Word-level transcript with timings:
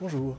Bonjour, 0.00 0.36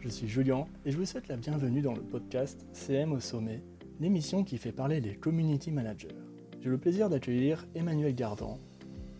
je 0.00 0.10
suis 0.10 0.28
Julien 0.28 0.66
et 0.84 0.90
je 0.90 0.98
vous 0.98 1.06
souhaite 1.06 1.28
la 1.28 1.38
bienvenue 1.38 1.80
dans 1.80 1.94
le 1.94 2.02
podcast 2.02 2.66
CM 2.74 3.12
au 3.12 3.20
sommet, 3.20 3.62
l'émission 3.98 4.44
qui 4.44 4.58
fait 4.58 4.72
parler 4.72 5.00
les 5.00 5.16
community 5.16 5.72
managers. 5.72 6.14
J'ai 6.60 6.68
le 6.68 6.76
plaisir 6.76 7.08
d'accueillir 7.08 7.66
Emmanuel 7.74 8.14
Gardan. 8.14 8.60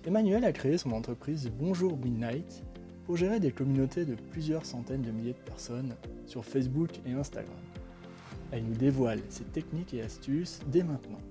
Emmanuel 0.04 0.44
a 0.44 0.52
créé 0.52 0.76
son 0.76 0.92
entreprise 0.92 1.50
Bonjour 1.58 1.96
Midnight 1.96 2.62
pour 3.06 3.16
gérer 3.16 3.40
des 3.40 3.52
communautés 3.52 4.04
de 4.04 4.16
plusieurs 4.16 4.66
centaines 4.66 5.00
de 5.00 5.12
milliers 5.12 5.32
de 5.32 5.50
personnes 5.50 5.96
sur 6.26 6.44
Facebook 6.44 6.90
et 7.06 7.12
Instagram. 7.12 7.56
Elle 8.52 8.64
nous 8.64 8.76
dévoile 8.76 9.22
ses 9.30 9.44
techniques 9.44 9.94
et 9.94 10.02
astuces 10.02 10.60
dès 10.66 10.82
maintenant. 10.82 11.22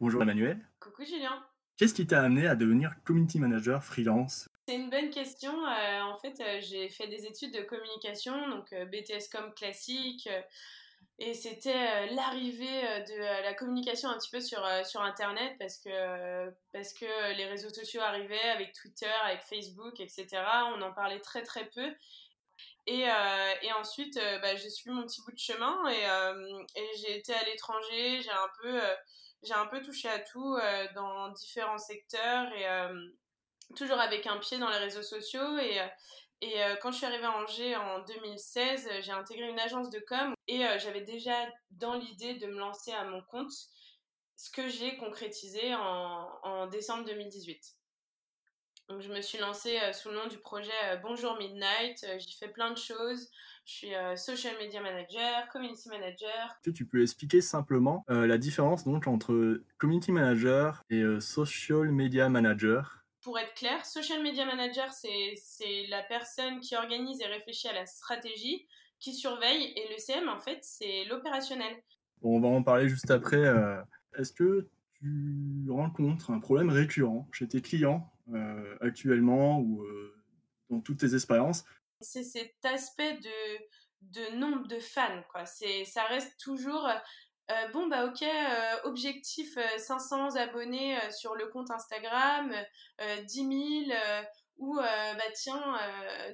Bonjour 0.00 0.20
Emmanuel. 0.20 0.58
Coucou 0.80 1.04
Julien. 1.04 1.44
Qu'est-ce 1.76 1.94
qui 1.94 2.08
t'a 2.08 2.22
amené 2.22 2.48
à 2.48 2.56
devenir 2.56 2.92
community 3.04 3.38
manager 3.38 3.84
freelance? 3.84 4.48
C'est 4.66 4.76
une 4.76 4.88
bonne 4.88 5.10
question. 5.10 5.52
Euh, 5.66 6.00
en 6.00 6.16
fait, 6.18 6.40
euh, 6.40 6.58
j'ai 6.62 6.88
fait 6.88 7.06
des 7.06 7.26
études 7.26 7.52
de 7.52 7.60
communication, 7.60 8.48
donc 8.48 8.72
euh, 8.72 8.86
BTS 8.86 9.28
Com 9.30 9.52
classique. 9.52 10.26
et 11.18 11.34
c'était 11.34 12.06
l'arrivée 12.14 12.82
de 13.06 13.42
la 13.42 13.54
communication 13.54 14.08
un 14.08 14.18
petit 14.18 14.30
peu 14.30 14.40
sur, 14.40 14.64
Internet 14.64 15.56
parce 15.58 15.78
que, 15.78 17.32
les 17.36 17.46
réseaux 17.46 17.68
sociaux 17.68 18.00
arrivaient 18.00 18.48
avec 18.54 18.72
Twitter, 18.72 19.12
avec 19.24 19.42
Facebook, 19.42 20.00
etc. 20.00 20.26
On 20.76 20.82
en 20.82 20.92
parlait 20.92 21.20
très 21.20 21.42
très 21.42 21.66
peu. 21.66 21.94
Et, 22.86 23.06
ensuite, 23.78 24.18
bah, 24.42 24.56
j'ai 24.56 24.70
suivi 24.70 24.96
mon 24.96 25.04
petit 25.04 25.22
bout 25.22 25.32
de 25.32 25.38
chemin 25.38 25.88
et, 25.90 26.96
j'ai 26.96 27.18
été 27.18 27.34
à 27.34 27.44
l'étranger. 27.44 28.22
J'ai 29.42 29.54
un 29.54 29.66
peu 29.66 29.82
touché 29.82 30.08
à 30.08 30.18
tout 30.20 30.58
dans 30.94 31.28
différents 31.28 31.78
secteurs 31.78 32.50
toujours 33.76 33.98
avec 33.98 34.26
un 34.26 34.38
pied 34.38 34.58
dans 34.58 34.70
les 34.70 34.78
réseaux 34.78 35.02
sociaux. 35.02 35.58
Et, 35.58 35.80
euh, 35.80 35.86
et 36.40 36.54
quand 36.82 36.92
je 36.92 36.98
suis 36.98 37.06
arrivée 37.06 37.24
à 37.24 37.38
Angers 37.38 37.76
en 37.76 38.00
2016, 38.00 38.88
j'ai 39.00 39.12
intégré 39.12 39.48
une 39.48 39.58
agence 39.58 39.88
de 39.88 39.98
com 40.00 40.34
et 40.46 40.58
j'avais 40.78 41.00
déjà 41.00 41.32
dans 41.70 41.94
l'idée 41.94 42.34
de 42.34 42.46
me 42.46 42.58
lancer 42.58 42.92
à 42.92 43.04
mon 43.04 43.22
compte, 43.22 43.52
ce 44.36 44.50
que 44.50 44.68
j'ai 44.68 44.98
concrétisé 44.98 45.74
en, 45.74 46.28
en, 46.42 46.66
décembre 46.66 47.06
2018. 47.06 47.76
Donc 48.88 49.00
je 49.00 49.10
me 49.10 49.22
suis 49.22 49.38
lancée 49.38 49.78
sous 49.94 50.10
le 50.10 50.16
nom 50.16 50.26
du 50.26 50.36
projet 50.36 50.72
Bonjour 51.02 51.38
Midnight, 51.38 52.04
j'ai 52.18 52.32
fait 52.38 52.52
plein 52.52 52.72
de 52.72 52.78
choses. 52.78 53.30
Je 53.64 53.72
suis 53.72 53.94
euh, 53.94 54.14
social 54.14 54.54
media 54.58 54.82
manager, 54.82 55.48
community 55.50 55.88
manager. 55.88 56.60
Tu 56.74 56.84
peux 56.84 57.00
expliquer 57.00 57.40
simplement 57.40 58.04
euh, 58.10 58.26
la 58.26 58.36
différence 58.36 58.84
donc 58.84 59.06
entre 59.06 59.62
community 59.78 60.12
manager 60.12 60.82
et 60.90 61.00
euh, 61.00 61.18
social 61.18 61.90
media 61.90 62.28
manager? 62.28 63.03
Pour 63.24 63.38
être 63.38 63.54
clair, 63.54 63.84
social 63.86 64.22
media 64.22 64.44
manager, 64.44 64.92
c'est 64.92 65.86
la 65.88 66.02
personne 66.02 66.60
qui 66.60 66.76
organise 66.76 67.20
et 67.22 67.26
réfléchit 67.26 67.68
à 67.68 67.72
la 67.72 67.86
stratégie, 67.86 68.68
qui 69.00 69.14
surveille, 69.14 69.72
et 69.76 69.88
le 69.90 69.98
CM, 69.98 70.28
en 70.28 70.38
fait, 70.38 70.58
c'est 70.62 71.04
l'opérationnel. 71.06 71.74
Bon, 72.20 72.36
on 72.36 72.40
va 72.40 72.48
en 72.48 72.62
parler 72.62 72.86
juste 72.86 73.10
après. 73.10 73.42
Est-ce 74.18 74.32
que 74.32 74.68
tu 75.00 75.66
rencontres 75.70 76.30
un 76.30 76.38
problème 76.38 76.68
récurrent 76.68 77.26
chez 77.32 77.48
tes 77.48 77.62
clients 77.62 78.12
actuellement 78.82 79.58
ou 79.58 79.86
dans 80.68 80.80
toutes 80.80 80.98
tes 80.98 81.14
expériences? 81.14 81.64
C'est 82.00 82.24
cet 82.24 82.62
aspect 82.64 83.14
de, 83.14 83.30
de 84.02 84.36
nombre 84.36 84.68
de 84.68 84.78
fans, 84.78 85.22
quoi. 85.30 85.46
Ça 85.46 86.04
reste 86.10 86.38
toujours, 86.38 86.86
euh, 87.50 87.68
bon, 87.68 87.88
bah 87.88 88.06
ok, 88.06 88.22
euh, 88.22 88.76
objectif 88.84 89.58
500 89.76 90.36
euh, 90.36 90.40
abonnés 90.40 90.98
sur 91.12 91.34
le 91.34 91.46
compte 91.48 91.70
Instagram, 91.70 92.54
10 93.26 93.86
000, 93.88 93.98
ou 94.58 94.76
bah 94.76 95.30
tiens, 95.34 95.78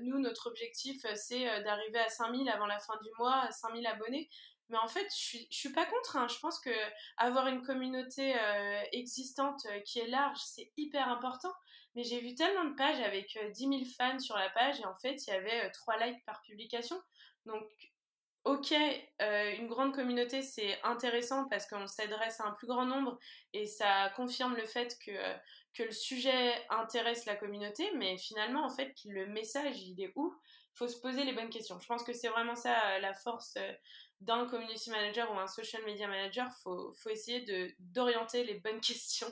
nous, 0.03 0.21
notre 0.21 0.49
objectif, 0.49 1.05
c'est 1.15 1.45
d'arriver 1.63 1.99
à 1.99 2.09
5000 2.09 2.49
avant 2.49 2.67
la 2.67 2.79
fin 2.79 2.95
du 3.03 3.09
mois, 3.19 3.51
5000 3.51 3.87
abonnés. 3.87 4.29
Mais 4.69 4.79
en 4.79 4.87
fait, 4.87 5.07
je 5.11 5.17
suis, 5.17 5.49
je 5.51 5.57
suis 5.57 5.73
pas 5.73 5.85
contre. 5.85 6.17
Hein. 6.17 6.29
Je 6.29 6.39
pense 6.39 6.61
que 6.61 6.71
avoir 7.17 7.49
une 7.49 7.63
communauté 7.63 8.37
existante 8.93 9.67
qui 9.85 9.99
est 9.99 10.07
large, 10.07 10.39
c'est 10.39 10.71
hyper 10.77 11.09
important. 11.09 11.53
Mais 11.97 12.05
j'ai 12.05 12.21
vu 12.21 12.37
tellement 12.37 12.67
de 12.67 12.77
pages 12.77 13.01
avec 13.01 13.37
10 13.53 13.59
000 13.59 13.81
fans 13.99 14.21
sur 14.21 14.37
la 14.37 14.49
page 14.51 14.79
et 14.79 14.87
en 14.87 14.95
fait, 14.95 15.27
il 15.27 15.31
y 15.31 15.33
avait 15.33 15.71
3 15.73 16.07
likes 16.07 16.25
par 16.25 16.41
publication. 16.43 17.01
Donc, 17.47 17.65
ok, 18.45 18.73
une 19.21 19.69
grande 19.69 19.95
communauté, 19.95 20.43
c'est 20.43 20.81
intéressant 20.83 21.49
parce 21.49 21.67
qu'on 21.67 21.87
s'adresse 21.87 22.41
à 22.41 22.47
un 22.47 22.53
plus 22.53 22.67
grand 22.67 22.87
nombre 22.87 23.19
et 23.53 23.67
ça 23.67 24.11
confirme 24.17 24.57
le 24.57 24.65
fait 24.65 24.99
que, 25.05 25.13
que 25.75 25.83
le 25.83 25.93
sujet 25.93 26.53
intéresse 26.71 27.27
la 27.27 27.37
communauté. 27.37 27.85
Mais 27.97 28.17
finalement, 28.19 28.65
en 28.65 28.71
fait, 28.71 28.95
le 29.05 29.27
message, 29.27 29.83
il 29.83 30.01
est 30.03 30.13
où? 30.17 30.35
Il 30.75 30.79
faut 30.79 30.89
se 30.89 31.01
poser 31.01 31.25
les 31.25 31.33
bonnes 31.33 31.51
questions. 31.51 31.79
Je 31.81 31.87
pense 31.87 32.03
que 32.03 32.13
c'est 32.13 32.29
vraiment 32.29 32.55
ça 32.55 32.99
la 33.01 33.13
force 33.13 33.59
d'un 34.21 34.47
community 34.47 34.91
manager 34.91 35.31
ou 35.33 35.39
un 35.39 35.47
social 35.47 35.83
media 35.85 36.07
manager, 36.07 36.47
il 36.49 36.63
faut, 36.63 37.11
essayer 37.11 37.75
d'orienter 37.79 38.45
les 38.45 38.61
bonnes 38.61 38.81
questions. 38.83 39.31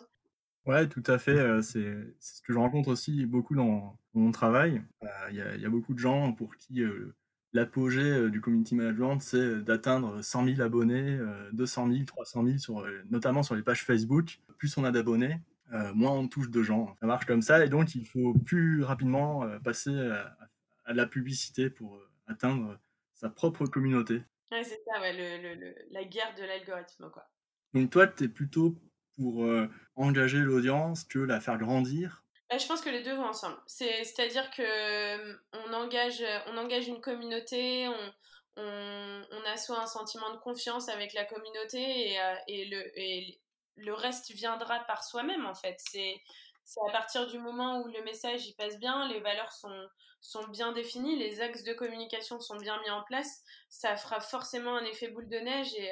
Ouais, 0.67 0.89
tout 0.89 1.03
à 1.07 1.19
fait. 1.19 1.39
Euh, 1.39 1.63
c'est 1.63 1.95
ce 2.21 2.43
que 2.43 2.53
je 2.53 2.59
rencontre 2.59 2.89
aussi 2.91 3.25
beaucoup 3.27 3.55
dans, 3.55 3.99
mon 4.15 4.33
travail. 4.33 4.83
Euh, 5.03 5.29
il 5.31 5.37
y, 5.37 5.65
a 5.65 5.69
beaucoup 5.69 5.95
de 5.95 5.99
gens 5.99 6.33
pour 6.33 6.57
qui 6.57 6.83
euh, 6.83 7.15
l'apogée 7.59 8.31
du 8.31 8.41
community 8.41 8.75
management, 8.75 9.19
c'est 9.21 9.63
d'atteindre 9.63 10.23
100 10.23 10.45
000 10.47 10.61
abonnés, 10.61 11.19
200 11.53 11.91
000, 11.91 12.05
300 12.05 12.45
000, 12.45 12.59
sur, 12.59 12.87
notamment 13.11 13.43
sur 13.43 13.55
les 13.55 13.63
pages 13.63 13.85
Facebook. 13.85 14.41
Plus 14.57 14.77
on 14.77 14.85
a 14.85 14.91
d'abonnés, 14.91 15.41
moins 15.95 16.13
on 16.13 16.29
touche 16.29 16.51
de 16.51 16.63
gens. 16.63 16.95
Ça 17.01 17.07
marche 17.07 17.27
comme 17.27 17.43
ça 17.43 17.65
et 17.65 17.69
donc 17.69 17.95
il 17.95 18.07
faut 18.07 18.35
plus 18.35 18.83
rapidement 18.83 19.47
passer 19.65 19.97
à 20.85 20.93
la 20.95 21.07
publicité 21.07 21.71
pour 21.71 22.01
atteindre 22.27 22.79
sa 23.15 23.29
propre 23.29 23.67
communauté. 23.67 24.23
Ouais, 24.51 24.65
c'est 24.65 24.81
ça, 24.87 25.01
ouais, 25.01 25.13
le, 25.13 25.55
le, 25.55 25.75
la 25.91 26.05
guerre 26.05 26.35
de 26.37 26.43
l'algorithme, 26.43 27.11
quoi. 27.11 27.29
Donc 27.75 27.91
toi, 27.91 28.07
tu 28.07 28.25
es 28.25 28.29
plutôt 28.29 28.79
pour 29.17 29.45
euh, 29.45 29.69
engager 29.97 30.39
l'audience 30.39 31.05
que 31.05 31.19
la 31.19 31.41
faire 31.41 31.59
grandir 31.59 32.25
Je 32.51 32.67
pense 32.67 32.81
que 32.81 32.89
les 32.89 33.03
deux 33.03 33.15
vont 33.15 33.27
ensemble. 33.27 33.59
C'est-à-dire 33.67 34.51
que 34.51 34.63
euh, 34.63 35.35
on 35.53 35.73
engage, 35.75 36.25
on 36.47 36.57
engage 36.57 36.89
une 36.89 37.01
communauté, 37.01 37.89
on, 37.89 38.13
on, 38.57 39.45
assoit 39.53 39.81
un 39.81 39.87
sentiment 39.87 40.33
de 40.33 40.39
confiance 40.39 40.89
avec 40.89 41.13
la 41.13 41.25
communauté 41.25 42.13
et, 42.13 42.21
euh, 42.21 42.35
le, 42.49 42.99
et 42.99 43.41
le 43.77 43.93
reste 43.93 44.33
viendra 44.33 44.81
par 44.81 45.05
soi-même, 45.05 45.47
en 45.47 45.55
fait. 45.55 45.81
C'est 46.69 46.87
à 46.87 46.93
partir 46.93 47.27
du 47.27 47.39
moment 47.39 47.81
où 47.81 47.89
le 47.89 48.05
message 48.05 48.47
y 48.47 48.53
passe 48.53 48.79
bien, 48.79 49.09
les 49.09 49.21
valeurs 49.21 49.53
sont, 49.53 50.49
bien 50.51 50.73
définies, 50.73 51.17
les 51.17 51.41
axes 51.41 51.65
de 51.65 51.73
communication 51.73 52.41
sont 52.41 52.57
bien 52.57 52.79
mis 52.83 52.91
en 52.91 53.03
place, 53.05 53.43
ça 53.71 53.97
fera 53.97 54.21
forcément 54.21 54.77
un 54.77 54.85
effet 54.85 55.09
boule 55.09 55.31
de 55.31 55.39
neige 55.39 55.73
et, 55.79 55.91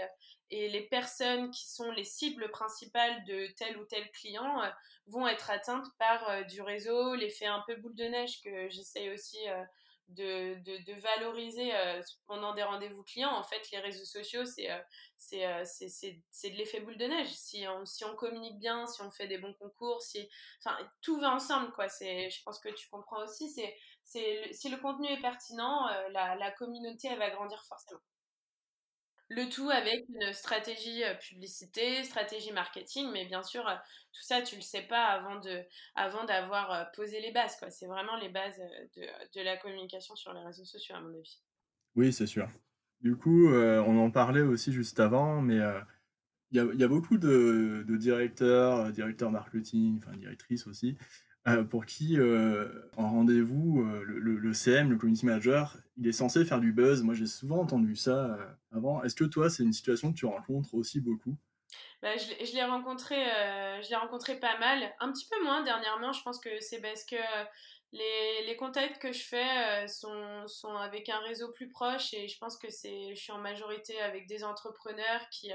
et 0.50 0.69
les 0.69 0.82
personnes 0.82 1.50
qui 1.50 1.66
sont 1.66 1.91
les 1.92 2.04
cibles 2.04 2.50
principales 2.50 3.25
de 3.25 3.47
tel 3.56 3.78
ou 3.78 3.87
tel 3.87 4.10
client 4.10 4.62
euh, 4.62 4.69
vont 5.06 5.26
être 5.26 5.50
atteintes 5.50 5.88
par 5.98 6.28
euh, 6.28 6.42
du 6.42 6.60
réseau, 6.60 7.14
l'effet 7.14 7.47
un 7.47 7.64
peu 7.66 7.76
boule 7.76 7.94
de 7.94 8.04
neige 8.04 8.43
que 8.43 8.69
j'essaye 8.69 9.08
aussi 9.08 9.38
euh, 9.48 9.64
de, 10.09 10.55
de, 10.62 10.84
de, 10.84 11.00
valoriser 11.00 11.75
euh, 11.75 12.00
pendant 12.27 12.55
des 12.55 12.62
rendez-vous 12.62 13.03
clients. 13.03 13.34
En 13.34 13.43
fait, 13.43 13.71
les 13.72 13.78
réseaux 13.78 14.05
sociaux, 14.05 14.44
c'est 14.44 14.71
euh, 14.71 14.78
euh, 15.34 15.62
c'est 15.65 15.89
c'est 16.31 16.50
de 16.50 16.56
l'effet 16.56 16.81
boule 16.81 16.97
de 16.97 17.06
neige. 17.06 17.33
Si 17.33 17.67
on, 17.69 17.84
si 17.84 18.05
on 18.05 18.15
communique 18.15 18.59
bien, 18.59 18.87
si 18.87 19.03
on 19.03 19.11
fait 19.11 19.27
des 19.27 19.39
bons 19.39 19.55
concours, 19.55 20.03
si, 20.03 20.28
enfin, 20.65 20.78
tout 21.03 21.19
va 21.21 21.34
ensemble, 21.34 21.72
quoi. 21.72 21.87
Je 21.89 22.43
pense 22.44 22.59
que 22.61 22.69
tu 22.69 22.89
comprends 22.89 23.22
aussi. 23.25 23.50
C'est 23.50 23.77
si 24.53 24.69
le 24.69 24.77
contenu 24.77 25.09
est 25.09 25.21
pertinent, 25.21 25.89
la, 26.12 26.37
la 26.37 26.50
communauté, 26.53 27.09
elle 27.09 27.19
va 27.19 27.31
grandir 27.31 27.62
forcément. 27.65 28.00
Le 29.28 29.48
tout 29.48 29.69
avec 29.70 30.04
une 30.09 30.32
stratégie 30.32 31.03
euh, 31.03 31.14
publicité, 31.14 32.04
stratégie 32.04 32.53
marketing, 32.53 33.10
mais 33.12 33.26
bien 33.26 33.42
sûr, 33.42 33.66
euh, 33.66 33.75
tout 34.12 34.22
ça, 34.22 34.41
tu 34.41 34.54
le 34.54 34.62
sais 34.62 34.82
pas 34.82 35.20
avant 35.97 36.25
d'avoir 36.25 36.72
euh, 36.72 36.84
posé 36.94 37.20
les 37.20 37.32
bases. 37.32 37.56
Quoi. 37.56 37.70
C'est 37.70 37.87
vraiment 37.87 38.16
les 38.19 38.28
bases 38.28 38.60
de, 38.97 39.41
la 39.41 39.56
communication 39.56 40.14
sur 40.14 40.32
les 40.32 40.44
réseaux 40.44 40.64
sociaux, 40.64 40.94
à 40.94 41.00
mon 41.00 41.12
avis. 41.12 41.40
Oui, 41.96 42.12
c'est 42.12 42.26
sûr. 42.26 42.49
Du 43.00 43.17
coup, 43.17 43.50
on 43.52 43.99
en 43.99 44.11
parlait 44.11 44.40
aussi 44.40 44.73
juste 44.73 45.00
avant, 45.00 45.43
mais 45.43 45.58
il 46.50 46.56
y, 46.58 46.84
a 46.84 46.88
beaucoup 46.88 47.19
de, 47.19 47.84
directeurs, 47.88 48.90
directeurs 48.90 49.31
marketing, 49.31 49.99
enfin 49.99 50.17
directrices 50.17 50.67
aussi, 50.67 50.96
pour 51.70 51.87
qui, 51.87 52.19
euh, 52.19 52.69
en 52.96 53.08
rendez-vous, 53.08 53.82
euh, 53.82 54.02
le, 54.04 54.52
CM, 54.52 54.90
le 54.90 54.96
community 54.96 55.26
manager, 55.26 55.76
il 55.96 56.06
est 56.08 56.12
censé 56.12 56.44
faire 56.44 56.60
du 56.60 56.72
buzz. 56.72 57.02
Moi, 57.02 57.14
j'ai 57.14 57.26
souvent 57.26 57.60
entendu 57.60 57.94
ça 57.94 58.37
avant. 58.75 59.02
Est-ce 59.04 59.14
que 59.14 59.25
toi, 59.25 59.48
c'est 59.48 59.62
une 59.62 59.72
situation 59.72 60.12
que 60.12 60.19
tu 60.19 60.26
rencontres 60.26 60.75
aussi 60.75 61.00
beaucoup? 61.00 61.37
Bah, 62.02 62.16
je, 62.16 62.52
l'ai 62.52 62.64
rencontré, 62.64 63.16
je 63.82 63.88
l'ai 63.88 63.96
rencontré 63.96 64.38
pas 64.38 64.58
mal, 64.58 64.93
un 65.00 65.12
petit 65.12 65.28
peu 65.28 65.43
moins 65.44 65.62
dernièrement. 65.62 66.12
Je 66.12 66.22
pense 66.22 66.40
que 66.40 66.60
c'est 66.60 66.81
parce 66.81 67.04
que 67.04 67.16
les, 67.93 68.46
les, 68.46 68.56
contacts 68.56 69.00
que 69.00 69.12
je 69.12 69.22
fais 69.22 69.87
sont, 69.88 70.46
sont, 70.48 70.75
avec 70.75 71.08
un 71.08 71.20
réseau 71.20 71.52
plus 71.52 71.69
proche 71.69 72.12
et 72.12 72.28
je 72.28 72.38
pense 72.38 72.58
que 72.58 72.70
c'est, 72.70 73.14
je 73.14 73.20
suis 73.20 73.32
en 73.32 73.38
majorité 73.38 73.98
avec 74.00 74.26
des 74.26 74.44
entrepreneurs 74.44 75.28
qui, 75.31 75.52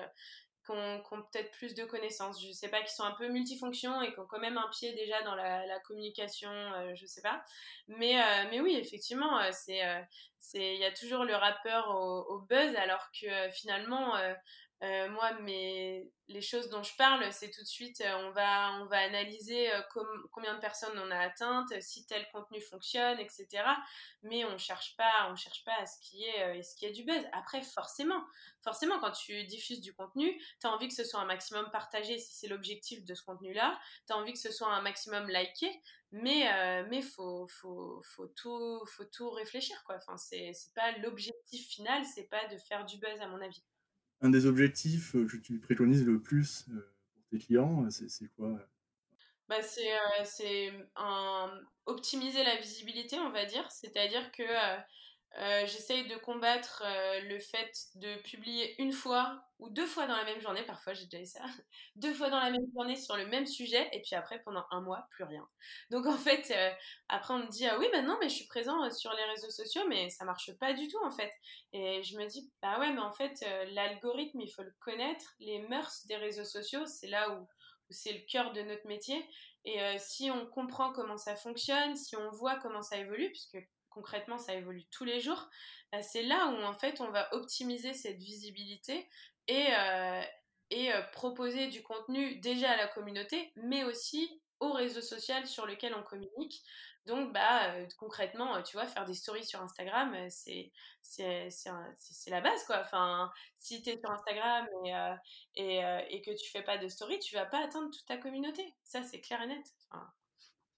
qui 0.72 1.14
ont, 1.14 1.22
peut-être 1.32 1.52
plus 1.52 1.74
de 1.74 1.84
connaissances. 1.84 2.44
Je 2.44 2.52
sais 2.52 2.70
pas, 2.70 2.82
qui 2.82 2.94
sont 2.94 3.04
un 3.04 3.12
peu 3.12 3.28
multifonctions 3.28 4.02
et 4.02 4.14
qui 4.14 4.20
ont 4.20 4.26
quand 4.26 4.40
même 4.40 4.58
un 4.58 4.70
pied 4.70 4.94
déjà 4.94 5.22
dans 5.24 5.36
la, 5.36 5.80
communication, 5.82 6.52
euh, 6.52 6.94
je 6.96 7.06
sais 7.06 7.22
pas. 7.22 7.44
Mais, 7.88 8.20
euh, 8.22 8.48
mais 8.50 8.60
oui, 8.62 8.76
effectivement, 8.76 9.40
euh, 9.40 9.50
c'est 9.52 9.82
il 10.54 10.80
y 10.80 10.86
a 10.86 10.92
toujours 10.92 11.24
le 11.24 11.36
rappeur 11.36 11.90
au 11.96 12.40
buzz 12.40 12.76
alors 12.76 13.10
que 13.12 13.50
finalement 13.52 14.16
euh, 14.84 15.10
moi, 15.10 15.34
mais 15.42 16.12
les 16.28 16.42
choses 16.42 16.70
dont 16.70 16.82
je 16.82 16.96
parle, 16.96 17.32
c'est 17.32 17.52
tout 17.52 17.62
de 17.62 17.68
suite, 17.68 18.02
euh, 18.02 18.16
on, 18.26 18.32
va, 18.32 18.72
on 18.82 18.86
va 18.86 18.98
analyser 18.98 19.72
euh, 19.72 19.80
combien 20.32 20.56
de 20.56 20.60
personnes 20.60 20.98
on 20.98 21.12
a 21.12 21.20
atteintes, 21.20 21.72
si 21.82 22.08
tel 22.08 22.28
contenu 22.32 22.60
fonctionne, 22.62 23.20
etc. 23.20 23.48
Mais 24.24 24.44
on 24.44 24.58
cherche 24.58 24.96
pas, 24.98 25.30
on 25.30 25.36
cherche 25.36 25.64
pas 25.66 25.76
à 25.80 25.86
ce 25.86 26.00
qui 26.02 26.24
est, 26.24 26.64
ce 26.64 26.76
qui 26.76 26.86
est 26.86 26.92
du 26.92 27.04
buzz. 27.04 27.24
Après, 27.32 27.62
forcément, 27.62 28.24
forcément, 28.64 29.00
quand 29.00 29.12
tu 29.12 29.44
diffuses 29.44 29.82
du 29.82 29.94
contenu, 29.94 30.36
tu 30.60 30.66
as 30.66 30.72
envie 30.72 30.88
que 30.88 30.96
ce 30.96 31.04
soit 31.04 31.20
un 31.20 31.26
maximum 31.26 31.70
partagé 31.72 32.18
si 32.18 32.34
c'est 32.34 32.48
l'objectif 32.48 33.06
de 33.06 33.14
ce 33.14 33.22
contenu-là. 33.22 33.80
Tu 34.08 34.14
as 34.14 34.18
envie 34.18 34.34
que 34.34 34.40
ce 34.40 34.52
soit 34.52 34.74
un 34.74 34.82
maximum 34.82 35.30
liké, 35.30 35.70
mais 36.12 36.84
mais 36.90 37.04
faut, 37.04 37.48
faut, 37.48 38.02
faut, 38.04 38.28
tout, 38.28 38.84
faut 38.88 39.06
tout 39.06 39.30
réfléchir 39.30 39.84
quoi. 39.84 39.98
Enfin, 39.98 40.18
c'est 40.18 40.54
pas 40.74 40.92
l'objectif 40.98 41.68
final, 41.68 42.04
c'est 42.04 42.30
pas 42.30 42.48
de 42.48 42.58
faire 42.58 42.84
du 42.86 42.98
buzz 42.98 43.22
à 43.22 43.28
mon 43.28 43.42
avis 43.42 43.64
un 44.22 44.30
des 44.30 44.46
objectifs 44.46 45.14
que 45.14 45.38
tu 45.38 45.60
préconises 45.60 46.06
le 46.06 46.22
plus 46.22 46.66
pour 47.14 47.24
tes 47.30 47.40
clients, 47.40 47.90
c'est 47.90 48.28
quoi? 48.36 48.58
Bah, 49.48 49.62
c'est 49.62 50.72
optimiser 51.86 52.44
la 52.44 52.56
visibilité, 52.58 53.18
on 53.20 53.32
va 53.32 53.46
dire. 53.46 53.70
C'est-à-dire 53.72 54.32
que 54.32 54.44
euh, 55.40 55.66
j'essaye 55.66 56.08
de 56.10 56.18
combattre 56.18 56.84
euh, 56.86 57.22
le 57.22 57.40
fait 57.40 57.72
de 57.96 58.18
publier 58.22 58.76
une 58.82 58.92
fois 58.92 59.42
ou 59.60 59.70
deux 59.70 59.86
fois 59.86 60.06
dans 60.06 60.18
la 60.18 60.26
même 60.26 60.42
journée, 60.42 60.64
parfois 60.64 60.94
j'ai 60.94 61.06
déjà 61.06 61.24
eu 61.24 61.26
ça, 61.26 61.40
deux 61.96 62.14
fois 62.14 62.30
dans 62.30 62.40
la 62.40 62.50
même 62.52 62.66
journée 62.74 62.98
sur 62.98 63.16
le 63.16 63.26
même 63.28 63.46
sujet, 63.46 63.88
et 63.94 64.02
puis 64.02 64.16
après 64.16 64.42
pendant 64.44 64.66
un 64.72 64.82
mois, 64.82 65.08
plus 65.12 65.24
rien. 65.24 65.48
Donc 65.90 66.06
en 66.06 66.18
fait, 66.18 66.52
euh, 66.52 66.72
après 67.08 67.34
on 67.34 67.40
me 67.40 67.48
dit, 67.48 67.66
ah 67.66 67.80
oui, 67.80 67.88
non, 68.04 68.18
mais 68.20 68.28
je 68.28 68.36
suis 68.36 68.48
présent 68.48 68.90
sur 68.92 69.14
les 69.14 69.24
réseaux 69.24 69.50
sociaux, 69.50 69.84
mais 69.88 70.10
ça 70.10 70.26
marche 70.26 70.52
pas 70.58 70.74
du 70.74 70.90
tout 70.90 71.00
en 71.06 71.12
fait. 71.12 71.32
Et 71.72 72.04
je 72.04 72.18
me 72.18 72.26
dis, 72.26 72.52
bah 72.62 72.78
ouais, 72.80 72.92
mais 72.92 73.00
en 73.00 73.14
fait, 73.14 73.46
l'algorithme, 73.72 74.42
il 74.42 74.50
faut 74.52 74.64
le 74.64 74.74
connaître, 74.82 75.36
les 75.40 75.60
mœurs 75.60 76.06
des 76.08 76.18
réseaux 76.18 76.44
sociaux, 76.44 76.86
c'est 76.86 77.08
là 77.08 77.30
où 77.32 77.48
c'est 77.90 78.14
le 78.14 78.20
cœur 78.28 78.52
de 78.52 78.62
notre 78.64 78.88
métier. 78.88 79.26
Et 79.64 79.80
si 80.00 80.32
on 80.32 80.46
comprend 80.48 80.92
comment 80.92 81.18
ça 81.18 81.36
fonctionne, 81.36 81.96
si 81.96 82.16
on 82.16 82.32
voit 82.32 82.56
comment 82.58 82.82
ça 82.82 82.98
évolue, 82.98 83.30
puisque 83.30 83.58
concrètement 83.92 84.40
ça 84.40 84.56
évolue 84.56 84.86
tous 84.90 85.06
les 85.06 85.20
jours, 85.20 85.50
bah, 85.92 86.02
c'est 86.02 86.24
là 86.24 86.48
où 86.48 86.64
en 86.64 86.74
fait 86.74 87.02
on 87.02 87.12
va 87.12 87.34
optimiser 87.34 87.94
cette 87.94 88.18
visibilité 88.18 89.08
et, 89.48 89.68
euh, 89.78 90.22
et 90.70 90.94
euh, 90.94 91.02
proposer 91.12 91.68
du 91.68 91.84
contenu 91.84 92.40
déjà 92.40 92.72
à 92.72 92.78
la 92.78 92.88
communauté, 92.88 93.52
mais 93.58 93.84
aussi 93.84 94.42
au 94.60 94.72
réseau 94.72 95.02
social 95.02 95.46
sur 95.48 95.66
lequel 95.66 95.94
on 95.96 96.04
communique. 96.04 96.64
Donc, 97.08 97.34
bah, 97.34 97.74
euh, 97.74 97.88
concrètement, 97.98 98.62
tu 98.62 98.78
vois, 98.78 98.86
faire 98.86 99.06
des 99.06 99.16
stories 99.16 99.44
sur 99.44 99.60
Instagram, 99.60 100.16
c'est, 100.30 100.72
la 102.28 102.42
base, 102.42 102.64
quoi. 102.66 102.82
Enfin, 102.82 103.32
si 103.58 103.82
tu 103.82 103.90
es 103.90 103.98
sur 103.98 104.12
Instagram 104.12 104.68
et, 104.86 104.92
et, 105.56 105.82
et, 106.10 106.22
que 106.22 106.30
tu 106.32 106.52
fais 106.52 106.62
pas 106.62 106.78
de 106.78 106.88
story, 106.88 107.18
tu 107.18 107.34
vas 107.34 107.48
pas 107.48 107.64
atteindre 107.64 107.90
toute 107.90 108.06
ta 108.06 108.18
communauté. 108.18 108.76
Ça, 108.84 109.02
c'est 109.02 109.20
clair 109.20 109.42
et 109.42 109.48
net. 109.48 109.66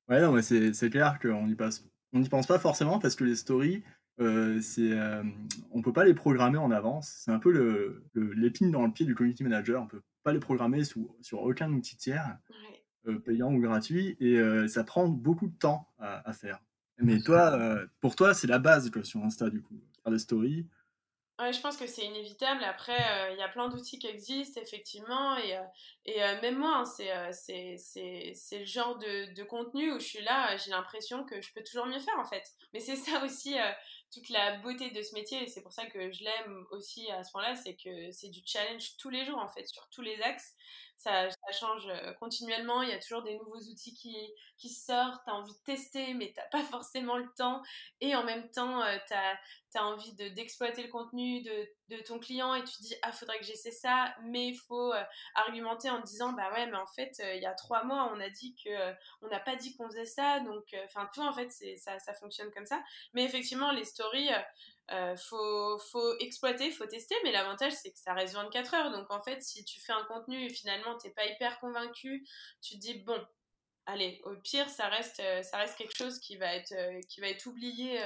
Ouais, 0.07 0.21
non, 0.21 0.31
mais 0.31 0.42
c'est 0.42 0.89
clair 0.89 1.19
qu'on 1.21 1.50
y 1.50 1.56
passe 1.56 1.83
on 2.13 2.19
n'y 2.19 2.30
pense 2.30 2.48
pas 2.48 2.60
forcément 2.60 3.00
parce 3.00 3.15
que 3.15 3.24
les 3.24 3.36
stories, 3.36 3.83
euh, 4.19 4.62
c'est, 4.62 4.92
euh, 4.92 5.24
on 5.71 5.81
peut 5.81 5.94
pas 5.94 6.06
les 6.06 6.13
programmer 6.13 6.57
en 6.57 6.71
avance. 6.71 7.12
C'est 7.24 7.31
un 7.31 7.39
peu 7.39 7.51
le, 7.51 8.04
l'épine 8.36 8.71
dans 8.71 8.86
le 8.86 8.92
pied 8.92 9.06
du 9.06 9.15
community 9.15 9.44
manager. 9.44 9.81
On 9.81 9.88
peut 9.88 10.04
pas 10.24 10.31
les 10.31 10.39
programmer 10.39 10.83
sous, 10.83 11.15
sur 11.21 11.42
aucun 11.42 11.71
outil 11.74 11.98
tiers, 11.98 12.38
euh, 13.07 13.19
payant 13.19 13.51
ou 13.51 13.60
gratuit, 13.60 14.15
et 14.19 14.38
euh, 14.38 14.68
ça 14.68 14.83
prend 14.83 15.07
beaucoup 15.07 15.48
de 15.48 15.57
temps 15.57 15.88
à, 16.00 16.31
faire. 16.33 16.62
Mais 17.00 17.19
toi, 17.19 17.80
pour 18.00 18.15
toi, 18.15 18.33
c'est 18.33 18.48
la 18.48 18.60
base 18.60 18.89
quoi, 18.92 19.04
sur 19.04 19.21
Insta 19.24 19.50
du 19.50 19.62
coup, 19.62 19.81
faire 20.04 20.12
des 20.12 20.19
stories. 20.19 20.68
Ouais, 21.40 21.52
je 21.52 21.60
pense 21.62 21.78
que 21.78 21.88
c'est 21.88 22.06
inévitable. 22.06 22.64
Après, 22.64 23.32
il 23.32 23.40
y 23.40 23.42
a 23.42 23.50
plein 23.50 23.68
d'outils 23.68 23.98
qui 23.98 24.08
existent, 24.08 24.62
effectivement. 24.62 25.36
Et, 25.38 25.58
et 26.06 26.20
même 26.42 26.60
moi, 26.60 26.84
hein, 26.84 26.86
c'est, 26.86 27.78
c'est, 27.78 28.60
le 28.60 28.66
genre 28.66 28.98
de, 29.00 29.34
de, 29.34 29.44
contenu 29.44 29.92
où 29.92 30.00
je 30.00 30.06
suis 30.06 30.22
là, 30.22 30.56
j'ai 30.58 30.70
l'impression 30.70 31.24
que 31.24 31.42
je 31.42 31.52
peux 31.54 31.64
toujours 31.64 31.88
mieux 31.88 32.00
faire, 32.00 32.20
en 32.20 32.26
fait. 32.26 32.44
Mais 32.74 32.80
c'est 32.80 32.96
ça 32.96 33.24
aussi, 33.26 33.56
toute 34.13 34.30
la 34.30 34.57
beauté 34.57 34.92
de 34.92 35.01
ce 35.01 35.13
métier. 35.13 35.44
Et 35.44 35.48
c'est 35.48 35.62
pour 35.62 35.74
ça 35.74 35.86
que 35.86 36.12
je 36.12 36.24
l'aime 36.24 36.65
aussi 36.71 37.10
à 37.12 37.24
ce 37.24 37.31
point-là. 37.31 37.56
C'est 37.56 37.75
que 37.75 38.12
c'est 38.12 38.30
du 38.30 38.42
challenge 38.45 38.98
tous 38.98 39.10
les 39.10 39.25
jours, 39.25 39.39
en 39.39 39.48
fait, 39.48 39.68
sur 39.68 39.88
tous 39.89 40.01
les 40.01 40.21
axes. 40.21 40.56
Ça, 40.98 41.27
change 41.51 41.92
continuellement, 42.19 42.81
il 42.81 42.89
y 42.89 42.94
a 42.94 43.00
toujours 43.00 43.24
des 43.24 43.36
nouveaux 43.38 43.60
outils 43.60 43.94
qui, 43.94 44.15
qui 44.57 44.69
sortent, 44.69 45.21
tu 45.25 45.31
as 45.31 45.36
envie 45.36 45.51
de 45.51 45.63
tester, 45.65 46.13
mais 46.13 46.27
tu 46.27 46.36
n'as 46.38 46.48
pas 46.48 46.63
forcément 46.71 47.18
le 47.18 47.30
temps, 47.36 47.62
et 48.00 48.15
en 48.15 48.24
même 48.24 48.50
temps, 48.51 48.81
tu 49.07 49.13
as, 49.13 49.38
tu 49.71 49.77
as 49.77 49.86
envie 49.86 50.13
d'exploiter 50.13 50.81
le 50.81 50.89
contenu 50.89 51.42
de, 51.42 51.69
de, 51.90 51.98
ton 52.04 52.20
client 52.20 52.56
et 52.56 52.64
tu 52.64 52.82
dis 52.82 52.96
ah 53.02 53.12
faudrait 53.12 53.40
que 53.40 53.46
j'essaie 53.46 53.72
ça 53.72 54.14
mais 54.24 54.48
il 54.48 54.56
faut 54.56 54.94
euh, 54.94 55.04
argumenter 55.36 55.90
en 55.90 56.00
disant 56.02 56.34
bah 56.34 56.52
ouais 56.54 56.66
mais 56.68 56.78
en 56.78 56.88
fait 56.88 57.14
euh, 57.20 57.36
il 57.36 57.42
y 57.42 57.46
a 57.46 57.54
trois 57.54 57.84
mois 57.84 58.12
on 58.14 58.20
a 58.20 58.30
dit 58.30 58.56
que 58.56 58.70
euh, 58.70 58.94
on 59.22 59.28
n'a 59.28 59.40
pas 59.40 59.56
dit 59.56 59.76
qu'on 59.76 59.88
faisait 59.88 60.06
ça 60.06 60.40
donc 60.42 60.76
enfin 60.86 61.10
vois 61.16 61.28
en 61.28 61.34
fait 61.34 61.52
c'est 61.52 61.78
ça, 61.78 62.00
ça 62.00 62.14
fonctionne 62.14 62.52
comme 62.52 62.66
ça 62.66 62.82
mais 63.14 63.24
effectivement 63.24 63.72
les 63.72 63.86
stories 63.86 64.30
faut, 65.16 65.80
faut 65.80 66.18
exploiter, 66.20 66.70
faut 66.70 66.86
tester, 66.86 67.16
mais 67.24 67.32
l'avantage 67.32 67.72
c'est 67.72 67.92
que 67.92 67.98
ça 67.98 68.14
reste 68.14 68.36
24 68.36 68.74
heures. 68.76 68.92
Donc 68.92 69.10
en 69.12 69.24
fait, 69.24 69.42
si 69.42 69.64
tu 69.66 69.80
fais 69.80 69.94
un 69.94 70.04
contenu 70.04 70.44
et 70.44 70.50
finalement 70.50 70.98
t'es 70.98 71.10
pas 71.10 71.26
hyper 71.26 71.60
convaincu, 71.60 72.28
tu 72.62 72.76
te 72.76 72.80
dis 72.80 72.96
bon, 73.00 73.20
allez, 73.86 74.22
au 74.26 74.36
pire, 74.36 74.70
ça 74.70 74.90
reste, 74.90 75.22
ça 75.42 75.58
reste 75.58 75.78
quelque 75.78 75.96
chose 75.96 76.20
qui 76.20 76.36
va 76.36 76.54
être, 76.54 76.76
qui 77.08 77.22
va 77.22 77.30
être 77.30 77.48
oublié 77.48 78.04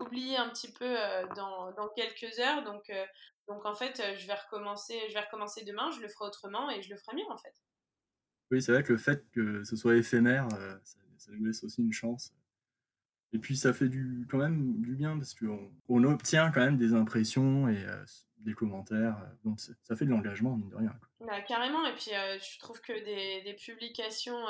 oublié 0.00 0.36
un 0.36 0.48
petit 0.48 0.72
peu 0.72 0.84
euh, 0.86 1.26
dans, 1.36 1.72
dans, 1.72 1.88
quelques 1.88 2.38
heures. 2.38 2.64
Donc, 2.64 2.90
euh, 2.90 3.04
donc 3.48 3.64
en 3.66 3.74
fait, 3.74 4.00
euh, 4.00 4.16
je 4.16 4.26
vais, 4.26 4.34
recommencer, 4.34 4.98
je 5.08 5.14
vais 5.14 5.20
recommencer 5.20 5.64
demain, 5.64 5.90
je 5.90 6.00
le 6.00 6.08
ferai 6.08 6.26
autrement 6.26 6.70
et 6.70 6.82
je 6.82 6.90
le 6.90 6.96
ferai 6.96 7.16
mieux 7.16 7.30
en 7.30 7.38
fait. 7.38 7.54
Oui, 8.50 8.60
c'est 8.62 8.72
vrai 8.72 8.82
que 8.82 8.92
le 8.92 8.98
fait 8.98 9.24
que 9.30 9.62
ce 9.64 9.76
soit 9.76 9.96
éphémère, 9.96 10.48
ça, 10.82 10.98
ça, 11.18 11.30
nous 11.32 11.44
laisse 11.44 11.62
aussi 11.62 11.82
une 11.82 11.92
chance. 11.92 12.32
Et 13.32 13.38
puis 13.38 13.56
ça 13.56 13.72
fait 13.72 13.88
du, 13.88 14.26
quand 14.28 14.38
même 14.38 14.80
du 14.80 14.96
bien 14.96 15.16
parce 15.16 15.34
qu'on 15.34 15.70
on 15.88 16.02
obtient 16.02 16.50
quand 16.50 16.60
même 16.60 16.76
des 16.76 16.94
impressions 16.94 17.68
et 17.68 17.86
des 18.38 18.54
commentaires. 18.54 19.16
Donc 19.44 19.60
ça 19.60 19.94
fait 19.94 20.04
de 20.04 20.10
l'engagement, 20.10 20.56
mine 20.56 20.68
de 20.68 20.74
rien. 20.74 20.92
Bah, 21.20 21.40
carrément, 21.42 21.86
et 21.86 21.94
puis 21.94 22.10
je 22.10 22.58
trouve 22.58 22.80
que 22.80 22.92
des, 22.92 23.42
des 23.44 23.54
publications 23.54 24.44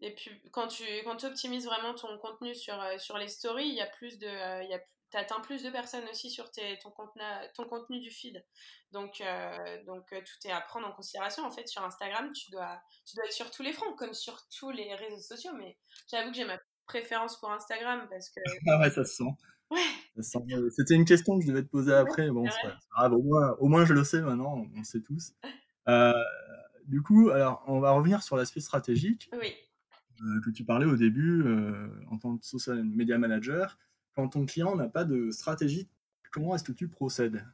et 0.00 0.14
puis, 0.14 0.30
quand 0.52 0.68
tu 0.68 0.84
quand 1.04 1.24
optimises 1.24 1.64
vraiment 1.64 1.94
ton 1.94 2.18
contenu 2.18 2.54
sur, 2.54 2.80
euh, 2.80 2.98
sur 2.98 3.18
les 3.18 3.28
stories, 3.28 3.68
il 3.68 3.74
y 3.74 3.80
a 3.80 3.86
plus 3.86 4.18
de. 4.18 4.26
Euh, 4.26 4.62
il 4.62 4.70
y 4.70 4.74
a, 4.74 4.80
atteins 5.14 5.40
plus 5.40 5.62
de 5.62 5.70
personnes 5.70 6.04
aussi 6.10 6.30
sur 6.30 6.50
tes, 6.50 6.78
ton, 6.80 6.90
contenu, 6.90 7.22
ton 7.54 7.64
contenu 7.64 7.98
du 7.98 8.10
feed. 8.10 8.44
Donc, 8.92 9.20
euh, 9.20 9.84
donc 9.86 10.06
tout 10.10 10.48
est 10.48 10.52
à 10.52 10.60
prendre 10.60 10.86
en 10.86 10.92
considération. 10.92 11.44
En 11.44 11.50
fait, 11.50 11.66
sur 11.66 11.82
Instagram, 11.82 12.30
tu 12.32 12.50
dois, 12.50 12.78
tu 13.06 13.16
dois 13.16 13.24
être 13.24 13.32
sur 13.32 13.50
tous 13.50 13.62
les 13.62 13.72
fronts, 13.72 13.94
comme 13.94 14.14
sur 14.14 14.38
tous 14.56 14.70
les 14.70 14.94
réseaux 14.94 15.20
sociaux. 15.20 15.52
Mais 15.56 15.78
j'avoue 16.10 16.30
que 16.30 16.36
j'ai 16.36 16.44
ma 16.44 16.58
préférence 16.86 17.40
pour 17.40 17.50
Instagram 17.50 18.06
parce 18.10 18.28
que. 18.28 18.40
ah 18.68 18.80
ouais, 18.80 18.90
ça 18.90 19.04
se 19.04 19.14
sent. 19.14 19.30
Ouais. 19.70 20.22
C'était 20.70 20.94
une 20.94 21.04
question 21.04 21.38
que 21.38 21.44
je 21.44 21.48
devais 21.50 21.62
te 21.62 21.68
poser 21.68 21.92
après. 21.92 22.30
Bon, 22.30 22.44
c'est 22.48 22.68
grave. 22.92 23.14
Au 23.14 23.22
moins, 23.22 23.56
au 23.58 23.68
moins, 23.68 23.84
je 23.84 23.94
le 23.94 24.04
sais 24.04 24.20
maintenant. 24.20 24.54
On 24.54 24.78
le 24.78 24.84
sait 24.84 25.00
tous. 25.00 25.32
du 26.86 27.02
coup, 27.02 27.30
alors, 27.30 27.64
on 27.66 27.80
va 27.80 27.90
revenir 27.90 28.22
sur 28.22 28.36
l'aspect 28.36 28.60
stratégique. 28.60 29.30
Oui. 29.32 29.54
Euh, 30.22 30.40
que 30.44 30.50
tu 30.50 30.64
parlais 30.64 30.86
au 30.86 30.96
début 30.96 31.42
euh, 31.44 31.88
en 32.10 32.18
tant 32.18 32.36
que 32.36 32.44
social 32.44 32.82
media 32.84 33.18
manager. 33.18 33.78
Quand 34.14 34.28
ton 34.28 34.46
client 34.46 34.74
n'a 34.74 34.88
pas 34.88 35.04
de 35.04 35.30
stratégie, 35.30 35.88
comment 36.32 36.54
est-ce 36.54 36.64
que 36.64 36.72
tu 36.72 36.88
procèdes? 36.88 37.44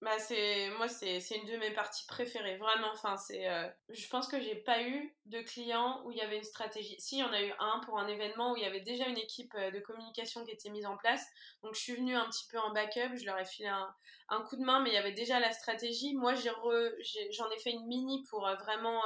Bah 0.00 0.18
c'est 0.18 0.68
moi 0.78 0.88
c'est 0.88 1.20
une 1.30 1.46
de 1.46 1.56
mes 1.58 1.70
parties 1.70 2.04
préférées 2.08 2.56
vraiment. 2.56 2.88
Enfin 2.92 3.16
c'est 3.16 3.48
euh, 3.48 3.68
je 3.88 4.08
pense 4.08 4.26
que 4.26 4.40
j'ai 4.40 4.56
pas 4.56 4.82
eu 4.82 5.14
de 5.26 5.40
client 5.42 6.02
où 6.04 6.10
il 6.10 6.18
y 6.18 6.20
avait 6.22 6.38
une 6.38 6.42
stratégie. 6.42 6.96
Si 6.98 7.18
il 7.18 7.20
y 7.20 7.22
en 7.22 7.32
a 7.32 7.40
eu 7.40 7.52
un 7.60 7.80
pour 7.84 8.00
un 8.00 8.08
événement 8.08 8.52
où 8.52 8.56
il 8.56 8.64
y 8.64 8.66
avait 8.66 8.80
déjà 8.80 9.06
une 9.06 9.16
équipe 9.16 9.54
de 9.56 9.78
communication 9.78 10.44
qui 10.44 10.50
était 10.50 10.70
mise 10.70 10.86
en 10.86 10.96
place. 10.96 11.24
Donc 11.62 11.76
je 11.76 11.80
suis 11.80 11.94
venue 11.94 12.16
un 12.16 12.28
petit 12.28 12.48
peu 12.50 12.58
en 12.58 12.72
backup 12.72 13.14
je 13.14 13.24
leur 13.26 13.38
ai 13.38 13.44
filé 13.44 13.68
un, 13.68 14.40
coup 14.48 14.56
de 14.56 14.64
main 14.64 14.82
mais 14.82 14.90
il 14.90 14.94
y 14.94 14.98
avait 14.98 15.12
déjà 15.12 15.38
la 15.38 15.52
stratégie. 15.52 16.16
Moi 16.16 16.34
j'en 16.34 17.50
ai, 17.52 17.58
fait 17.60 17.70
une 17.70 17.86
mini 17.86 18.24
pour 18.28 18.40
vraiment 18.40 19.00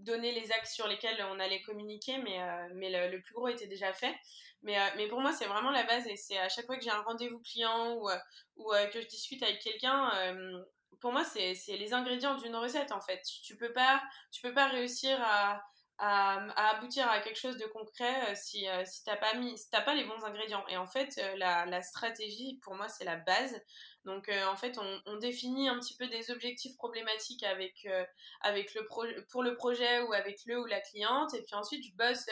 donner 0.00 0.32
les 0.32 0.50
axes 0.52 0.74
sur 0.74 0.88
lesquels 0.88 1.24
on 1.30 1.38
allait 1.38 1.62
communiquer, 1.62 2.18
mais, 2.18 2.40
euh, 2.40 2.68
mais 2.74 2.90
le, 3.10 3.20
plus 3.20 3.34
gros 3.34 3.48
était 3.48 3.66
déjà 3.66 3.92
fait. 3.92 4.14
Mais, 4.62 4.78
euh, 4.78 4.84
mais 4.96 5.08
pour 5.08 5.20
moi, 5.20 5.32
c'est 5.32 5.46
vraiment 5.46 5.70
la 5.70 5.84
base 5.84 6.06
et 6.06 6.16
c'est 6.16 6.38
à 6.38 6.48
chaque 6.48 6.66
fois 6.66 6.76
que 6.76 6.82
j'ai 6.82 6.90
un 6.90 7.02
rendez-vous 7.02 7.40
client 7.40 7.94
ou, 7.94 8.08
ou 8.56 8.72
que 8.92 9.00
je 9.00 9.06
discute 9.06 9.42
avec 9.42 9.60
quelqu'un, 9.60 10.10
pour 11.00 11.12
moi, 11.12 11.24
c'est 11.24 11.54
les 11.68 11.94
ingrédients 11.94 12.36
d'une 12.36 12.56
recette 12.56 12.92
en 12.92 13.00
fait. 13.00 13.22
Tu 13.42 13.56
peux 13.56 13.72
pas, 13.72 14.02
peux 14.42 14.52
pas 14.52 14.66
réussir 14.66 15.18
à, 15.22 15.62
à, 15.96 16.70
aboutir 16.70 17.08
à 17.08 17.20
quelque 17.20 17.38
chose 17.38 17.56
de 17.56 17.66
concret 17.66 18.34
si, 18.34 18.66
si 18.84 19.04
tu 19.04 19.10
n'as 19.10 19.16
pas, 19.16 19.32
si 19.56 19.70
pas 19.70 19.94
les 19.94 20.04
bons 20.04 20.24
ingrédients. 20.24 20.64
Et 20.68 20.76
en 20.76 20.86
fait, 20.86 21.18
la, 21.36 21.64
la 21.64 21.82
stratégie, 21.82 22.58
pour 22.62 22.74
moi, 22.74 22.88
c'est 22.88 23.04
la 23.04 23.16
base. 23.16 23.58
Donc 24.04 24.30
en 24.30 24.56
fait, 24.56 24.78
on, 25.06 25.16
définit 25.18 25.68
un 25.68 25.78
petit 25.78 25.96
peu 25.96 26.06
des 26.08 26.30
objectifs 26.30 26.76
problématiques 26.76 27.42
avec, 27.42 27.86
avec 28.40 28.74
le 28.74 28.86
pour 29.30 29.42
le 29.42 29.54
projet 29.54 30.00
ou 30.02 30.12
avec 30.12 30.40
le 30.46 30.60
ou 30.60 30.64
la 30.64 30.80
cliente. 30.80 31.34
Et 31.34 31.42
puis 31.42 31.54
ensuite, 31.54 31.84
je 31.84 31.94
bosse 31.94 32.26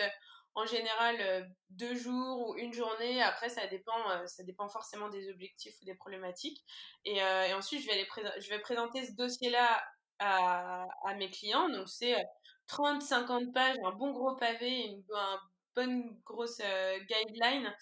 en 0.55 0.67
général 0.67 1.49
deux 1.71 1.95
jours 1.95 2.49
ou 2.49 2.57
une 2.57 2.73
journée. 2.73 3.23
Après, 3.23 3.49
ça 3.49 3.67
dépend, 3.67 4.27
ça 4.27 4.43
dépend 4.45 4.69
forcément 4.69 5.09
des 5.09 5.29
objectifs 5.31 5.75
ou 5.83 5.85
des 5.85 5.95
problématiques. 5.95 6.65
Et, 7.05 7.23
ensuite, 7.53 7.83
je 7.83 7.87
vais, 7.87 7.97
les 7.97 8.41
je 8.41 8.49
vais 8.49 8.59
présenter 8.59 9.05
ce 9.07 9.13
dossier-là 9.13 9.83
à, 10.19 10.87
à, 11.05 11.15
mes 11.15 11.31
clients. 11.31 11.69
Donc, 11.69 11.89
c'est 11.89 12.17
30-50 12.69 13.53
pages, 13.53 13.77
un 13.85 13.93
bon 13.93 14.13
gros 14.13 14.35
pavé, 14.37 14.87
une, 14.87 15.05
bonne 15.75 16.19
grosse 16.25 16.61
guideline 17.09 17.73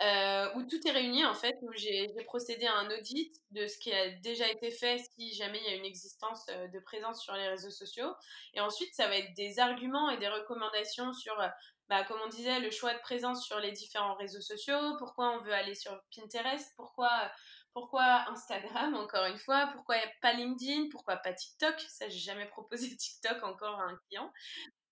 euh, 0.00 0.48
où 0.54 0.62
tout 0.62 0.86
est 0.86 0.92
réuni 0.92 1.24
en 1.24 1.34
fait, 1.34 1.56
où 1.62 1.72
j'ai 1.74 2.06
procédé 2.26 2.66
à 2.66 2.74
un 2.76 2.90
audit 2.96 3.34
de 3.50 3.66
ce 3.66 3.78
qui 3.78 3.92
a 3.92 4.10
déjà 4.10 4.48
été 4.48 4.70
fait 4.70 4.98
si 4.98 5.34
jamais 5.34 5.58
il 5.58 5.64
y 5.64 5.74
a 5.74 5.76
une 5.76 5.84
existence 5.84 6.46
euh, 6.50 6.68
de 6.68 6.78
présence 6.78 7.20
sur 7.20 7.34
les 7.34 7.48
réseaux 7.48 7.70
sociaux. 7.70 8.14
Et 8.54 8.60
ensuite, 8.60 8.94
ça 8.94 9.08
va 9.08 9.16
être 9.16 9.34
des 9.34 9.58
arguments 9.58 10.08
et 10.10 10.16
des 10.18 10.28
recommandations 10.28 11.12
sur, 11.12 11.38
euh, 11.40 11.48
bah, 11.88 12.04
comme 12.04 12.20
on 12.24 12.28
disait, 12.28 12.60
le 12.60 12.70
choix 12.70 12.94
de 12.94 13.00
présence 13.00 13.44
sur 13.44 13.58
les 13.58 13.72
différents 13.72 14.14
réseaux 14.14 14.40
sociaux, 14.40 14.96
pourquoi 14.98 15.30
on 15.30 15.42
veut 15.42 15.52
aller 15.52 15.74
sur 15.74 16.00
Pinterest, 16.14 16.72
pourquoi, 16.76 17.10
pourquoi 17.72 18.30
Instagram, 18.30 18.94
encore 18.94 19.26
une 19.26 19.38
fois, 19.38 19.68
pourquoi 19.72 19.96
pas 20.22 20.32
LinkedIn, 20.32 20.90
pourquoi 20.92 21.16
pas 21.16 21.32
TikTok. 21.32 21.74
Ça, 21.88 22.08
j'ai 22.08 22.20
jamais 22.20 22.46
proposé 22.46 22.88
TikTok 22.96 23.42
encore 23.42 23.80
à 23.80 23.84
un 23.84 23.96
client. 24.06 24.32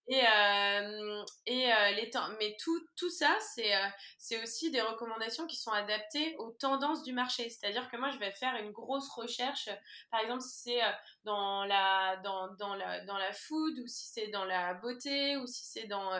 Et, 0.08 0.22
euh, 0.22 1.24
et 1.46 1.72
euh, 1.72 1.90
les 1.96 2.10
temps, 2.10 2.28
mais 2.38 2.56
tout, 2.60 2.80
tout 2.96 3.10
ça, 3.10 3.36
c'est 3.40 3.74
euh, 3.74 3.88
c'est 4.18 4.40
aussi 4.40 4.70
des 4.70 4.80
recommandations 4.80 5.48
qui 5.48 5.56
sont 5.56 5.72
adaptées 5.72 6.36
aux 6.38 6.52
tendances 6.52 7.02
du 7.02 7.12
marché. 7.12 7.50
C'est-à-dire 7.50 7.90
que 7.90 7.96
moi, 7.96 8.10
je 8.10 8.18
vais 8.18 8.30
faire 8.30 8.54
une 8.54 8.70
grosse 8.70 9.08
recherche, 9.10 9.68
par 10.12 10.20
exemple, 10.20 10.42
si 10.42 10.62
c'est 10.62 10.80
dans 11.24 11.64
la, 11.64 12.18
dans, 12.18 12.54
dans, 12.54 12.76
la, 12.76 13.04
dans 13.04 13.18
la 13.18 13.32
food, 13.32 13.80
ou 13.80 13.88
si 13.88 14.06
c'est 14.06 14.28
dans 14.28 14.44
la 14.44 14.74
beauté, 14.74 15.36
ou 15.38 15.46
si 15.48 15.64
c'est 15.64 15.88
dans 15.88 16.12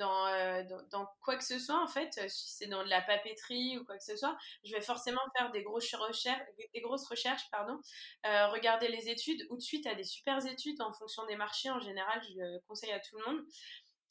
euh, 0.00 0.62
dans, 0.90 1.06
quoi 1.22 1.36
que 1.36 1.44
ce 1.44 1.58
soit, 1.58 1.80
en 1.80 1.86
fait, 1.86 2.18
euh, 2.18 2.28
si 2.28 2.50
c'est 2.50 2.66
dans 2.66 2.82
de 2.82 2.88
la 2.88 3.00
papeterie 3.00 3.78
ou 3.78 3.84
quoi 3.84 3.96
que 3.96 4.04
ce 4.04 4.16
soit, 4.16 4.36
je 4.64 4.72
vais 4.72 4.80
forcément 4.80 5.20
faire 5.36 5.50
des 5.52 5.62
grosses 5.62 5.94
recherches, 5.94 6.42
des 6.72 6.80
grosses 6.80 7.06
recherches 7.08 7.48
pardon, 7.50 7.78
euh, 8.26 8.48
regarder 8.48 8.88
les 8.88 9.08
études, 9.08 9.46
ou 9.50 9.56
de 9.56 9.62
suite 9.62 9.86
à 9.86 9.94
des 9.94 10.04
super 10.04 10.44
études 10.46 10.80
en 10.80 10.92
fonction 10.92 11.24
des 11.26 11.36
marchés. 11.36 11.70
En 11.70 11.80
général, 11.80 12.20
je 12.28 12.40
le 12.40 12.58
conseille 12.66 12.92
à 12.92 13.00
tout 13.00 13.16
le 13.18 13.24
monde. 13.24 13.44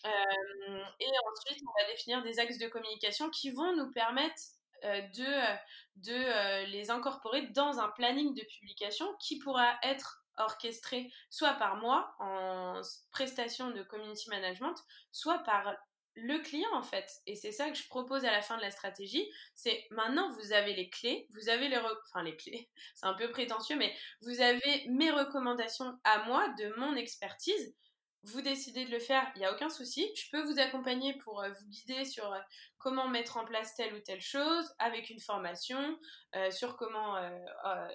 et 0.06 1.08
ensuite, 1.32 1.64
on 1.68 1.82
va 1.82 1.88
définir 1.92 2.24
des 2.24 2.40
axes 2.40 2.58
de 2.58 2.68
communication 2.68 3.30
qui 3.30 3.52
vont 3.52 3.76
nous 3.76 3.92
permettre 3.92 4.42
de, 4.84 5.56
de 5.98 6.66
les 6.72 6.92
incorporer 6.92 7.48
dans 7.48 7.80
un 7.80 7.90
planning 7.90 8.34
de 8.34 8.44
publication 8.44 9.08
qui 9.20 9.40
pourra 9.40 9.78
être 9.84 10.23
orchestré 10.38 11.12
soit 11.30 11.54
par 11.54 11.78
moi 11.78 12.16
en 12.20 12.82
prestation 13.12 13.72
de 13.72 13.84
community 13.84 14.30
management, 14.30 14.76
soit 15.12 15.40
par 15.40 15.76
le 16.16 16.40
client 16.40 16.70
en 16.74 16.84
fait. 16.84 17.10
Et 17.26 17.36
c'est 17.36 17.52
ça 17.52 17.70
que 17.70 17.78
je 17.78 17.88
propose 17.88 18.26
à 18.26 18.32
la 18.32 18.42
fin 18.42 18.58
de 18.58 18.62
la 18.62 18.72
stratégie. 18.72 19.28
C'est 19.56 19.86
maintenant 19.92 20.30
vous 20.32 20.54
avez 20.54 20.74
les 20.74 20.90
clés, 20.90 21.28
vous 21.34 21.50
avez 21.50 21.70
les 21.70 21.78
enfin 21.78 22.24
les 22.24 22.36
clés, 22.36 22.70
c'est 22.96 23.06
un 23.06 23.14
peu 23.14 23.30
prétentieux, 23.32 23.78
mais 23.78 23.94
vous 24.22 24.42
avez 24.42 24.86
mes 24.90 25.12
recommandations 25.12 25.98
à 26.04 26.24
moi 26.26 26.50
de 26.60 26.74
mon 26.78 26.96
expertise 26.96 27.76
vous 28.24 28.42
décidez 28.42 28.86
de 28.86 28.92
le 28.92 29.00
faire, 29.00 29.30
il 29.36 29.40
n'y 29.40 29.46
a 29.46 29.54
aucun 29.54 29.70
souci. 29.70 30.10
Je 30.16 30.30
peux 30.32 30.42
vous 30.44 30.58
accompagner 30.60 31.14
pour 31.18 31.42
euh, 31.42 31.50
vous 31.52 31.68
guider 31.68 32.06
sur 32.06 32.32
euh, 32.32 32.40
comment 32.78 33.10
mettre 33.10 33.36
en 33.38 33.44
place 33.44 33.76
telle 33.76 33.94
ou 33.94 34.00
telle 34.00 34.22
chose, 34.22 34.74
avec 34.80 35.10
une 35.10 35.20
formation, 35.20 36.00
euh, 36.36 36.50
sur 36.50 36.78
comment 36.78 37.16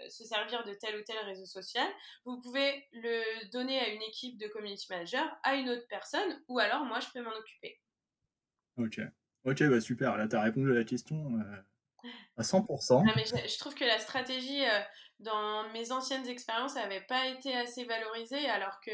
se 0.08 0.25
servir 0.25 0.64
de 0.64 0.75
tel 0.75 0.97
ou 0.97 1.02
tel 1.02 1.18
réseau 1.25 1.47
social. 1.47 1.87
Vous 2.25 2.40
pouvez 2.40 2.87
le 2.92 3.50
donner 3.50 3.78
à 3.80 3.88
une 3.88 4.02
équipe 4.02 4.38
de 4.38 4.49
community 4.49 4.87
manager, 4.90 5.26
à 5.42 5.56
une 5.56 5.68
autre 5.70 5.87
personne, 5.88 6.42
ou 6.49 6.58
alors 6.58 6.85
moi, 6.85 7.00
je 7.00 7.08
peux 7.12 7.23
m'en 7.23 7.37
occuper. 7.37 7.80
Ok. 8.76 9.00
Ok, 9.44 9.62
bah 9.64 9.80
super. 9.80 10.16
Là, 10.16 10.26
tu 10.26 10.37
as 10.37 10.42
répondu 10.42 10.73
à 10.73 10.75
la 10.75 10.85
question 10.85 11.38
à 12.37 12.42
100%. 12.42 13.04
mais 13.14 13.25
je, 13.25 13.58
trouve 13.58 13.75
que 13.75 13.85
la 13.85 13.99
stratégie, 13.99 14.64
dans 15.20 15.68
mes 15.70 15.92
anciennes 15.92 16.26
expériences, 16.26 16.76
n'avait 16.76 17.04
pas 17.08 17.26
été 17.26 17.54
assez 17.54 17.85
valorisée, 17.85 18.49
alors 18.49 18.80
que 18.80 18.90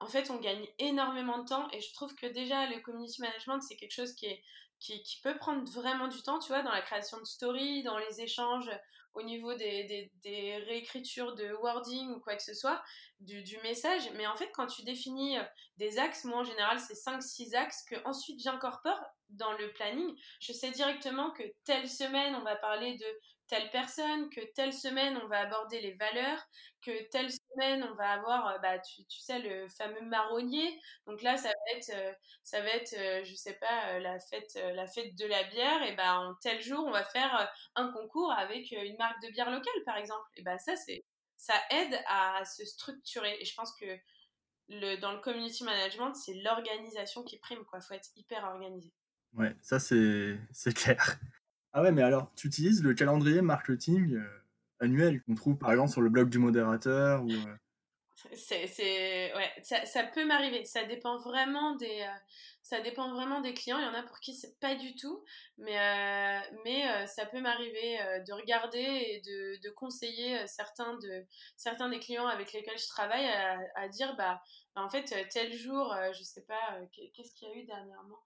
en 0.00 0.06
fait, 0.06 0.30
on 0.30 0.38
gagne 0.38 0.66
énormément 0.78 1.38
de 1.38 1.48
temps 1.48 1.68
et 1.72 1.80
je 1.80 1.92
trouve 1.94 2.14
que 2.14 2.26
déjà 2.26 2.66
le 2.66 2.80
community 2.80 3.20
management, 3.20 3.60
c'est 3.60 3.76
quelque 3.76 3.94
chose 3.94 4.14
qui, 4.14 4.28
qui, 4.78 5.20
peut 5.22 5.36
prendre 5.36 5.68
vraiment 5.70 6.08
du 6.08 6.20
temps, 6.22 6.38
tu 6.38 6.48
vois, 6.48 6.62
dans 6.62 6.72
la 6.72 6.82
création 6.82 7.18
de 7.18 7.24
stories, 7.24 7.82
dans 7.82 7.98
les 7.98 8.20
échanges 8.20 8.70
au 9.14 9.22
niveau 9.22 9.54
des, 9.54 10.10
réécritures 10.66 11.34
de 11.34 11.50
wording 11.62 12.10
ou 12.10 12.20
quoi 12.20 12.36
que 12.36 12.42
ce 12.42 12.52
soit, 12.52 12.82
du, 13.20 13.42
du, 13.42 13.56
message. 13.62 14.10
Mais 14.14 14.26
en 14.26 14.36
fait, 14.36 14.50
quand 14.52 14.66
tu 14.66 14.82
définis 14.82 15.38
euh, 15.38 15.42
des 15.78 15.98
axes, 15.98 16.24
moi 16.24 16.40
en 16.40 16.44
général, 16.44 16.78
c'est 16.78 16.94
5-6 16.94 17.56
axes 17.56 17.82
que 17.84 17.96
ensuite 18.04 18.42
j'incorpore 18.42 19.00
dans 19.30 19.52
le 19.52 19.72
planning. 19.72 20.14
Je 20.40 20.52
sais 20.52 20.70
directement 20.70 21.30
que 21.30 21.42
telle 21.64 21.88
semaine, 21.88 22.34
on 22.34 22.44
va 22.44 22.56
parler 22.56 22.98
de 22.98 23.06
telle 23.48 23.70
personne, 23.70 24.28
que 24.30 24.40
telle 24.54 24.72
semaine 24.72 25.18
on 25.22 25.28
va 25.28 25.40
aborder 25.40 25.80
les 25.80 25.94
valeurs, 25.94 26.42
que 26.82 27.08
telle 27.10 27.30
semaine 27.30 27.84
on 27.84 27.94
va 27.94 28.12
avoir, 28.12 28.48
euh, 28.48 28.58
bah, 28.58 28.78
tu, 28.78 29.04
tu 29.06 29.20
sais, 29.20 29.38
le 29.38 29.68
fameux 29.68 30.02
marronnier. 30.02 30.80
Donc 31.06 31.22
là, 31.22 31.36
ça 31.36 31.48
va 31.48 31.76
être, 31.76 31.90
euh, 31.94 32.12
ça 32.42 32.60
va 32.60 32.68
être 32.68 32.94
euh, 32.98 33.24
sais 33.34 33.54
pas, 33.54 33.98
la, 33.98 34.18
fête, 34.18 34.54
la 34.54 34.86
fête 34.86 35.14
de 35.16 35.26
la 35.26 35.44
bière. 35.44 35.82
Et 35.82 35.94
bah, 35.94 36.18
en 36.20 36.34
tel 36.36 36.60
jour, 36.60 36.84
on 36.86 36.90
va 36.90 37.04
faire 37.04 37.50
un 37.74 37.92
concours 37.92 38.32
avec 38.32 38.70
une 38.70 38.96
marque 38.96 39.22
de 39.22 39.30
bière 39.30 39.50
locale, 39.50 39.84
par 39.84 39.96
exemple. 39.96 40.26
Et 40.36 40.42
bah, 40.42 40.58
ça, 40.58 40.76
c'est, 40.76 41.04
ça 41.36 41.54
aide 41.70 42.00
à 42.08 42.44
se 42.44 42.64
structurer. 42.64 43.36
Et 43.40 43.44
je 43.44 43.54
pense 43.54 43.72
que 43.80 43.86
le, 44.68 44.96
dans 44.96 45.12
le 45.12 45.20
community 45.20 45.64
management, 45.64 46.14
c'est 46.14 46.34
l'organisation 46.34 47.22
qui 47.22 47.38
prime. 47.38 47.62
Il 47.72 47.82
faut 47.82 47.94
être 47.94 48.10
hyper 48.16 48.44
organisé. 48.44 48.92
Ouais, 49.34 49.54
ça, 49.60 49.78
c'est 49.78 50.74
clair. 50.74 51.18
Ah 51.78 51.82
ouais, 51.82 51.92
mais 51.92 52.00
alors, 52.00 52.32
tu 52.36 52.46
utilises 52.46 52.82
le 52.82 52.94
calendrier 52.94 53.42
marketing 53.42 54.14
euh, 54.14 54.42
annuel 54.80 55.22
qu'on 55.22 55.34
trouve 55.34 55.58
par 55.58 55.72
exemple 55.72 55.90
sur 55.90 56.00
le 56.00 56.08
blog 56.08 56.30
du 56.30 56.38
modérateur 56.38 57.22
ou, 57.22 57.30
euh 57.30 57.56
c'est, 58.32 59.34
ouais, 59.36 59.52
ça, 59.62 59.84
ça 59.84 60.02
peut 60.02 60.24
m'arriver. 60.24 60.64
Ça 60.64 60.84
dépend 60.84 61.18
vraiment 61.18 61.76
des, 61.76 62.00
euh, 62.00 62.18
ça 62.62 62.80
dépend 62.80 63.12
vraiment 63.12 63.42
des 63.42 63.52
clients. 63.52 63.78
Il 63.78 63.84
y 63.84 63.88
en 63.88 63.92
a 63.92 64.02
pour 64.02 64.20
qui 64.20 64.34
c'est 64.34 64.58
pas 64.58 64.74
du 64.74 64.96
tout, 64.96 65.22
mais, 65.58 65.76
mais 66.64 67.06
ça 67.06 67.26
peut 67.26 67.42
m'arriver 67.42 67.98
de 68.26 68.32
regarder 68.32 68.78
et 68.78 69.20
de, 69.20 69.60
de, 69.62 69.70
conseiller 69.70 70.46
certains 70.46 70.94
de, 70.94 71.26
certains 71.58 71.90
des 71.90 72.00
clients 72.00 72.26
avec 72.26 72.54
lesquels 72.54 72.78
je 72.78 72.88
travaille 72.88 73.26
à, 73.26 73.58
à 73.74 73.88
dire 73.88 74.16
bah 74.16 74.40
en 74.76 74.88
fait 74.88 75.28
tel 75.28 75.52
jour, 75.52 75.94
je 76.14 76.22
sais 76.22 76.46
pas, 76.46 76.78
qu'est-ce 77.12 77.34
qu'il 77.34 77.48
y 77.48 77.52
a 77.52 77.54
eu 77.54 77.66
dernièrement 77.66 78.18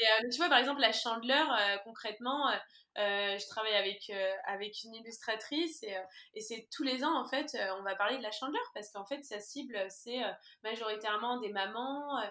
euh, 0.00 0.28
tu 0.30 0.38
vois, 0.38 0.48
par 0.48 0.58
exemple, 0.58 0.80
la 0.80 0.92
chandeleur, 0.92 1.52
euh, 1.52 1.76
concrètement, 1.84 2.50
euh, 2.50 3.38
je 3.38 3.48
travaille 3.48 3.74
avec, 3.74 4.10
avec 4.46 4.82
une 4.84 4.94
illustratrice 4.94 5.82
et, 5.82 5.96
et 6.34 6.40
c'est 6.40 6.68
tous 6.72 6.84
les 6.84 7.04
ans, 7.04 7.16
en 7.16 7.26
fait, 7.26 7.56
on 7.78 7.82
va 7.82 7.96
parler 7.96 8.18
de 8.18 8.22
la 8.22 8.30
chandeleur 8.30 8.62
parce 8.72 8.90
qu'en 8.92 9.04
fait, 9.04 9.24
sa 9.24 9.40
cible, 9.40 9.76
c'est 9.88 10.20
majoritairement 10.62 11.40
des 11.40 11.48
mamans. 11.48 12.22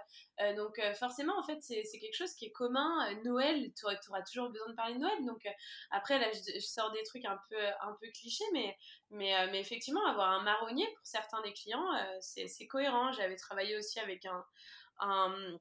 donc, 0.56 0.80
forcément, 0.98 1.38
en 1.38 1.44
fait, 1.44 1.60
c'est 1.62 2.00
quelque 2.00 2.16
chose 2.16 2.34
qui 2.36 2.46
est 2.46 2.52
commun. 2.52 3.14
Noël, 3.26 3.74
tu 3.78 3.86
auras, 3.86 4.22
toujours 4.22 4.50
besoin 4.50 4.70
de 4.70 4.76
parler 4.76 4.94
de 4.94 5.00
Noël. 5.00 5.26
Donc, 5.26 5.46
après, 5.92 6.18
là, 6.18 6.28
je, 6.32 6.60
sors 6.60 6.92
des 6.92 7.04
trucs 7.04 7.26
un 7.26 7.40
peu, 7.50 7.60
un 7.82 7.98
peu 8.00 8.08
clichés, 8.12 8.46
mais, 8.54 8.78
mais, 9.10 9.48
mais 9.52 9.60
effectivement, 9.60 10.06
avoir 10.06 10.32
un 10.32 10.44
marronnier 10.44 10.88
pour 10.96 11.06
certains 11.06 11.42
des 11.42 11.52
clients, 11.52 11.90
c'est 12.22 12.68
cohérent. 12.68 13.12
J'avais 13.12 13.36
travaillé 13.36 13.76
aussi 13.76 14.00
avec 14.00 14.26
un, 14.26 14.46
un 15.00 15.60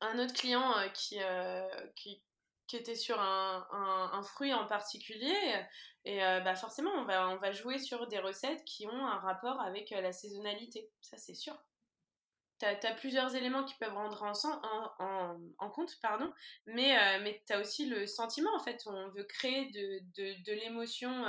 un 0.00 0.18
autre 0.18 0.34
client 0.34 0.76
euh, 0.78 0.88
euh, 1.20 1.86
qui, 1.94 2.22
était 2.72 2.94
sur 2.94 3.20
un, 3.20 4.22
fruit 4.22 4.52
en 4.52 4.66
particulier. 4.66 5.34
Et 6.04 6.22
euh, 6.24 6.40
bah 6.40 6.54
forcément, 6.54 6.90
on 6.92 7.04
va, 7.04 7.28
on 7.30 7.36
va 7.36 7.52
jouer 7.52 7.78
sur 7.78 8.06
des 8.06 8.18
recettes 8.18 8.64
qui 8.64 8.86
ont 8.86 9.06
un 9.06 9.18
rapport 9.18 9.60
avec 9.60 9.90
la 9.90 10.12
saisonnalité. 10.12 10.90
Ça, 11.00 11.16
c'est 11.16 11.34
sûr. 11.34 11.56
Tu 12.58 12.66
as, 12.66 12.94
plusieurs 12.94 13.34
éléments 13.34 13.64
qui 13.64 13.74
peuvent 13.74 13.92
rendre 13.92 14.22
en, 14.22 15.38
en, 15.58 15.70
compte, 15.70 15.98
pardon, 16.00 16.32
mais, 16.66 17.42
tu 17.46 17.52
as 17.52 17.60
aussi 17.60 17.86
le 17.86 18.06
sentiment, 18.06 18.54
en 18.54 18.60
fait. 18.60 18.82
On 18.86 19.08
veut 19.10 19.24
créer 19.24 19.66
de, 19.66 20.52
l'émotion 20.52 21.26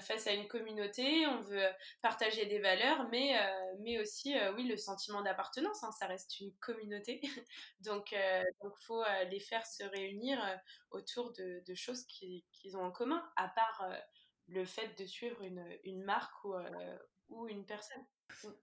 face 0.00 0.26
à 0.26 0.32
une 0.32 0.46
communauté, 0.48 1.26
on 1.26 1.40
veut 1.40 1.66
partager 2.02 2.46
des 2.46 2.58
valeurs, 2.58 3.08
mais, 3.10 3.36
euh, 3.36 3.74
mais 3.80 4.00
aussi, 4.00 4.36
euh, 4.36 4.52
oui, 4.54 4.66
le 4.66 4.76
sentiment 4.76 5.22
d'appartenance, 5.22 5.82
hein, 5.82 5.90
ça 5.98 6.06
reste 6.06 6.40
une 6.40 6.52
communauté. 6.60 7.20
donc, 7.80 8.12
il 8.12 8.70
faut 8.86 9.02
les 9.30 9.40
faire 9.40 9.66
se 9.66 9.84
réunir 9.84 10.38
autour 10.90 11.32
de, 11.32 11.74
choses 11.74 12.04
qu'ils 12.06 12.76
ont 12.76 12.82
en 12.82 12.90
commun, 12.90 13.22
à 13.36 13.48
part 13.48 13.88
le 14.48 14.64
fait 14.64 14.98
de 14.98 15.06
suivre 15.06 15.42
une, 15.42 16.04
marque 16.04 16.44
ou, 16.44 16.54
ou 17.28 17.48
une 17.48 17.64
personne. 17.64 18.04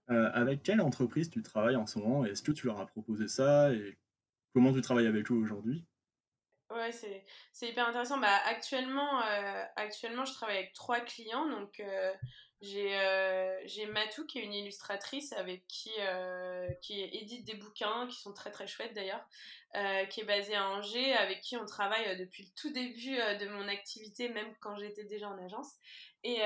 avec 0.08 0.62
quelle 0.62 0.80
entreprise 0.80 1.30
tu 1.30 1.42
travailles 1.42 1.76
en 1.76 1.86
ce 1.86 1.98
moment? 1.98 2.24
Est-ce 2.24 2.42
que 2.42 2.52
tu 2.52 2.66
leur 2.66 2.80
as 2.80 2.86
proposé 2.86 3.28
ça? 3.28 3.72
Et 3.72 3.98
comment 4.52 4.72
tu 4.72 4.80
travailles 4.80 5.06
avec 5.06 5.30
eux 5.30 5.34
aujourd'hui? 5.34 5.86
Ouais, 6.70 6.90
c'est, 6.90 7.68
hyper 7.68 7.88
intéressant. 7.88 8.18
Bah, 8.18 8.40
actuellement, 8.44 9.22
euh, 9.22 9.64
actuellement, 9.76 10.24
je 10.24 10.32
travaille 10.32 10.56
avec 10.58 10.72
trois 10.72 11.00
clients. 11.00 11.46
Donc, 11.48 11.78
euh, 11.78 12.12
j'ai, 12.60 12.98
euh, 12.98 13.56
j'ai 13.66 13.86
Matou, 13.86 14.26
qui 14.26 14.40
est 14.40 14.42
une 14.42 14.52
illustratrice 14.52 15.32
avec 15.32 15.66
qui, 15.68 15.92
qui 16.82 17.02
édite 17.02 17.44
des 17.44 17.54
bouquins 17.54 18.08
qui 18.08 18.20
sont 18.20 18.32
très 18.32 18.50
très 18.50 18.66
chouettes 18.66 18.94
d'ailleurs, 18.94 19.24
qui 20.10 20.20
est 20.22 20.24
basée 20.24 20.56
à 20.56 20.68
Angers, 20.70 21.12
avec 21.14 21.40
qui 21.40 21.56
on 21.56 21.66
travaille 21.66 22.16
depuis 22.16 22.44
le 22.44 22.48
tout 22.60 22.72
début 22.72 23.16
de 23.16 23.48
mon 23.48 23.68
activité, 23.68 24.28
même 24.28 24.52
quand 24.60 24.76
j'étais 24.76 25.04
déjà 25.04 25.28
en 25.28 25.38
agence. 25.44 25.74
Et, 26.24 26.38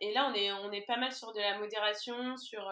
et 0.00 0.12
là, 0.12 0.30
on 0.30 0.34
est, 0.34 0.52
on 0.52 0.70
est 0.70 0.86
pas 0.86 0.98
mal 0.98 1.12
sur 1.12 1.32
de 1.32 1.40
la 1.40 1.58
modération, 1.58 2.36
sur 2.36 2.70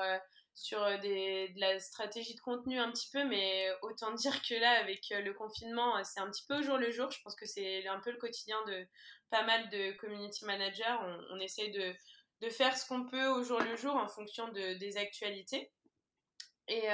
sur 0.54 0.82
euh, 0.82 0.98
des, 0.98 1.48
de 1.48 1.60
la 1.60 1.78
stratégie 1.80 2.34
de 2.34 2.40
contenu 2.40 2.78
un 2.78 2.90
petit 2.90 3.08
peu, 3.12 3.24
mais 3.24 3.68
autant 3.82 4.12
dire 4.12 4.40
que 4.42 4.54
là, 4.54 4.80
avec 4.80 5.10
euh, 5.12 5.20
le 5.20 5.34
confinement, 5.34 5.96
euh, 5.96 6.02
c'est 6.04 6.20
un 6.20 6.30
petit 6.30 6.44
peu 6.46 6.58
au 6.58 6.62
jour 6.62 6.78
le 6.78 6.90
jour. 6.90 7.10
Je 7.10 7.20
pense 7.22 7.34
que 7.34 7.46
c'est 7.46 7.86
un 7.86 8.00
peu 8.00 8.12
le 8.12 8.18
quotidien 8.18 8.56
de 8.66 8.86
pas 9.30 9.42
mal 9.42 9.68
de 9.70 9.92
community 9.92 10.44
managers. 10.44 10.96
On, 11.00 11.18
on 11.32 11.40
essaye 11.40 11.72
de, 11.72 11.92
de, 12.40 12.50
faire 12.50 12.76
ce 12.76 12.86
qu'on 12.86 13.04
peut 13.06 13.26
au 13.26 13.42
jour 13.42 13.60
le 13.60 13.76
jour 13.76 13.96
en 13.96 14.06
fonction 14.06 14.48
de, 14.48 14.74
des 14.74 14.96
actualités. 14.96 15.72
Et, 16.68 16.86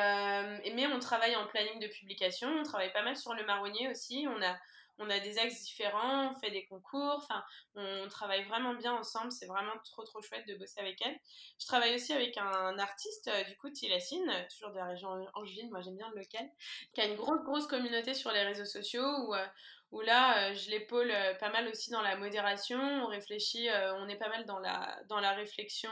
mais 0.74 0.86
on 0.88 0.98
travaille 0.98 1.36
en 1.36 1.46
planning 1.46 1.78
de 1.78 1.86
publication, 1.86 2.48
on 2.48 2.64
travaille 2.64 2.92
pas 2.92 3.04
mal 3.04 3.16
sur 3.16 3.34
le 3.34 3.44
marronnier 3.46 3.88
aussi. 3.88 4.26
On 4.28 4.42
a 4.42 4.58
on 4.98 5.08
a 5.10 5.18
des 5.20 5.38
axes 5.38 5.62
différents, 5.62 6.32
on 6.32 6.36
fait 6.36 6.50
des 6.50 6.64
concours, 6.66 7.14
enfin, 7.16 7.42
on 7.74 8.08
travaille 8.08 8.44
vraiment 8.44 8.74
bien 8.74 8.94
ensemble, 8.94 9.32
c'est 9.32 9.46
vraiment 9.46 9.72
trop 9.84 10.04
trop 10.04 10.20
chouette 10.22 10.46
de 10.46 10.54
bosser 10.54 10.80
avec 10.80 11.00
elle. 11.04 11.18
Je 11.58 11.66
travaille 11.66 11.94
aussi 11.94 12.12
avec 12.12 12.36
un 12.36 12.78
artiste, 12.78 13.28
euh, 13.28 13.44
du 13.44 13.56
coup, 13.56 13.70
Tilassine, 13.70 14.30
toujours 14.50 14.70
de 14.70 14.76
la 14.76 14.86
région 14.86 15.08
angevine, 15.34 15.70
moi 15.70 15.80
j'aime 15.80 15.96
bien 15.96 16.10
le 16.10 16.20
local, 16.20 16.48
qui 16.94 17.00
a 17.00 17.06
une 17.06 17.16
grosse 17.16 17.42
grosse 17.44 17.66
communauté 17.66 18.14
sur 18.14 18.32
les 18.32 18.42
réseaux 18.42 18.64
sociaux 18.64 19.26
où, 19.26 19.34
euh, 19.34 19.46
où 19.90 20.00
là, 20.00 20.50
euh, 20.50 20.54
je 20.54 20.70
l'épaule 20.70 21.12
pas 21.38 21.50
mal 21.50 21.68
aussi 21.68 21.90
dans 21.90 22.02
la 22.02 22.16
modération, 22.16 22.78
on 22.78 23.06
réfléchit, 23.06 23.68
on 23.96 24.08
est 24.08 24.18
pas 24.18 24.28
mal 24.28 24.44
dans 24.44 24.58
la, 24.58 24.98
dans 25.08 25.20
la 25.20 25.32
réflexion. 25.32 25.90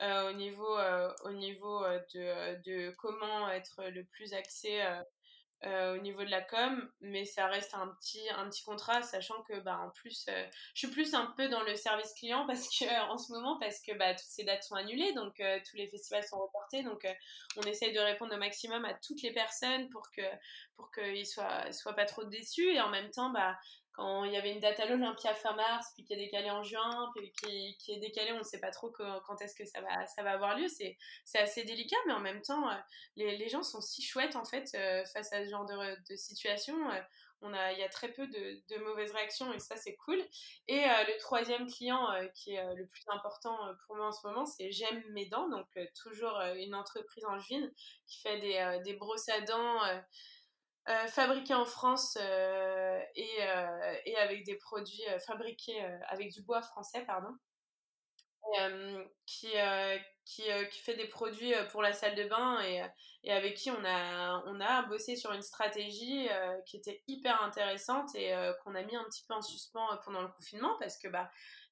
au 0.00 0.32
niveau, 0.32 0.78
au 1.24 1.32
niveau 1.32 1.84
de, 2.14 2.62
de, 2.62 2.90
comment 2.96 3.50
être 3.50 3.82
le 3.84 4.04
plus 4.04 4.32
axé 4.32 4.80
au 5.62 5.98
niveau 5.98 6.24
de 6.24 6.30
la 6.30 6.40
com, 6.40 6.90
mais 7.00 7.24
ça 7.24 7.46
reste 7.46 7.74
un 7.74 7.88
petit, 7.88 8.22
un 8.30 8.48
petit 8.48 8.62
contrat, 8.62 9.02
sachant 9.02 9.42
que 9.42 9.60
bah, 9.60 9.78
en 9.84 9.90
plus, 9.90 10.26
euh, 10.28 10.46
je 10.74 10.86
suis 10.86 10.94
plus 10.94 11.12
un 11.14 11.26
peu 11.36 11.48
dans 11.48 11.62
le 11.62 11.76
service 11.76 12.14
client 12.14 12.46
parce 12.46 12.66
que, 12.68 12.84
en 13.10 13.18
ce 13.18 13.32
moment, 13.32 13.58
parce 13.58 13.80
que 13.80 13.92
bah, 13.96 14.14
toutes 14.14 14.30
ces 14.30 14.44
dates 14.44 14.62
sont 14.62 14.74
annulées, 14.74 15.12
donc 15.12 15.38
euh, 15.40 15.58
tous 15.68 15.76
les 15.76 15.88
festivals 15.88 16.24
sont 16.24 16.40
reportés, 16.40 16.82
donc 16.82 17.06
on 17.56 17.62
essaye 17.62 17.92
de 17.92 18.00
répondre 18.00 18.34
au 18.34 18.38
maximum 18.38 18.84
à 18.84 18.94
toutes 18.94 19.22
les 19.22 19.32
personnes 19.32 19.88
pour 19.90 20.10
qu'ils 20.10 20.40
pour 20.76 20.90
qu'ils 20.92 21.26
soient, 21.26 21.70
soient 21.72 21.94
pas 21.94 22.06
trop 22.06 22.24
déçus, 22.24 22.72
et 22.72 22.80
en 22.80 22.88
même 22.88 23.10
temps, 23.10 23.30
bah, 23.30 23.58
quand 23.92 24.24
il 24.24 24.32
y 24.32 24.36
avait 24.36 24.52
une 24.52 24.60
date 24.60 24.78
à 24.80 24.86
l'Olympia 24.86 25.34
fin 25.34 25.54
mars, 25.54 25.92
puis 25.94 26.04
qui 26.04 26.12
est 26.14 26.16
décalée 26.16 26.50
en 26.50 26.62
juin, 26.62 27.10
puis 27.14 27.32
qui, 27.32 27.76
qui 27.78 27.92
est 27.92 27.98
décalée, 27.98 28.32
on 28.32 28.38
ne 28.38 28.44
sait 28.44 28.60
pas 28.60 28.70
trop 28.70 28.90
quand, 28.90 29.40
est-ce 29.40 29.54
que 29.54 29.64
ça 29.64 29.80
va, 29.80 30.06
ça 30.06 30.22
va 30.22 30.32
avoir 30.32 30.56
lieu. 30.56 30.68
C'est, 30.68 30.96
c'est 31.24 31.38
assez 31.38 31.64
délicat, 31.64 31.96
mais 32.06 32.12
en 32.12 32.20
même 32.20 32.42
temps, 32.42 32.70
euh, 32.70 32.74
les, 33.16 33.36
les, 33.36 33.48
gens 33.48 33.62
sont 33.62 33.80
si 33.80 34.02
chouettes 34.02 34.36
en 34.36 34.44
fait 34.44 34.70
euh, 34.74 35.04
face 35.12 35.32
à 35.32 35.44
ce 35.44 35.50
genre 35.50 35.66
de, 35.66 35.96
de 36.08 36.16
situation. 36.16 36.90
Euh, 36.90 37.00
on 37.42 37.54
a, 37.54 37.72
il 37.72 37.78
y 37.78 37.82
a 37.82 37.88
très 37.88 38.12
peu 38.12 38.26
de, 38.26 38.62
de, 38.68 38.84
mauvaises 38.84 39.12
réactions 39.12 39.50
et 39.54 39.58
ça 39.58 39.74
c'est 39.74 39.96
cool. 39.96 40.22
Et 40.68 40.82
le 40.82 41.18
troisième 41.20 41.66
client 41.68 42.06
qui 42.34 42.52
est 42.52 42.74
le 42.74 42.86
plus 42.86 43.02
important 43.08 43.56
pour 43.86 43.96
moi 43.96 44.08
en 44.08 44.12
ce 44.12 44.26
moment, 44.26 44.44
c'est 44.44 44.70
J'aime 44.70 45.02
mes 45.12 45.24
dents, 45.24 45.48
donc 45.48 45.66
toujours 45.94 46.38
une 46.56 46.74
entreprise 46.74 47.24
en 47.24 47.38
juin 47.38 47.66
qui 48.06 48.20
fait 48.20 48.40
des, 48.40 48.80
des 48.84 48.92
brosses 48.92 49.30
à 49.30 49.40
dents 49.40 49.80
euh, 50.90 51.06
fabriqué 51.06 51.54
en 51.54 51.64
France 51.64 52.18
euh, 52.20 53.00
et, 53.14 53.36
euh, 53.42 53.94
et, 54.06 54.16
avec 54.16 54.44
des 54.44 54.56
produits 54.56 55.04
fabriqués 55.24 55.80
avec 56.08 56.32
du 56.32 56.42
bois 56.42 56.62
français, 56.62 57.04
pardon, 57.06 57.32
qui, 59.24 59.52
qui, 60.24 60.42
qui, 60.70 60.80
fait 60.80 60.96
des 60.96 61.06
produits 61.06 61.52
pour 61.70 61.82
la 61.82 61.92
salle 61.92 62.16
de 62.16 62.24
bain 62.24 62.60
et, 62.62 62.82
et 63.22 63.32
avec 63.32 63.54
qui 63.54 63.70
on 63.70 63.84
a, 63.84 64.42
on 64.46 64.60
a 64.60 64.82
bossé 64.82 65.14
sur 65.14 65.32
une 65.32 65.42
stratégie 65.42 66.28
qui 66.66 66.78
était 66.78 67.04
hyper 67.06 67.40
intéressante 67.42 68.12
et 68.16 68.34
qu'on 68.64 68.74
a 68.74 68.82
mis 68.82 68.96
un 68.96 69.04
petit 69.04 69.24
peu 69.28 69.34
en 69.34 69.42
suspens 69.42 70.00
pendant 70.04 70.22
le 70.22 70.28
confinement 70.28 70.76
parce 70.80 70.98
que 70.98 71.06
bah, 71.06 71.30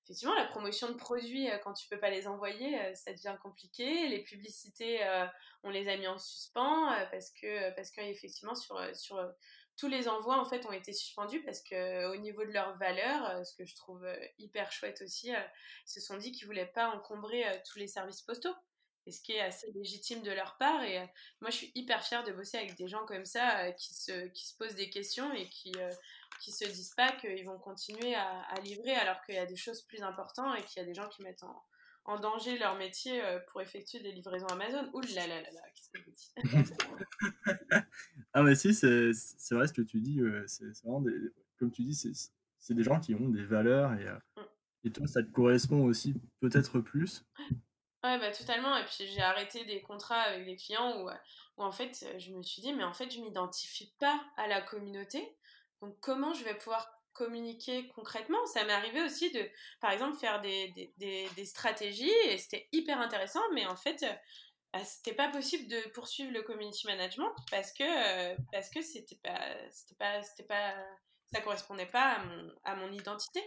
effectivement, 0.08 0.34
la 0.34 0.46
promotion 0.46 0.88
de 0.88 0.94
produits, 0.94 1.50
euh, 1.50 1.58
quand 1.58 1.74
tu 1.74 1.86
peux 1.86 2.00
pas 2.00 2.08
les 2.08 2.26
envoyer, 2.26 2.80
euh, 2.80 2.94
ça 2.94 3.12
devient 3.12 3.36
compliqué. 3.42 4.08
Les 4.08 4.22
publicités, 4.22 5.06
euh, 5.06 5.26
on 5.62 5.68
les 5.68 5.86
a 5.86 5.98
mis 5.98 6.06
en 6.06 6.16
suspens 6.16 7.06
parce 7.10 7.30
que, 7.30 7.74
parce 7.74 7.90
qu'effectivement, 7.90 8.54
sur, 8.54 8.80
tous 9.76 9.88
les 9.88 10.08
envois, 10.08 10.40
en 10.40 10.46
fait, 10.46 10.64
ont 10.64 10.72
été 10.72 10.94
suspendus 10.94 11.42
parce 11.44 11.60
que 11.60 12.06
au 12.06 12.16
niveau 12.16 12.44
de 12.44 12.50
leur 12.50 12.76
valeur, 12.78 13.46
ce 13.46 13.54
que 13.54 13.66
je 13.66 13.76
trouve 13.76 14.08
hyper 14.38 14.72
chouette 14.72 15.02
aussi, 15.02 15.28
ils 15.28 15.90
se 15.90 16.00
sont 16.00 16.16
dit 16.16 16.32
qu'ils 16.32 16.46
voulaient 16.46 16.66
pas 16.66 16.88
encombrer 16.88 17.44
tous 17.70 17.78
les 17.78 17.86
services 17.86 18.22
postaux. 18.22 18.54
Et 19.08 19.10
ce 19.10 19.22
qui 19.22 19.32
est 19.32 19.40
assez 19.40 19.72
légitime 19.72 20.22
de 20.22 20.30
leur 20.30 20.56
part. 20.58 20.82
Et 20.84 20.98
moi, 21.40 21.50
je 21.50 21.56
suis 21.56 21.72
hyper 21.74 22.04
fière 22.04 22.24
de 22.24 22.32
bosser 22.32 22.58
avec 22.58 22.76
des 22.76 22.88
gens 22.88 23.04
comme 23.06 23.24
ça 23.24 23.72
qui, 23.72 23.94
se, 23.94 24.28
qui 24.28 24.46
se 24.46 24.56
posent 24.56 24.74
des 24.74 24.90
questions 24.90 25.32
et 25.32 25.48
qui, 25.48 25.72
qui 26.40 26.52
se 26.52 26.64
disent 26.66 26.94
pas 26.94 27.12
qu'ils 27.12 27.44
vont 27.46 27.58
continuer 27.58 28.14
à, 28.14 28.54
livrer 28.62 28.94
alors 28.94 29.22
qu'il 29.24 29.34
y 29.34 29.38
a 29.38 29.46
des 29.46 29.56
choses 29.56 29.82
plus 29.82 30.02
importantes 30.02 30.58
et 30.58 30.62
qu'il 30.62 30.82
y 30.82 30.84
a 30.84 30.86
des 30.86 30.94
gens 30.94 31.08
qui 31.08 31.22
mettent 31.22 31.42
en, 31.42 31.64
en 32.04 32.20
danger 32.20 32.58
leur 32.58 32.76
métier 32.76 33.22
euh, 33.24 33.38
pour 33.50 33.60
effectuer 33.62 34.00
des 34.00 34.12
livraisons 34.12 34.46
Amazon. 34.46 34.90
Ouh 34.92 35.00
là 35.00 35.26
là 35.26 35.40
là 35.40 35.50
là, 35.50 35.60
qu'est-ce 35.74 35.90
que 35.90 36.10
dis 36.10 36.32
Ah 38.34 38.42
mais 38.42 38.54
si, 38.54 38.74
c'est 38.74 39.54
vrai 39.54 39.66
ce 39.66 39.72
que 39.72 39.82
tu 39.82 40.00
dis, 40.00 40.20
c'est 40.46 40.66
vraiment 40.82 41.00
des, 41.00 41.14
comme 41.58 41.70
tu 41.70 41.82
dis, 41.82 41.94
c'est 41.94 42.74
des 42.74 42.82
gens 42.82 43.00
qui 43.00 43.14
ont 43.14 43.28
des 43.28 43.44
valeurs 43.44 43.92
et, 43.94 44.06
euh, 44.06 44.18
mm. 44.36 44.46
et 44.84 44.92
toi 44.92 45.06
ça 45.06 45.22
te 45.22 45.30
correspond 45.30 45.84
aussi 45.84 46.14
peut-être 46.40 46.80
plus? 46.80 47.24
Ouais, 48.04 48.18
bah 48.18 48.30
totalement. 48.30 48.76
Et 48.76 48.84
puis 48.84 49.06
j'ai 49.06 49.20
arrêté 49.20 49.64
des 49.64 49.82
contrats 49.82 50.20
avec 50.20 50.44
des 50.44 50.56
clients 50.56 51.00
où, 51.00 51.10
où 51.56 51.64
en 51.64 51.72
fait 51.72 52.06
je 52.18 52.32
me 52.32 52.42
suis 52.42 52.62
dit, 52.62 52.72
mais 52.72 52.84
en 52.84 52.94
fait 52.94 53.10
je 53.10 53.20
m'identifie 53.20 53.92
pas 53.98 54.20
à 54.36 54.46
la 54.46 54.60
communauté. 54.62 55.36
Donc 55.82 55.98
comment 56.00 56.32
je 56.32 56.44
vais 56.44 56.54
pouvoir 56.54 56.88
communiquer 57.12 57.88
concrètement? 57.88 58.44
Ça 58.46 58.64
m'est 58.64 58.72
arrivé 58.72 59.02
aussi 59.02 59.32
de, 59.32 59.44
par 59.80 59.90
exemple, 59.90 60.16
faire 60.18 60.40
des, 60.40 60.92
des, 60.96 61.28
des, 61.34 61.44
stratégies 61.44 62.12
et 62.26 62.38
c'était 62.38 62.68
hyper 62.72 63.00
intéressant, 63.00 63.42
mais 63.54 63.66
en 63.66 63.74
fait, 63.76 64.04
bah, 64.72 64.84
c'était 64.84 65.14
pas 65.14 65.28
possible 65.28 65.68
de 65.68 65.80
poursuivre 65.90 66.32
le 66.32 66.42
community 66.42 66.86
management 66.86 67.32
parce 67.50 67.72
que 67.72 68.36
parce 68.52 68.70
que 68.70 68.82
c'était 68.82 69.18
pas 69.22 69.40
pas 69.98 70.20
pas 70.48 70.74
ça 71.32 71.40
correspondait 71.40 71.86
pas 71.86 72.12
à 72.12 72.24
mon, 72.24 72.52
à 72.64 72.74
mon 72.76 72.92
identité 72.92 73.42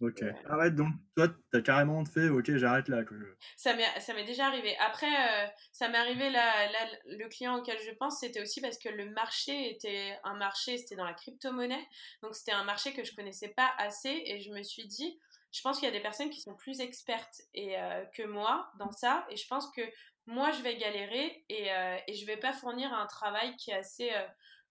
ok, 0.00 0.22
euh, 0.22 0.32
arrête 0.48 0.74
donc. 0.74 0.88
Toi, 1.16 1.28
t'as 1.52 1.60
carrément 1.60 2.04
fait, 2.04 2.28
ok, 2.28 2.56
j'arrête 2.56 2.88
là. 2.88 3.04
Que 3.04 3.14
Ça 3.56 3.74
m'est 3.74 4.24
déjà 4.24 4.46
arrivé. 4.46 4.76
Après, 4.78 5.06
euh, 5.06 5.46
ça 5.72 5.88
m'est 5.88 5.98
arrivé 5.98 6.30
là, 6.30 6.70
là, 6.70 6.78
le 7.06 7.28
client 7.28 7.56
auquel 7.58 7.78
je 7.80 7.92
pense, 7.92 8.20
c'était 8.20 8.40
aussi 8.40 8.60
parce 8.60 8.78
que 8.78 8.88
le 8.88 9.10
marché 9.10 9.70
était 9.70 10.18
un 10.24 10.34
marché, 10.34 10.78
c'était 10.78 10.96
dans 10.96 11.04
la 11.04 11.14
crypto-monnaie. 11.14 11.86
Donc, 12.22 12.34
c'était 12.34 12.52
un 12.52 12.64
marché 12.64 12.92
que 12.92 13.04
je 13.04 13.14
connaissais 13.14 13.48
pas 13.48 13.70
assez 13.78 14.22
et 14.26 14.40
je 14.40 14.50
me 14.50 14.62
suis 14.62 14.86
dit, 14.86 15.18
je 15.52 15.60
pense 15.62 15.78
qu'il 15.78 15.88
y 15.88 15.92
a 15.92 15.94
des 15.94 16.02
personnes 16.02 16.30
qui 16.30 16.40
sont 16.40 16.54
plus 16.54 16.80
expertes 16.80 17.42
et, 17.52 17.78
euh, 17.78 18.04
que 18.16 18.24
moi 18.24 18.70
dans 18.78 18.90
ça 18.90 19.26
et 19.30 19.36
je 19.36 19.46
pense 19.46 19.70
que 19.70 19.82
moi, 20.26 20.50
je 20.52 20.62
vais 20.62 20.76
galérer 20.78 21.44
et, 21.50 21.68
et 22.08 22.14
je 22.14 22.24
vais 22.24 22.38
pas 22.38 22.54
fournir 22.54 22.90
un 22.94 23.06
travail 23.06 23.54
qui 23.56 23.70
est 23.70 23.74
assez 23.74 24.10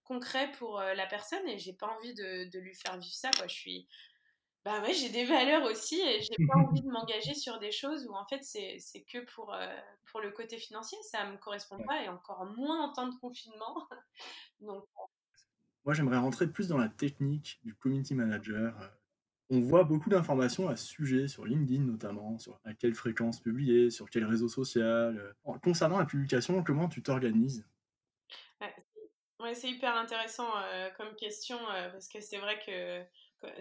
concret 0.02 0.50
pour 0.58 0.80
la 0.80 1.06
personne 1.06 1.46
et 1.48 1.58
j'ai 1.58 1.74
pas 1.74 1.86
envie 1.86 2.12
de, 2.12 2.50
de, 2.50 2.58
lui 2.58 2.74
faire 2.74 2.98
vivre 2.98 3.14
ça. 3.14 3.30
Quoi. 3.36 3.46
Je 3.46 3.54
suis 3.54 3.88
bah 4.64 4.80
ouais, 4.80 4.94
j'ai 4.94 5.10
des 5.10 5.24
valeurs 5.24 5.64
aussi 5.64 6.00
et 6.00 6.20
j'ai 6.22 6.46
pas 6.46 6.54
envie 6.68 6.82
de 6.82 6.88
m'engager 6.88 7.34
sur 7.34 7.58
des 7.58 7.72
choses 7.72 8.06
où 8.06 8.14
en 8.14 8.26
fait 8.26 8.42
c'est, 8.42 8.78
que 9.02 9.24
pour, 9.34 9.52
euh, 9.54 9.66
pour 10.10 10.20
le 10.20 10.30
côté 10.30 10.56
financier, 10.58 10.98
ça 11.02 11.26
me 11.26 11.36
correspond 11.36 11.78
pas 11.86 12.02
et 12.02 12.08
encore 12.08 12.46
moins 12.56 12.88
en 12.88 12.92
temps 12.92 13.08
de 13.08 13.16
confinement. 13.16 13.88
Donc, 14.60 14.84
Moi 15.84 15.94
j'aimerais 15.94 16.18
rentrer 16.18 16.46
plus 16.46 16.68
dans 16.68 16.78
la 16.78 16.88
technique 16.88 17.60
du 17.64 17.74
community 17.74 18.14
manager. 18.14 18.74
On 19.50 19.60
voit 19.60 19.84
beaucoup 19.84 20.08
d'informations 20.08 20.68
à 20.68 20.76
ce 20.76 20.86
sujet, 20.86 21.28
sur 21.28 21.44
LinkedIn 21.44 21.82
notamment, 21.82 22.38
sur 22.38 22.58
à 22.64 22.72
quelle 22.72 22.94
fréquence 22.94 23.40
publier, 23.40 23.90
sur 23.90 24.08
quel 24.08 24.24
réseau 24.24 24.48
social. 24.48 25.34
Concernant 25.62 25.98
la 25.98 26.06
publication, 26.06 26.64
comment 26.64 26.88
tu 26.88 27.02
t'organises? 27.02 27.66
Ouais, 29.44 29.54
c'est 29.54 29.68
hyper 29.68 29.94
intéressant 29.94 30.48
euh, 30.56 30.88
comme 30.96 31.14
question 31.16 31.58
euh, 31.70 31.90
parce 31.90 32.08
que 32.08 32.18
c'est 32.22 32.38
vrai 32.38 32.58
que 32.64 33.02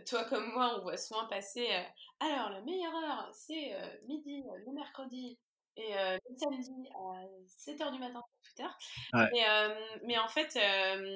toi 0.05 0.23
comme 0.25 0.51
moi, 0.53 0.77
on 0.77 0.83
voit 0.83 0.97
souvent 0.97 1.27
passer. 1.27 1.67
Euh, 1.71 1.83
alors, 2.19 2.49
la 2.49 2.61
meilleure 2.61 2.95
heure, 2.95 3.29
c'est 3.33 3.73
euh, 3.73 3.87
midi, 4.07 4.43
euh, 4.47 4.57
le 4.65 4.73
mercredi. 4.73 5.39
Et 5.75 5.93
le 5.93 6.37
samedi 6.37 6.71
à 6.93 7.71
7h 7.71 7.91
du 7.91 7.99
matin 7.99 8.21
sur 8.21 8.43
Twitter. 8.43 8.69
Mais, 9.13 9.49
euh, 9.49 9.97
mais, 10.03 10.17
en 10.19 10.27
fait, 10.27 10.51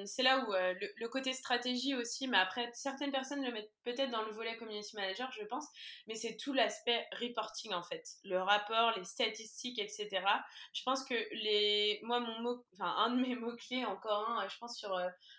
c'est 0.06 0.22
là 0.22 0.40
où 0.40 0.52
le, 0.52 0.92
le, 0.96 1.08
côté 1.08 1.32
stratégie 1.32 1.94
aussi, 1.94 2.26
mais 2.26 2.38
après, 2.38 2.68
certaines 2.72 3.12
personnes 3.12 3.44
le 3.44 3.52
mettent 3.52 3.70
peut-être 3.84 4.10
dans 4.10 4.22
le 4.22 4.32
volet 4.32 4.56
community 4.56 4.96
manager, 4.96 5.30
je 5.32 5.44
pense, 5.44 5.66
mais 6.08 6.16
c'est 6.16 6.36
tout 6.36 6.52
l'aspect 6.52 7.06
reporting 7.20 7.72
en 7.72 7.82
fait. 7.82 8.04
Le 8.24 8.40
rapport, 8.42 8.92
les 8.96 9.04
statistiques, 9.04 9.78
etc. 9.78 10.08
Je 10.72 10.82
pense 10.82 11.04
que 11.04 11.14
les, 11.14 12.00
moi, 12.02 12.18
mon 12.18 12.40
mot, 12.40 12.64
enfin, 12.74 12.92
un 12.96 13.10
de 13.10 13.20
mes 13.20 13.36
mots-clés, 13.36 13.84
encore 13.84 14.28
un, 14.28 14.48
je 14.48 14.58
pense, 14.58 14.76
sur, 14.76 14.98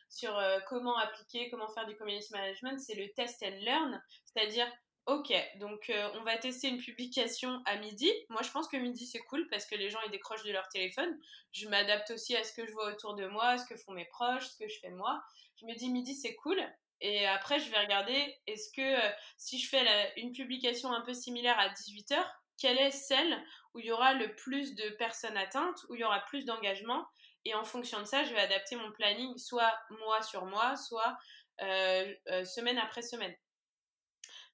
sur 0.09 0.41
comment 0.67 0.97
appliquer, 0.97 1.49
comment 1.49 1.67
faire 1.67 1.85
du 1.85 1.95
community 1.97 2.31
management, 2.31 2.79
c'est 2.79 2.95
le 2.95 3.11
test 3.13 3.43
and 3.43 3.59
learn, 3.61 4.01
c'est-à-dire 4.25 4.71
Ok, 5.05 5.33
donc 5.55 5.89
euh, 5.89 6.09
on 6.19 6.23
va 6.23 6.37
tester 6.37 6.67
une 6.67 6.77
publication 6.77 7.61
à 7.65 7.77
midi. 7.77 8.11
Moi, 8.29 8.43
je 8.43 8.51
pense 8.51 8.67
que 8.67 8.77
midi, 8.77 9.07
c'est 9.07 9.19
cool 9.19 9.47
parce 9.49 9.65
que 9.65 9.73
les 9.75 9.89
gens, 9.89 9.99
ils 10.05 10.11
décrochent 10.11 10.43
de 10.43 10.51
leur 10.51 10.67
téléphone. 10.69 11.17
Je 11.51 11.67
m'adapte 11.67 12.11
aussi 12.11 12.35
à 12.35 12.43
ce 12.43 12.53
que 12.53 12.65
je 12.67 12.71
vois 12.71 12.91
autour 12.91 13.15
de 13.15 13.25
moi, 13.25 13.57
ce 13.57 13.65
que 13.65 13.75
font 13.75 13.93
mes 13.93 14.05
proches, 14.05 14.47
ce 14.47 14.57
que 14.57 14.69
je 14.69 14.79
fais 14.79 14.91
moi. 14.91 15.19
Je 15.59 15.65
me 15.65 15.73
dis 15.73 15.89
midi, 15.89 16.13
c'est 16.13 16.35
cool. 16.35 16.61
Et 17.01 17.25
après, 17.25 17.59
je 17.59 17.71
vais 17.71 17.79
regarder, 17.79 18.37
est-ce 18.45 18.71
que 18.71 18.81
euh, 18.81 19.11
si 19.37 19.57
je 19.59 19.67
fais 19.67 20.13
une 20.17 20.31
publication 20.31 20.91
un 20.91 21.01
peu 21.01 21.13
similaire 21.13 21.57
à 21.57 21.69
18h, 21.69 22.17
quelle 22.59 22.77
est 22.77 22.91
celle 22.91 23.41
où 23.73 23.79
il 23.79 23.85
y 23.85 23.91
aura 23.91 24.13
le 24.13 24.35
plus 24.35 24.75
de 24.75 24.89
personnes 24.91 25.37
atteintes, 25.37 25.85
où 25.89 25.95
il 25.95 26.01
y 26.01 26.03
aura 26.03 26.19
plus 26.25 26.45
d'engagement? 26.45 27.07
Et 27.45 27.55
en 27.55 27.63
fonction 27.63 27.99
de 27.99 28.05
ça, 28.05 28.25
je 28.25 28.33
vais 28.33 28.41
adapter 28.41 28.75
mon 28.75 28.91
planning, 28.91 29.35
soit 29.37 29.73
mois 30.01 30.21
sur 30.21 30.45
mois, 30.45 30.75
soit 30.75 31.17
euh, 31.61 32.13
semaine 32.45 32.77
après 32.77 33.01
semaine. 33.01 33.33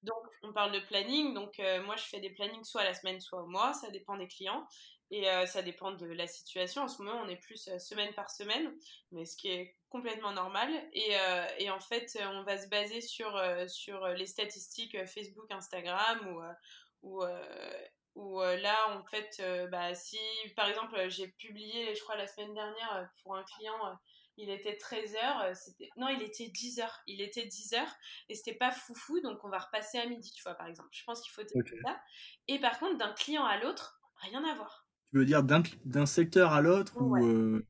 Donc, 0.05 0.23
on 0.43 0.53
parle 0.53 0.71
de 0.71 0.79
planning. 0.79 1.33
Donc, 1.33 1.59
euh, 1.59 1.83
moi, 1.83 1.95
je 1.95 2.03
fais 2.03 2.19
des 2.19 2.29
plannings 2.29 2.63
soit 2.63 2.81
à 2.81 2.83
la 2.85 2.93
semaine, 2.93 3.19
soit 3.19 3.41
au 3.41 3.47
mois. 3.47 3.73
Ça 3.73 3.89
dépend 3.89 4.17
des 4.17 4.27
clients. 4.27 4.65
Et 5.11 5.29
euh, 5.29 5.45
ça 5.45 5.61
dépend 5.61 5.91
de 5.91 6.05
la 6.05 6.27
situation. 6.27 6.83
En 6.83 6.87
ce 6.87 7.01
moment, 7.01 7.19
on 7.23 7.27
est 7.27 7.37
plus 7.37 7.67
euh, 7.67 7.79
semaine 7.79 8.13
par 8.13 8.29
semaine, 8.29 8.73
mais 9.11 9.25
ce 9.25 9.35
qui 9.35 9.49
est 9.49 9.75
complètement 9.89 10.31
normal. 10.31 10.69
Et, 10.93 11.69
en 11.69 11.79
fait, 11.79 12.17
on 12.21 12.43
va 12.43 12.57
se 12.57 12.67
baser 12.67 13.01
sur, 13.01 13.37
les 14.15 14.25
statistiques 14.25 14.97
Facebook, 15.05 15.49
Instagram 15.51 16.41
ou, 17.01 17.23
ou 18.15 18.39
là, 18.41 18.97
en 18.97 19.03
fait, 19.03 19.41
bah, 19.69 19.93
si 19.93 20.17
par 20.55 20.67
exemple, 20.67 21.09
j'ai 21.09 21.27
publié, 21.27 21.93
je 21.93 22.01
crois, 22.01 22.15
la 22.15 22.27
semaine 22.27 22.53
dernière 22.53 23.09
pour 23.21 23.35
un 23.35 23.43
client 23.43 23.97
il 24.37 24.49
était 24.49 24.77
13h, 24.77 25.45
euh, 25.45 25.53
c'était 25.53 25.89
non, 25.97 26.09
il 26.09 26.21
était 26.21 26.45
10h, 26.45 26.87
il 27.07 27.21
était 27.21 27.45
10h 27.45 27.79
et 28.29 28.35
c'était 28.35 28.53
pas 28.53 28.71
foufou 28.71 29.21
donc 29.21 29.43
on 29.43 29.49
va 29.49 29.59
repasser 29.59 29.97
à 29.97 30.05
midi, 30.05 30.31
tu 30.31 30.43
vois 30.43 30.55
par 30.55 30.67
exemple. 30.67 30.89
Je 30.91 31.03
pense 31.05 31.21
qu'il 31.21 31.31
faut 31.31 31.41
okay. 31.41 31.79
ça. 31.83 32.01
Et 32.47 32.59
par 32.59 32.77
contre 32.79 32.97
d'un 32.97 33.13
client 33.13 33.45
à 33.45 33.57
l'autre, 33.59 33.99
rien 34.17 34.43
à 34.43 34.55
voir. 34.55 34.87
Tu 35.11 35.19
veux 35.19 35.25
dire 35.25 35.43
d'un 35.43 36.05
secteur 36.05 36.51
à 36.51 36.61
l'autre 36.61 37.01
ou 37.01 37.15
euh... 37.17 37.65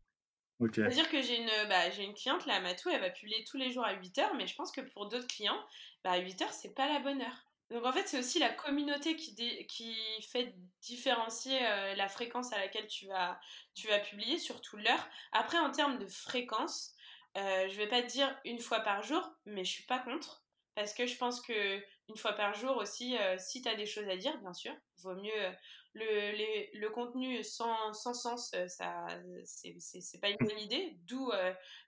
C'est-à-dire 0.73 1.09
que 1.09 1.21
j'ai 1.21 1.41
une, 1.41 1.67
bah, 1.67 1.89
j'ai 1.91 2.05
une 2.05 2.13
cliente, 2.13 2.45
là, 2.45 2.61
Matou, 2.61 2.89
elle 2.89 3.01
va 3.01 3.09
publier 3.09 3.43
tous 3.43 3.57
les 3.57 3.73
jours 3.73 3.83
à 3.83 3.93
8h, 3.93 4.37
mais 4.37 4.47
je 4.47 4.55
pense 4.55 4.71
que 4.71 4.79
pour 4.79 5.09
d'autres 5.09 5.27
clients, 5.27 5.61
bah, 6.01 6.11
à 6.11 6.19
8h, 6.19 6.45
c'est 6.49 6.73
pas 6.73 6.87
la 6.87 7.01
bonne 7.01 7.21
heure. 7.21 7.45
Donc 7.71 7.83
en 7.83 7.91
fait, 7.91 8.07
c'est 8.07 8.19
aussi 8.19 8.39
la 8.39 8.49
communauté 8.49 9.15
qui, 9.15 10.21
fait 10.31 10.55
différencier 10.81 11.57
euh, 11.65 11.95
la 11.95 12.07
fréquence 12.07 12.53
à 12.53 12.59
laquelle 12.59 12.87
tu 12.87 13.07
vas, 13.07 13.39
tu 13.73 13.87
vas 13.87 13.99
publier, 13.99 14.37
surtout 14.37 14.77
l'heure. 14.77 15.07
Après, 15.31 15.57
en 15.57 15.71
termes 15.71 15.97
de 15.97 16.05
fréquence, 16.05 16.95
euh, 17.37 17.67
je 17.67 17.75
vais 17.75 17.87
pas 17.87 18.01
te 18.01 18.07
dire 18.07 18.33
une 18.45 18.59
fois 18.59 18.79
par 18.79 19.03
jour, 19.03 19.29
mais 19.45 19.65
je 19.65 19.71
suis 19.71 19.85
pas 19.85 19.99
contre. 19.99 20.43
Parce 20.73 20.93
que 20.93 21.05
je 21.05 21.17
pense 21.17 21.41
que 21.41 21.79
une 22.09 22.17
fois 22.17 22.33
par 22.33 22.53
jour 22.53 22.77
aussi, 22.77 23.17
euh, 23.17 23.37
si 23.39 23.61
tu 23.61 23.69
as 23.69 23.75
des 23.75 23.85
choses 23.85 24.07
à 24.09 24.17
dire, 24.17 24.37
bien 24.39 24.53
sûr, 24.53 24.73
vaut 24.97 25.15
mieux. 25.15 25.31
Euh, 25.35 25.51
le, 25.97 26.89
contenu 26.89 27.41
sans, 27.41 27.93
sens, 27.93 28.53
ça, 28.67 29.07
c'est 29.45 30.19
pas 30.21 30.29
une 30.29 30.37
bonne 30.37 30.59
idée. 30.59 30.97
D'où 31.05 31.31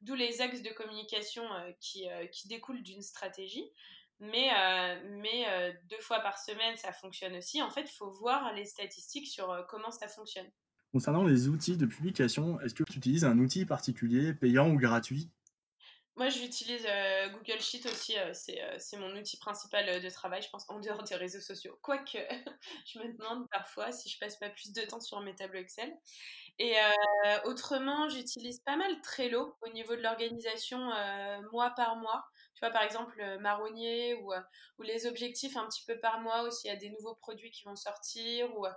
d'où 0.02 0.16
les 0.16 0.40
axes 0.42 0.62
de 0.62 0.70
communication 0.70 1.44
qui, 1.82 2.08
qui 2.32 2.48
découlent 2.48 2.84
d'une 2.84 3.02
stratégie. 3.02 3.70
Mais, 4.20 4.50
euh, 4.50 4.96
mais 5.22 5.46
euh, 5.48 5.72
deux 5.90 6.00
fois 6.00 6.20
par 6.20 6.40
semaine, 6.40 6.76
ça 6.78 6.92
fonctionne 6.92 7.36
aussi. 7.36 7.62
En 7.62 7.70
fait, 7.70 7.84
il 7.84 7.96
faut 7.96 8.10
voir 8.12 8.52
les 8.54 8.66
statistiques 8.66 9.28
sur 9.28 9.52
euh, 9.52 9.62
comment 9.70 9.92
ça 9.92 10.08
fonctionne. 10.08 10.48
Concernant 10.92 11.24
les 11.24 11.48
outils 11.50 11.78
de 11.78 11.86
publication, 11.86 12.60
est-ce 12.62 12.74
que 12.74 12.84
tu 12.84 12.98
utilises 12.98 13.26
un 13.26 13.38
outil 13.38 13.66
particulier, 13.66 14.34
payant 14.34 14.70
ou 14.70 14.78
gratuit? 14.78 15.30
Moi, 16.16 16.30
j'utilise 16.30 16.88
Google 17.32 17.62
Sheet 17.62 17.88
aussi. 17.92 18.16
c'est 18.34 18.98
mon 18.98 19.16
outil 19.16 19.38
principal 19.38 20.02
de 20.02 20.10
travail, 20.10 20.42
je 20.42 20.50
pense, 20.50 20.68
en 20.68 20.80
dehors 20.80 21.04
des 21.04 21.14
réseaux 21.14 21.42
sociaux. 21.42 21.78
Quoique, 21.84 22.18
je 22.88 22.98
me 22.98 23.16
demande 23.16 23.48
parfois 23.52 23.92
si 23.92 24.10
je 24.10 24.18
passe 24.18 24.36
pas 24.38 24.50
plus 24.50 24.74
de 24.74 24.82
temps 24.82 25.00
sur 25.00 25.20
mes 25.20 25.36
tableaux 25.36 25.60
Excel. 25.60 25.96
Et 26.58 26.74
autrement, 27.46 28.10
j'utilise 28.10 28.62
pas 28.62 28.78
mal 28.78 29.00
Trello 29.02 29.56
au 29.62 29.70
niveau 29.74 29.96
de 29.96 30.02
l'organisation 30.02 30.80
mois 31.52 31.70
par 31.76 31.98
mois 31.98 32.26
tu 32.58 32.66
vois, 32.66 32.72
par 32.72 32.82
exemple, 32.82 33.22
euh, 33.22 33.38
marronnier 33.38 34.16
ou, 34.16 34.34
euh, 34.34 34.42
ou 34.80 34.82
les 34.82 35.06
objectifs 35.06 35.56
un 35.56 35.68
petit 35.68 35.86
peu 35.86 36.00
par 36.00 36.20
mois, 36.22 36.44
ou 36.44 36.50
s'il 36.50 36.72
y 36.72 36.74
a 36.74 36.76
des 36.76 36.90
nouveaux 36.90 37.14
produits 37.14 37.52
qui 37.52 37.64
vont 37.66 37.76
sortir, 37.76 38.52
ou, 38.58 38.66
euh, 38.66 38.72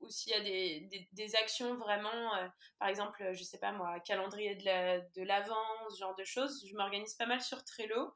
ou 0.00 0.08
s'il 0.08 0.32
y 0.32 0.34
a 0.34 0.40
des, 0.40 1.36
actions 1.36 1.74
vraiment, 1.74 2.30
par 2.78 2.88
exemple, 2.88 3.22
je 3.34 3.42
sais 3.42 3.58
pas 3.58 3.72
moi, 3.72 4.00
calendrier 4.00 4.54
de 4.54 5.22
l'avant, 5.22 5.54
la, 5.84 5.90
ce 5.90 5.98
genre 5.98 6.14
de 6.14 6.24
choses. 6.24 6.64
Je 6.66 6.74
m'organise 6.74 7.14
pas 7.14 7.26
mal 7.26 7.42
sur 7.42 7.62
Trello. 7.64 8.14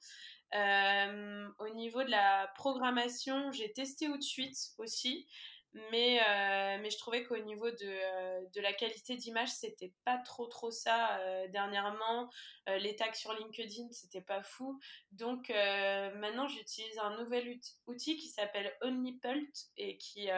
au 0.54 1.68
niveau 1.74 2.02
de 2.02 2.10
la 2.10 2.50
programmation, 2.54 3.52
j'ai 3.52 3.70
testé 3.72 4.08
Outsuite 4.08 4.56
aussi. 4.78 5.26
Mais, 5.72 6.20
euh, 6.20 6.78
mais 6.82 6.90
je 6.90 6.98
trouvais 6.98 7.22
qu'au 7.22 7.38
niveau 7.38 7.70
de, 7.70 7.76
euh, 7.82 8.40
de, 8.54 8.60
la 8.60 8.72
qualité 8.72 9.14
d'image, 9.16 9.50
c'était 9.50 9.92
pas 10.04 10.18
trop 10.18 10.46
trop 10.46 10.72
ça 10.72 11.18
euh, 11.20 11.46
dernièrement. 11.48 12.28
les 12.66 12.96
tags 12.96 13.12
sur 13.14 13.32
LinkedIn, 13.32 13.90
c'était 13.92 14.20
pas 14.20 14.42
fou. 14.42 14.80
Donc 15.12 15.48
maintenant, 15.48 16.48
j'utilise 16.48 16.98
un 16.98 17.16
nouvel 17.16 17.58
outil 17.86 18.16
qui 18.16 18.28
s'appelle 18.28 18.76
OnlyPult 18.82 19.52
et 19.76 19.96
qui, 19.98 20.28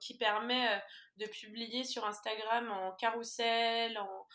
qui 0.00 0.16
permet 0.16 0.80
de 1.16 1.26
publier 1.26 1.84
sur 1.84 2.04
Instagram 2.04 2.70
en 2.70 2.92
carrousel, 2.92 3.98
en, 3.98 4.26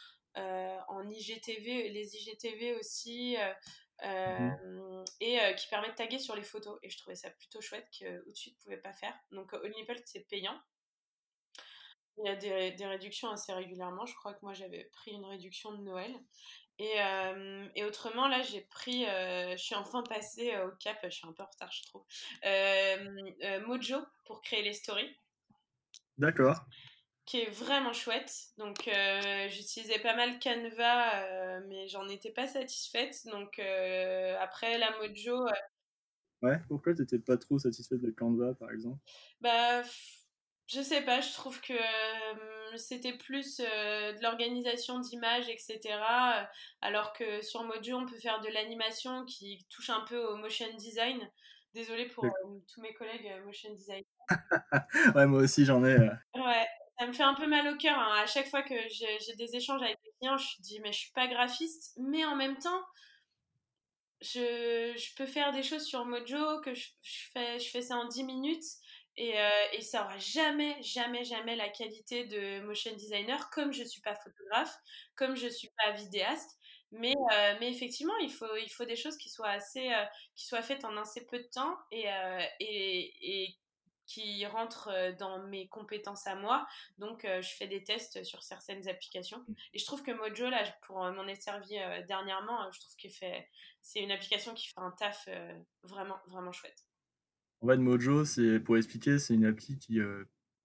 en 0.90 1.10
IGTV, 1.10 1.90
les 1.90 2.16
IGTV 2.18 2.76
aussi. 2.76 3.38
Mmh 4.04 4.92
et 5.20 5.40
qui 5.56 5.68
permet 5.68 5.90
de 5.90 5.96
taguer 5.96 6.20
sur 6.20 6.36
les 6.36 6.44
photos. 6.44 6.80
Et 6.84 6.90
je 6.90 6.98
trouvais 6.98 7.16
ça 7.16 7.30
plutôt 7.30 7.62
chouette 7.62 7.88
qu'au-dessus 7.98 8.52
ne 8.52 8.56
pouvait 8.64 8.78
pas 8.78 8.94
faire. 8.94 9.14
Donc 9.32 9.54
OnlyPult, 9.54 10.02
c'est 10.06 10.28
payant. 10.28 10.60
Il 12.18 12.26
y 12.26 12.30
a 12.30 12.36
des, 12.36 12.72
des, 12.72 12.86
réductions 12.86 13.30
assez 13.30 13.54
régulièrement. 13.54 14.06
Je 14.06 14.14
crois 14.16 14.34
que 14.34 14.40
moi, 14.44 14.54
j'avais 14.54 14.86
pris 14.86 15.12
une 15.12 15.26
réduction 15.26 15.72
de 15.72 15.84
Noël. 15.84 16.14
Et, 16.78 16.98
et 17.76 17.84
autrement, 17.84 18.28
là, 18.28 18.42
j'ai 18.42 18.62
pris, 18.62 19.06
je 19.06 19.58
suis 19.58 19.76
enfin 19.76 20.02
passée 20.04 20.58
au 20.58 20.72
cap, 20.80 20.98
je 21.04 21.10
suis 21.10 21.28
un 21.28 21.34
peu 21.34 21.44
en 21.44 21.48
retard, 21.48 21.72
je 21.72 21.84
trouve, 21.84 22.06
Mojo 23.68 23.98
pour 24.26 24.42
créer 24.42 24.64
les 24.64 24.74
stories. 24.74 25.16
D'accord 26.18 26.66
qui 27.32 27.40
est 27.40 27.50
vraiment 27.50 27.94
chouette. 27.94 28.50
Donc 28.58 28.90
euh, 28.90 29.48
j'utilisais 29.48 30.00
pas 30.00 30.18
mal 30.18 30.38
Canva, 30.38 31.24
euh, 31.24 31.62
mais 31.70 31.88
j'en 31.88 32.10
étais 32.10 32.32
pas 32.32 32.46
satisfaite. 32.46 33.26
Donc 33.28 33.58
euh, 33.58 34.36
après 34.42 34.78
la 34.78 34.92
Mojo. 34.98 35.48
Ouais, 36.42 36.60
pourquoi 36.68 36.94
t'étais 36.94 37.20
pas 37.20 37.38
trop 37.38 37.58
satisfaite 37.58 38.02
de 38.02 38.12
Canva 38.12 38.54
par 38.56 38.70
exemple? 38.72 39.00
Bah, 39.40 39.82
je 40.68 40.82
sais 40.82 41.04
pas, 41.04 41.22
je 41.22 41.32
trouve 41.32 41.62
que 41.62 41.74
c'était 42.76 43.14
plus 43.14 43.60
de 43.60 44.22
l'organisation 44.22 45.00
d'images, 45.00 45.48
etc. 45.48 46.50
alors 46.82 47.14
que 47.14 47.42
sur 47.42 47.64
Mojo, 47.64 47.96
on 47.96 48.06
peut 48.06 48.20
faire 48.20 48.42
de 48.42 48.50
l'animation 48.50 49.24
qui 49.24 49.66
touche 49.70 49.90
un 49.90 50.02
peu 50.02 50.18
au 50.18 50.36
motion 50.36 50.68
design. 50.76 51.32
Désolée 51.74 52.08
pour 52.08 52.26
tous 52.68 52.82
mes 52.82 52.94
collègues 52.94 53.32
motion 53.46 53.74
design. 53.74 54.04
ouais, 55.16 55.26
moi 55.28 55.40
aussi 55.40 55.64
j'en 55.64 55.86
ai. 55.86 55.96
Ouais, 56.36 56.68
ça 57.02 57.08
me 57.08 57.14
fait 57.14 57.24
un 57.24 57.34
peu 57.34 57.48
mal 57.48 57.68
au 57.68 57.78
cœur. 57.78 57.98
Hein. 57.98 58.22
À 58.22 58.28
chaque 58.28 58.48
fois 58.48 58.62
que 58.62 58.76
j'ai 58.90 59.36
des 59.36 59.56
échanges 59.56 59.82
avec 59.82 59.98
des 60.04 60.12
clients, 60.20 60.38
je 60.38 60.62
dis, 60.62 60.80
mais 60.82 60.92
je 60.92 61.00
suis 61.00 61.12
pas 61.14 61.28
graphiste, 61.28 61.94
mais 61.98 62.24
en 62.26 62.36
même 62.36 62.60
temps, 62.60 62.84
je, 64.22 65.16
peux 65.16 65.26
faire 65.26 65.52
des 65.52 65.64
choses 65.64 65.84
sur 65.84 66.06
Mojo, 66.06 66.62
que 66.62 66.76
je, 66.76 66.90
fais, 67.34 67.58
je 67.58 67.70
fais 67.72 67.82
ça 67.82 67.96
en 67.96 68.08
10 68.08 68.24
minutes. 68.24 68.64
Et, 69.18 69.40
euh, 69.40 69.50
et, 69.74 69.82
ça 69.82 70.04
aura 70.04 70.20
jamais, 70.20 70.78
jamais, 70.84 71.24
jamais 71.24 71.56
la 71.56 71.70
qualité 71.70 72.26
de 72.26 72.62
motion 72.62 72.94
designer, 72.96 73.50
comme 73.50 73.74
je 73.74 73.84
suis 73.84 74.02
pas 74.02 74.14
photographe, 74.14 74.78
comme 75.16 75.36
je 75.36 75.48
suis 75.48 75.72
pas 75.84 75.94
vidéaste. 75.94 76.52
Mais, 76.92 77.16
euh, 77.34 77.60
effectivement, 77.62 78.16
il 78.18 78.32
faut, 78.32 78.56
il 78.58 78.70
faut 78.70 78.86
des 78.86 78.96
choses 78.96 79.18
qui 79.18 79.30
soient 79.30 79.50
assez, 79.50 79.92
euh, 79.92 80.06
qui 80.36 80.46
soient 80.46 80.62
faites 80.62 80.86
en 80.86 80.96
assez 80.98 81.26
peu 81.26 81.40
de 81.40 81.50
temps 81.52 81.76
et, 81.92 82.06
et, 82.60 83.14
et 83.22 83.58
qui 84.12 84.46
rentrent 84.46 84.90
euh, 84.92 85.14
dans 85.18 85.44
mes 85.48 85.68
compétences 85.68 86.28
à 86.28 86.36
moi. 86.36 86.68
Donc, 86.98 87.24
euh, 87.24 87.42
je 87.42 87.50
fais 87.56 87.68
des 87.68 87.84
tests 87.84 88.24
sur 88.24 88.44
certaines 88.44 88.88
applications. 88.90 89.40
Mm. 89.48 89.54
Et 89.74 89.80
je 89.80 89.86
trouve 89.86 90.04
que 90.04 90.12
Mojo, 90.12 90.50
là, 90.50 90.64
pour 90.86 91.04
euh, 91.04 91.14
m'en 91.14 91.28
être 91.28 91.42
servi 91.42 91.76
dernièrement, 92.08 92.70
je 92.72 92.80
trouve 92.80 92.96
que 93.02 93.08
c'est 93.82 94.00
une 94.00 94.12
application 94.12 94.54
qui 94.54 94.68
fait 94.68 94.80
un 94.80 94.92
taf 94.92 95.28
vraiment, 95.84 96.18
vraiment 96.28 96.52
chouette. 96.52 96.86
En 97.62 97.68
fait, 97.68 97.78
Mojo, 97.78 98.26
c'est 98.26 98.60
pour 98.60 98.78
expliquer, 98.78 99.20
c'est 99.20 99.34
une 99.34 99.46
appli 99.46 99.78
qui 99.78 100.00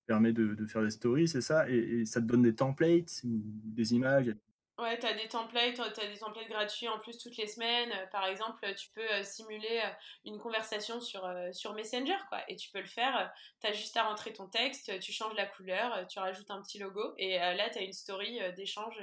permet 0.07 0.33
de 0.33 0.55
de 0.55 0.67
faire 0.67 0.83
des 0.83 0.91
stories, 0.91 1.29
c'est 1.29 1.41
ça? 1.41 1.69
Et 1.69 1.77
et 1.77 2.07
ça 2.07 2.21
te 2.21 2.27
donne 2.27 2.43
des 2.43 2.55
templates 2.55 3.21
ou 3.25 3.41
des 3.45 3.95
images? 3.95 4.35
Ouais, 4.79 4.99
tu 4.99 5.07
as 5.07 5.15
des 5.15 5.27
templates, 5.27 5.75
tu 5.95 6.01
as 6.01 6.07
des 6.07 6.19
templates 6.19 6.49
gratuits 6.49 6.87
en 6.89 6.99
plus 6.99 7.17
toutes 7.17 7.39
les 7.39 7.47
semaines. 7.47 7.91
Euh, 7.93 8.07
par 8.09 8.27
exemple, 8.27 8.75
tu 8.75 8.91
peux 8.91 9.11
euh, 9.11 9.23
simuler 9.23 9.81
euh, 9.83 9.89
une 10.27 10.39
conversation 10.39 11.01
sur, 11.01 11.27
sur 11.53 11.73
Messenger, 11.73 12.19
quoi. 12.29 12.41
Et 12.49 12.57
tu 12.57 12.71
peux 12.71 12.81
le 12.81 12.87
faire. 12.87 13.33
Tu 13.63 13.69
as 13.69 13.73
juste 13.73 13.97
à 13.97 14.05
rentrer 14.05 14.35
ton 14.35 14.49
texte, 14.49 14.99
tu 15.01 15.13
changes 15.13 15.35
la 15.35 15.47
couleur, 15.47 16.07
tu 16.09 16.19
rajoutes 16.19 16.51
un 16.51 16.61
petit 16.61 16.79
logo. 16.79 17.15
Et 17.17 17.39
là, 17.39 17.71
tu 17.71 17.79
as 17.79 17.83
une 17.83 17.95
story 17.95 18.39
d'échange 18.55 18.97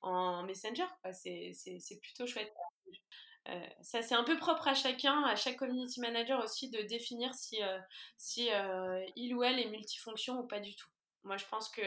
en 0.00 0.44
Messenger, 0.44 0.86
quoi. 1.02 1.12
C'est 1.12 2.00
plutôt 2.00 2.26
chouette. 2.28 2.52
ça, 3.82 4.02
c'est 4.02 4.14
un 4.14 4.24
peu 4.24 4.38
propre 4.38 4.68
à 4.68 4.74
chacun, 4.74 5.24
à 5.24 5.34
chaque 5.34 5.56
community 5.56 6.00
manager 6.00 6.42
aussi, 6.42 6.70
de 6.70 6.82
définir 6.82 7.34
si, 7.34 7.60
si 8.16 8.48
il 9.16 9.34
ou 9.34 9.42
elle 9.42 9.58
est 9.58 9.70
multifonction 9.70 10.38
ou 10.38 10.46
pas 10.46 10.60
du 10.60 10.76
tout. 10.76 10.88
Moi, 11.24 11.36
je 11.36 11.46
pense 11.46 11.68
que 11.68 11.82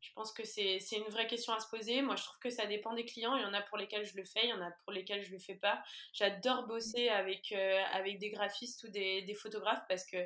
je 0.00 0.12
pense 0.12 0.32
que 0.32 0.44
c'est 0.44 0.78
une 0.92 1.10
vraie 1.10 1.26
question 1.26 1.52
à 1.52 1.60
se 1.60 1.68
poser. 1.68 2.02
Moi, 2.02 2.14
je 2.16 2.22
trouve 2.22 2.38
que 2.38 2.50
ça 2.50 2.66
dépend 2.66 2.94
des 2.94 3.04
clients. 3.04 3.34
Il 3.36 3.42
y 3.42 3.44
en 3.44 3.52
a 3.52 3.62
pour 3.62 3.76
lesquels 3.76 4.04
je 4.04 4.16
le 4.16 4.24
fais, 4.24 4.40
il 4.44 4.50
y 4.50 4.52
en 4.52 4.62
a 4.62 4.70
pour 4.84 4.92
lesquels 4.92 5.22
je 5.22 5.32
le 5.32 5.38
fais 5.38 5.56
pas. 5.56 5.82
J'adore 6.12 6.66
bosser 6.66 7.08
avec, 7.08 7.52
euh, 7.52 7.82
des 8.18 8.30
graphistes 8.30 8.84
ou 8.84 8.88
des, 8.88 9.34
photographes 9.34 9.82
parce 9.88 10.04
que 10.04 10.16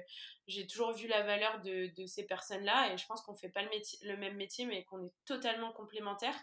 j'ai 0.47 0.67
toujours 0.67 0.93
vu 0.93 1.07
la 1.09 1.23
valeur 1.23 1.61
de, 1.61 2.07
ces 2.07 2.27
personnes-là 2.27 2.93
et 2.93 2.99
je 2.99 3.07
pense 3.07 3.23
qu'on 3.23 3.35
fait 3.35 3.49
pas 3.49 3.63
le, 3.63 3.71
le 4.03 4.17
même 4.17 4.37
métier 4.37 4.67
mais 4.67 4.85
qu'on 4.85 5.05
est 5.05 5.13
totalement 5.25 5.73
complémentaires. 5.73 6.39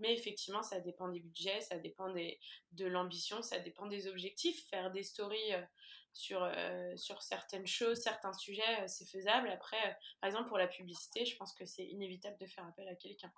Mais 0.00 0.14
effectivement, 0.14 0.62
ça 0.62 0.80
dépend 0.80 1.08
des 1.08 1.20
budgets, 1.20 1.60
ça 1.60 1.78
dépend 1.78 2.12
des, 2.12 2.40
de 2.72 2.86
l'ambition, 2.86 3.42
ça 3.42 3.58
dépend 3.58 3.86
des 3.86 4.06
objectifs. 4.08 4.66
Faire 4.68 4.90
des 4.90 5.02
stories 5.02 5.52
euh, 5.52 5.62
sur, 6.12 6.42
euh, 6.42 6.96
sur 6.96 7.22
certaines 7.22 7.66
choses, 7.66 7.98
certains 7.98 8.32
sujets, 8.32 8.80
euh, 8.80 8.86
c'est 8.86 9.08
faisable. 9.08 9.48
Après, 9.48 9.98
par 10.20 10.28
exemple, 10.28 10.48
pour 10.48 10.58
la 10.58 10.66
publicité, 10.66 11.24
je 11.24 11.36
pense 11.36 11.54
que 11.54 11.66
c'est 11.66 11.84
inévitable 11.84 12.36
de 12.40 12.46
faire 12.46 12.66
appel 12.66 12.88
à 12.88 12.94
quelqu'un. 12.94 13.32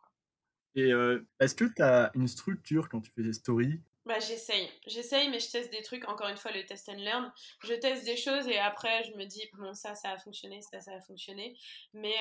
Et 0.74 0.90
est-ce 1.38 1.54
que 1.54 1.66
tu 1.66 1.82
as 1.82 2.10
une 2.14 2.26
structure 2.26 2.88
quand 2.88 3.02
tu 3.02 3.10
fais 3.10 3.22
des 3.22 3.34
stories? 3.34 3.78
Bah, 4.06 4.18
j'essaye. 4.20 4.70
J'essaye, 4.86 5.28
mais 5.28 5.38
je 5.38 5.50
teste 5.50 5.70
des 5.70 5.82
trucs. 5.82 6.08
Encore 6.08 6.28
une 6.28 6.38
fois, 6.38 6.50
le 6.50 6.64
test 6.64 6.88
and 6.88 6.94
learn. 6.94 7.30
Je 7.62 7.74
teste 7.74 8.06
des 8.06 8.16
choses 8.16 8.48
et 8.48 8.56
après, 8.58 9.04
je 9.04 9.12
me 9.12 9.26
dis, 9.26 9.46
bon, 9.52 9.74
ça, 9.74 9.94
ça 9.94 10.12
a 10.12 10.18
fonctionné, 10.18 10.62
ça, 10.62 10.80
ça 10.80 10.94
a 10.94 11.00
fonctionné. 11.02 11.58
Mais, 11.92 12.14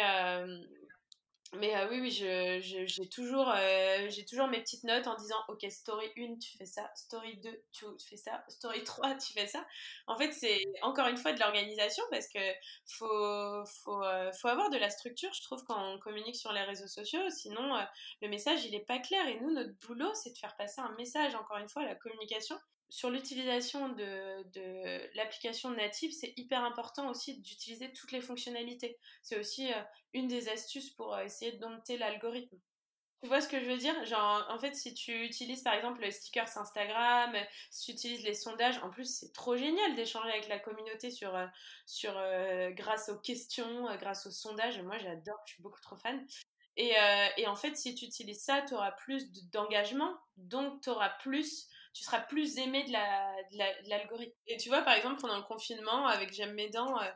mais 1.53 1.75
euh, 1.75 1.89
oui, 1.89 1.99
oui, 1.99 2.11
j'ai 2.11 3.09
toujours, 3.09 3.51
euh, 3.53 4.09
toujours 4.29 4.47
mes 4.47 4.61
petites 4.61 4.85
notes 4.85 5.05
en 5.07 5.15
disant, 5.15 5.35
ok, 5.49 5.65
story 5.69 6.09
1, 6.17 6.37
tu 6.37 6.57
fais 6.57 6.65
ça, 6.65 6.89
story 6.95 7.37
2, 7.37 7.63
tu 7.73 7.85
fais 8.07 8.15
ça, 8.15 8.43
story 8.47 8.83
3, 8.85 9.15
tu 9.15 9.33
fais 9.33 9.47
ça. 9.47 9.65
En 10.07 10.17
fait, 10.17 10.31
c'est 10.31 10.63
encore 10.81 11.07
une 11.07 11.17
fois 11.17 11.33
de 11.33 11.39
l'organisation 11.41 12.03
parce 12.09 12.29
que 12.29 12.39
faut, 12.85 13.65
faut, 13.65 14.01
euh, 14.01 14.31
faut 14.31 14.47
avoir 14.47 14.69
de 14.69 14.77
la 14.77 14.89
structure, 14.89 15.33
je 15.33 15.41
trouve, 15.41 15.61
quand 15.65 15.93
on 15.93 15.99
communique 15.99 16.37
sur 16.37 16.53
les 16.53 16.63
réseaux 16.63 16.87
sociaux. 16.87 17.29
Sinon, 17.29 17.85
le 18.21 18.29
message, 18.29 18.63
il 18.63 18.71
n'est 18.71 18.85
pas 18.85 18.99
clair. 18.99 19.27
Et 19.27 19.39
nous, 19.41 19.51
notre 19.51 19.73
boulot, 19.85 20.13
c'est 20.13 20.31
de 20.31 20.37
faire 20.37 20.55
passer 20.55 20.79
un 20.79 20.95
message, 20.95 21.35
encore 21.35 21.57
une 21.57 21.69
fois, 21.69 21.83
la 21.83 21.95
communication, 21.95 22.55
sur 22.91 23.09
l'utilisation 23.09 23.87
de, 23.87 25.15
l'application 25.15 25.71
native, 25.71 26.11
c'est 26.11 26.33
hyper 26.35 26.61
important 26.61 27.09
aussi 27.09 27.39
d'utiliser 27.39 27.93
toutes 27.93 28.11
les 28.11 28.19
fonctionnalités. 28.19 28.99
C'est 29.23 29.39
aussi 29.39 29.71
euh, 29.71 29.81
une 30.13 30.27
des 30.27 30.49
astuces 30.49 30.89
pour 30.89 31.15
euh, 31.15 31.23
essayer 31.23 31.53
de 31.53 31.59
dompter 31.59 31.97
l'algorithme. 31.97 32.57
Tu 33.21 33.29
vois 33.29 33.39
ce 33.39 33.47
que 33.47 33.61
je 33.61 33.65
veux 33.65 33.77
dire? 33.77 33.95
En 34.49 34.59
fait, 34.59 34.75
si 34.75 34.93
tu 34.93 35.23
utilises 35.23 35.61
par 35.61 35.73
exemple 35.73 36.01
le 36.01 36.11
stickers 36.11 36.57
Instagram, 36.57 37.33
si 37.69 37.85
tu 37.85 37.91
utilises 37.93 38.25
les 38.25 38.33
sondages, 38.33 38.79
en 38.79 38.89
plus, 38.89 39.05
c'est 39.05 39.31
trop 39.31 39.55
génial 39.55 39.95
d'échanger 39.95 40.29
avec 40.29 40.49
la 40.49 40.59
communauté 40.59 41.11
sur, 41.11 41.33
euh, 41.37 42.69
grâce 42.71 43.07
aux 43.07 43.19
questions, 43.19 43.85
grâce 43.99 44.25
aux 44.25 44.31
sondages. 44.31 44.81
Moi, 44.81 44.97
j'adore, 44.97 45.39
je 45.45 45.53
suis 45.53 45.63
beaucoup 45.63 45.79
trop 45.79 45.95
fan. 45.95 46.25
Et, 46.75 46.93
et 47.37 47.47
en 47.47 47.55
fait, 47.55 47.77
si 47.77 47.95
tu 47.95 48.05
utilises 48.05 48.43
ça, 48.43 48.63
tu 48.63 48.73
auras 48.73 48.91
plus 48.91 49.31
d'engagement, 49.51 50.17
donc 50.37 50.81
tu 50.81 50.89
auras 50.89 51.09
plus 51.09 51.69
tu 51.93 52.03
seras 52.03 52.19
plus 52.21 52.57
aimé 52.57 52.83
de 52.83 52.91
l'algorithme. 52.91 53.87
La, 53.87 54.25
de 54.25 54.33
et 54.47 54.57
tu 54.57 54.69
vois, 54.69 54.81
par 54.81 54.93
exemple, 54.93 55.19
pendant 55.21 55.37
le 55.37 55.43
confinement, 55.43 56.07
avec 56.07 56.33
J'aime 56.33 56.53
mes 56.53 56.69
dents, 56.69 56.99
euh, 57.01 57.11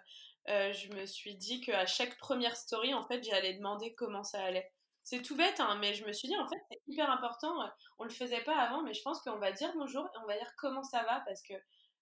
euh, 0.49 0.73
je 0.73 0.89
me 0.93 1.05
suis 1.05 1.35
dit 1.35 1.61
qu'à 1.61 1.85
chaque 1.85 2.17
première 2.17 2.55
story, 2.55 2.93
en 2.93 3.03
fait, 3.03 3.23
j'allais 3.23 3.53
demander 3.53 3.93
comment 3.95 4.23
ça 4.23 4.43
allait. 4.43 4.71
C'est 5.03 5.21
tout 5.21 5.35
bête, 5.35 5.59
hein, 5.59 5.77
mais 5.79 5.93
je 5.93 6.05
me 6.05 6.11
suis 6.13 6.27
dit, 6.27 6.37
en 6.37 6.47
fait, 6.47 6.57
c'est 6.69 6.81
hyper 6.87 7.09
important. 7.09 7.61
Euh, 7.61 7.67
on 7.99 8.03
le 8.03 8.09
faisait 8.09 8.41
pas 8.41 8.57
avant, 8.57 8.81
mais 8.83 8.93
je 8.93 9.01
pense 9.01 9.21
qu'on 9.21 9.37
va 9.37 9.51
dire 9.51 9.71
bonjour 9.75 10.05
et 10.05 10.17
on 10.23 10.27
va 10.27 10.37
dire 10.37 10.51
comment 10.57 10.83
ça 10.83 11.03
va 11.03 11.21
parce 11.25 11.41
que, 11.43 11.53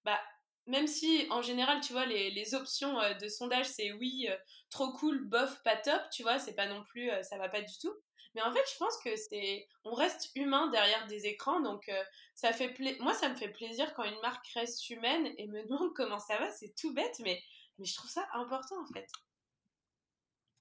bah, 0.03 0.19
même 0.65 0.87
si 0.87 1.27
en 1.29 1.41
général, 1.41 1.81
tu 1.81 1.91
vois, 1.93 2.05
les, 2.05 2.31
les 2.31 2.55
options 2.55 2.97
de 3.19 3.27
sondage, 3.27 3.65
c'est 3.65 3.91
oui, 3.91 4.29
trop 4.69 4.93
cool, 4.93 5.25
bof, 5.25 5.61
pas 5.63 5.75
top, 5.75 6.01
tu 6.11 6.23
vois, 6.23 6.39
c'est 6.39 6.55
pas 6.55 6.67
non 6.67 6.83
plus, 6.85 7.11
ça 7.23 7.37
va 7.37 7.49
pas 7.49 7.61
du 7.61 7.77
tout. 7.81 7.93
Mais 8.35 8.41
en 8.41 8.51
fait, 8.51 8.63
je 8.71 8.77
pense 8.77 8.97
que 9.03 9.15
c'est, 9.15 9.67
on 9.83 9.93
reste 9.93 10.31
humain 10.35 10.69
derrière 10.71 11.05
des 11.07 11.27
écrans, 11.27 11.61
donc 11.61 11.87
euh, 11.89 12.03
ça 12.33 12.51
fait 12.51 12.75
moi 12.99 13.13
ça 13.13 13.29
me 13.29 13.35
fait 13.35 13.49
plaisir 13.49 13.93
quand 13.93 14.03
une 14.03 14.19
marque 14.21 14.47
reste 14.55 14.89
humaine 14.89 15.27
et 15.37 15.47
me 15.47 15.63
demande 15.67 15.93
comment 15.95 16.19
ça 16.19 16.37
va. 16.37 16.49
C'est 16.51 16.73
tout 16.75 16.93
bête, 16.93 17.21
mais 17.23 17.41
mais 17.79 17.85
je 17.85 17.95
trouve 17.95 18.09
ça 18.09 18.27
important 18.33 18.81
en 18.81 18.87
fait. 18.93 19.07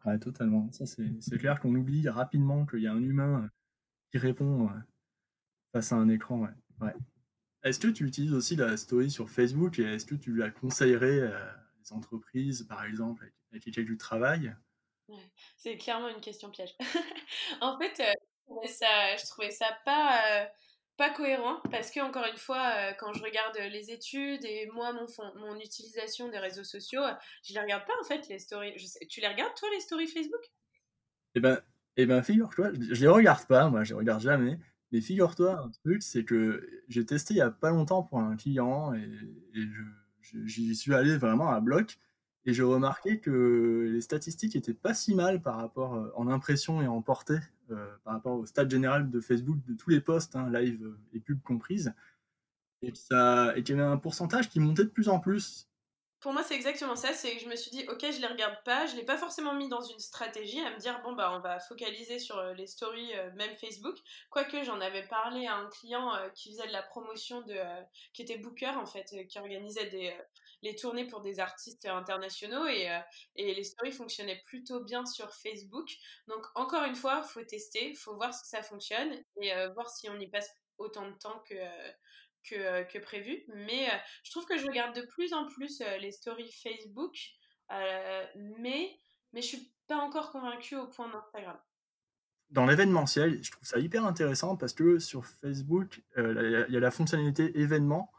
Ouais, 0.05 0.19
totalement. 0.19 0.71
Ça 0.73 0.85
c'est 0.87 1.39
clair 1.39 1.61
qu'on 1.61 1.75
oublie 1.75 2.09
rapidement 2.09 2.67
qu'il 2.67 2.81
y 2.81 2.87
a 2.87 2.93
un 2.93 3.03
humain 3.03 3.45
euh, 3.45 3.49
qui 4.11 4.19
répond 4.19 4.69
euh, 4.69 4.81
face 5.73 5.93
à 5.93 5.97
un 5.97 6.09
écran. 6.09 6.49
Ouais. 6.81 6.95
Est-ce 7.63 7.79
que 7.79 7.89
tu 7.89 8.05
utilises 8.07 8.33
aussi 8.33 8.57
la 8.57 8.77
story 8.77 9.11
sur 9.11 9.31
Facebook 9.31 9.79
et 9.79 9.85
est-ce 9.85 10.05
que 10.05 10.17
tu 10.17 10.35
la 10.35 10.51
conseillerais 10.51 11.23
à 11.23 11.57
des 11.83 11.93
entreprises, 11.93 12.65
par 12.65 12.85
exemple, 12.85 13.31
avec 13.51 13.65
lesquelles 13.65 13.87
tu 13.87 13.97
travailles? 13.97 14.55
C'est 15.57 15.77
clairement 15.77 16.09
une 16.09 16.21
question 16.21 16.51
piège. 16.51 16.75
en 17.61 17.79
fait, 17.79 18.01
euh, 18.01 18.13
je, 18.65 18.69
ça, 18.69 19.17
je 19.17 19.27
trouvais 19.27 19.51
ça 19.51 19.67
pas, 19.85 20.21
euh, 20.31 20.47
pas 20.97 21.11
cohérent 21.11 21.61
parce 21.71 21.91
que, 21.91 22.01
encore 22.01 22.27
une 22.31 22.37
fois, 22.37 22.73
euh, 22.77 22.93
quand 22.99 23.13
je 23.13 23.23
regarde 23.23 23.57
les 23.71 23.91
études 23.91 24.45
et 24.45 24.69
moi, 24.73 24.93
mon, 24.93 25.07
mon 25.37 25.59
utilisation 25.59 26.29
des 26.29 26.39
réseaux 26.39 26.65
sociaux, 26.65 27.03
je 27.45 27.55
les 27.55 27.61
regarde 27.61 27.87
pas 27.87 27.95
en 28.01 28.05
fait, 28.05 28.29
les 28.29 28.39
stories. 28.39 28.75
tu 29.09 29.21
les 29.21 29.29
regardes 29.29 29.55
toi, 29.55 29.69
les 29.73 29.81
stories 29.81 30.09
Facebook? 30.09 30.43
Eh 31.35 31.41
ben, 31.41 31.61
eh 31.97 32.07
ben 32.07 32.23
figure-toi, 32.23 32.73
je, 32.75 33.01
les 33.01 33.09
regarde 33.09 33.47
pas, 33.47 33.69
moi, 33.69 33.85
je 33.85 33.91
les 33.91 33.99
regarde 33.99 34.23
jamais. 34.23 34.59
Mais 34.91 35.01
figure-toi, 35.01 35.59
un 35.59 35.71
truc, 35.71 36.03
c'est 36.03 36.25
que 36.25 36.85
j'ai 36.89 37.07
testé 37.07 37.35
il 37.35 37.39
y 37.39 37.41
a 37.41 37.51
pas 37.51 37.71
longtemps 37.71 38.03
pour 38.03 38.19
un 38.19 38.37
client 38.37 38.93
et, 38.93 39.09
et 39.55 39.65
j'y 40.45 40.75
suis 40.77 40.95
allé 40.95 41.17
vraiment 41.17 41.51
à 41.51 41.61
bloc. 41.61 41.97
Et 42.45 42.55
j'ai 42.55 42.63
remarqué 42.63 43.21
que 43.21 43.89
les 43.93 44.01
statistiques 44.01 44.57
étaient 44.57 44.75
pas 44.75 44.95
si 44.95 45.15
mal 45.15 45.41
par 45.41 45.57
rapport 45.57 45.95
euh, 45.95 46.13
en 46.17 46.29
impression 46.29 46.83
et 46.83 46.89
en 46.89 47.01
portée 47.01 47.39
euh, 47.71 47.87
par 48.05 48.15
rapport 48.15 48.37
au 48.37 48.47
stade 48.47 48.71
général 48.71 49.11
de 49.11 49.21
Facebook 49.21 49.59
de 49.67 49.75
tous 49.75 49.91
les 49.91 50.01
posts, 50.01 50.35
hein, 50.35 50.51
live 50.51 50.85
euh, 50.85 50.99
et 51.15 51.21
pub 51.21 51.41
comprises, 51.43 51.95
et 52.83 52.91
qu'il 52.91 53.77
y 53.77 53.81
avait 53.81 53.83
un 53.83 53.97
pourcentage 53.97 54.51
qui 54.51 54.59
montait 54.59 54.85
de 54.85 54.89
plus 54.89 55.09
en 55.09 55.21
plus 55.21 55.69
pour 56.21 56.33
moi, 56.33 56.45
c'est 56.45 56.55
exactement 56.55 56.95
ça. 56.95 57.13
C'est 57.15 57.35
que 57.35 57.43
je 57.43 57.49
me 57.49 57.57
suis 57.57 57.73
dit, 57.73 57.85
ok, 57.89 57.99
je 58.01 58.21
les 58.21 58.29
regarde 58.29 58.55
pas. 58.65 58.87
Je 58.87 58.95
l'ai 58.95 59.03
pas 59.03 59.17
forcément 59.17 59.57
mis 59.57 59.69
dans 59.69 59.81
une 59.81 59.99
stratégie 59.99 60.61
à 60.61 60.71
me 60.71 60.79
dire, 60.79 61.01
bon, 61.03 61.15
bah, 61.15 61.33
on 61.37 61.41
va 61.41 61.59
focaliser 61.59 62.21
sur 62.21 62.41
les 62.55 62.69
stories, 62.69 63.11
même 63.35 63.57
Facebook. 63.57 63.97
Quoique, 64.31 64.63
j'en 64.63 64.81
avais 64.81 65.03
parlé 65.09 65.49
à 65.49 65.57
un 65.57 65.69
client 65.69 66.13
qui 66.37 66.53
faisait 66.53 66.69
de 66.69 66.73
la 66.73 66.85
promotion 66.85 67.41
de. 67.41 67.57
qui 68.13 68.23
était 68.23 68.39
booker, 68.39 68.71
en 68.77 68.87
fait, 68.87 69.27
qui 69.27 69.41
organisait 69.41 69.91
des, 69.91 70.15
les 70.63 70.75
tournées 70.77 71.07
pour 71.07 71.21
des 71.21 71.41
artistes 71.41 71.87
internationaux 71.87 72.67
et, 72.67 72.89
et 73.37 73.55
les 73.55 73.65
stories 73.65 73.93
fonctionnaient 73.93 74.43
plutôt 74.47 74.83
bien 74.83 75.05
sur 75.05 75.35
Facebook. 75.35 75.91
Donc, 76.29 76.47
encore 76.55 76.85
une 76.85 76.95
fois, 76.95 77.23
faut 77.23 77.43
tester, 77.43 77.95
faut 77.95 78.15
voir 78.15 78.33
si 78.33 78.49
ça 78.49 78.63
fonctionne 78.63 79.13
et 79.41 79.53
voir 79.75 79.91
si 79.91 80.09
on 80.09 80.19
y 80.19 80.29
passe 80.29 80.51
autant 80.79 81.09
de 81.09 81.17
temps 81.19 81.43
que 81.49 81.55
euh, 82.53 82.83
que 82.85 82.99
prévu. 82.99 83.45
Mais 83.55 83.89
euh, 83.89 83.97
je 84.25 84.31
trouve 84.33 84.45
que 84.47 84.59
je 84.59 84.67
regarde 84.67 84.95
de 84.97 85.07
plus 85.07 85.33
en 85.33 85.47
plus 85.47 85.81
euh, 85.81 85.97
les 85.99 86.11
stories 86.11 86.51
Facebook, 86.51 87.17
mais, 88.59 88.91
mais 89.33 89.41
je 89.41 89.47
suis 89.47 89.73
pas 89.87 89.97
encore 89.97 90.31
convaincue 90.33 90.77
au 90.77 90.89
point 90.89 91.09
d'Instagram. 91.09 91.57
Dans 92.51 92.67
l'événementiel, 92.67 93.43
je 93.43 93.51
trouve 93.51 93.67
ça 93.67 93.79
hyper 93.79 94.05
intéressant 94.05 94.57
parce 94.57 94.75
que 94.75 94.99
sur 94.99 95.25
Facebook, 95.25 96.03
il 96.19 96.67
y, 96.69 96.77
a 96.77 96.81
la 96.81 96.91
fonctionnalité 96.91 97.59
événement 97.59 98.13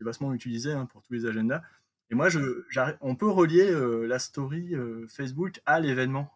est 0.00 0.04
vastement 0.04 0.32
utilisée 0.34 0.72
hein, 0.72 0.86
pour 0.86 1.02
tous 1.02 1.12
les 1.12 1.26
agendas. 1.26 1.62
Et 2.10 2.14
moi, 2.14 2.28
on 3.00 3.16
peut 3.16 3.28
relier 3.28 3.68
la 4.06 4.18
story 4.20 4.74
Facebook 5.08 5.60
à 5.66 5.80
l'événement. 5.80 6.32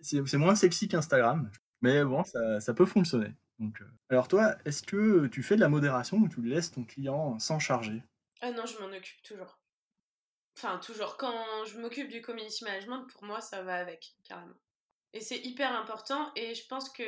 C'est 0.00 0.34
moins 0.34 0.56
sexy 0.56 0.88
qu'Instagram, 0.88 1.48
mais 1.80 2.04
bon, 2.04 2.24
ça, 2.24 2.74
peut 2.74 2.86
fonctionner. 2.86 3.32
Euh, 3.60 3.84
alors 4.08 4.28
toi, 4.28 4.56
est-ce 4.64 4.82
que 4.82 5.26
tu 5.26 5.42
fais 5.42 5.56
de 5.56 5.60
la 5.60 5.68
modération 5.68 6.16
ou 6.18 6.28
tu 6.28 6.42
laisses 6.42 6.72
ton 6.72 6.84
client 6.84 7.38
sans 7.38 7.58
charger? 7.58 8.02
Ah 8.40 8.50
non, 8.50 8.66
je 8.66 8.78
m'en 8.78 8.86
occupe 8.86 9.22
toujours. 9.22 9.58
Enfin, 10.56 10.78
toujours. 10.78 11.16
Quand 11.16 11.64
je 11.66 11.78
m'occupe 11.78 12.08
du 12.08 12.20
community 12.20 12.64
management, 12.64 13.06
pour 13.06 13.24
moi, 13.24 13.40
ça 13.40 13.62
va 13.62 13.76
avec, 13.76 14.14
carrément. 14.24 14.54
Et 15.12 15.20
c'est 15.20 15.38
hyper 15.38 15.72
important. 15.78 16.32
Et 16.36 16.54
je 16.54 16.66
pense 16.66 16.90
que 16.90 17.02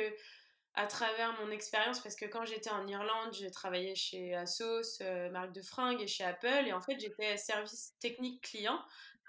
à 0.75 0.87
travers 0.87 1.33
mon 1.41 1.51
expérience, 1.51 1.99
parce 1.99 2.15
que 2.15 2.25
quand 2.25 2.45
j'étais 2.45 2.69
en 2.69 2.85
Irlande, 2.87 3.33
j'ai 3.33 3.49
travaillé 3.51 3.95
chez 3.95 4.35
Asos, 4.35 5.01
euh, 5.01 5.29
marque 5.29 5.53
de 5.53 5.61
fringues, 5.61 6.01
et 6.01 6.07
chez 6.07 6.23
Apple, 6.23 6.65
et 6.67 6.73
en 6.73 6.81
fait, 6.81 6.99
j'étais 6.99 7.37
service 7.37 7.93
technique 7.99 8.41
client, 8.41 8.79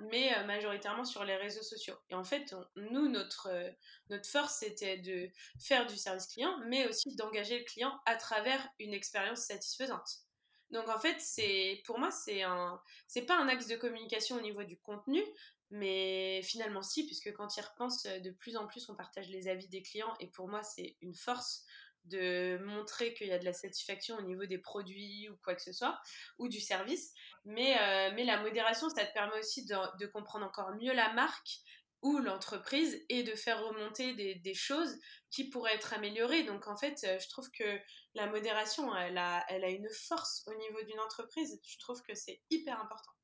mais 0.01 0.37
euh, 0.37 0.45
majoritairement 0.45 1.05
sur 1.05 1.25
les 1.25 1.37
réseaux 1.37 1.63
sociaux. 1.63 1.97
Et 2.11 2.15
en 2.15 2.25
fait, 2.25 2.55
nous, 2.77 3.09
notre, 3.09 3.49
euh, 3.51 3.71
notre 4.11 4.29
force, 4.29 4.59
c'était 4.59 4.99
de 4.99 5.31
faire 5.61 5.87
du 5.87 5.97
service 5.97 6.27
client, 6.27 6.55
mais 6.67 6.89
aussi 6.89 7.15
d'engager 7.17 7.59
le 7.59 7.65
client 7.65 7.99
à 8.07 8.17
travers 8.17 8.69
une 8.79 8.93
expérience 8.93 9.41
satisfaisante. 9.41 10.27
Donc 10.71 10.89
en 10.89 10.99
fait, 10.99 11.17
c'est 11.21 11.81
pour 11.87 11.99
moi, 11.99 12.11
c'est 12.11 12.43
un, 12.43 12.81
c'est 13.07 13.23
pas 13.23 13.37
un 13.39 13.49
axe 13.49 13.69
de 13.69 13.77
communication 13.77 14.37
au 14.37 14.41
niveau 14.41 14.65
du 14.65 14.77
contenu, 14.79 15.23
mais 15.71 16.43
finalement, 16.43 16.83
si, 16.83 17.07
puisque 17.07 17.33
quand 17.33 17.57
ils 17.57 17.63
repensent, 17.63 18.07
euh, 18.07 18.21
de 18.21 18.31
plus 18.31 18.57
en 18.57 18.67
plus, 18.67 18.89
on 18.89 18.95
partage 18.95 19.29
les 19.29 19.49
avis 19.49 19.69
des 19.69 19.83
clients. 19.83 20.15
Et 20.21 20.29
pour 20.29 20.49
moi, 20.49 20.63
c'est 20.63 20.97
une 21.01 21.15
force 21.15 21.65
de 22.05 22.59
montrer 22.59 23.15
qu'il 23.15 23.27
y 23.27 23.33
a 23.33 23.39
de 23.39 23.45
la 23.45 23.53
satisfaction 23.53 24.17
au 24.17 24.23
niveau 24.23 24.47
des 24.47 24.59
produits 24.59 25.29
ou 25.29 25.37
quoi 25.43 25.57
que 25.57 25.63
ce 25.63 25.73
soit, 25.73 25.99
ou 26.39 26.49
du 26.49 26.61
service. 26.61 27.13
Mais, 27.45 27.77
euh, 27.81 28.13
mais 28.15 28.25
la 28.25 28.41
modération, 28.41 28.89
ça 28.91 29.05
te 29.05 29.13
permet 29.13 29.39
aussi 29.41 29.67
de, 29.67 30.07
comprendre 30.07 30.47
encore 30.47 30.71
mieux 30.77 30.93
la 30.93 31.13
marque 31.15 31.59
ou 32.03 32.19
l'entreprise 32.19 33.05
et 33.09 33.25
de 33.25 33.35
faire 33.35 33.61
remonter 33.65 34.15
des, 34.15 34.37
des, 34.37 34.55
choses 34.55 34.97
qui 35.31 35.51
pourraient 35.51 35.75
être 35.75 35.95
améliorées. 35.95 36.45
Donc 36.45 36.69
en 36.69 36.77
fait, 36.77 37.03
euh, 37.05 37.19
je 37.19 37.29
trouve 37.29 37.51
que 37.51 37.81
la 38.15 38.29
modération, 38.29 38.95
elle 38.95 39.19
a, 39.19 39.45
elle 39.49 39.65
a 39.65 39.71
une 39.71 39.89
force 39.91 40.45
au 40.47 40.55
niveau 40.55 40.83
d'une 40.83 41.01
entreprise. 41.01 41.61
Je 41.67 41.79
trouve 41.79 42.01
que 42.03 42.15
c'est 42.15 42.41
hyper 42.51 42.81
important 42.81 43.16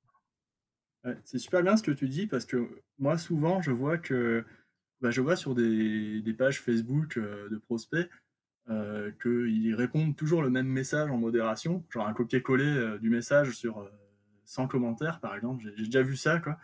c'est 1.25 1.39
super 1.39 1.63
bien 1.63 1.77
ce 1.77 1.83
que 1.83 1.91
tu 1.91 2.09
dis 2.09 2.27
parce 2.27 2.45
que 2.45 2.69
moi, 2.99 3.19
souvent, 3.19 3.61
je 3.61 3.71
vois 3.71 3.99
que 3.99 4.45
bah, 5.01 5.11
je 5.11 5.21
vois 5.21 5.37
sur 5.37 5.55
des, 5.55 6.35
pages 6.39 6.61
Facebook 6.61 7.17
euh, 7.17 7.49
de 7.49 7.59
prospects 7.59 8.09
euh, 8.71 9.11
qu'ils 9.21 9.75
répondent 9.75 10.15
toujours 10.15 10.43
le 10.43 10.51
même 10.51 10.69
message 10.69 11.11
en 11.11 11.19
modération, 11.19 11.85
genre 11.91 12.07
un 12.07 12.13
copier-coller 12.13 12.65
euh, 12.65 12.99
du 12.99 13.11
message 13.11 13.51
sur 13.51 13.91
100 14.45 14.69
commentaires, 14.69 15.19
par 15.19 15.35
exemple. 15.35 15.65
J'ai 15.77 15.85
déjà 15.85 16.03
vu 16.03 16.17
ça, 16.17 16.39
quoi. 16.39 16.57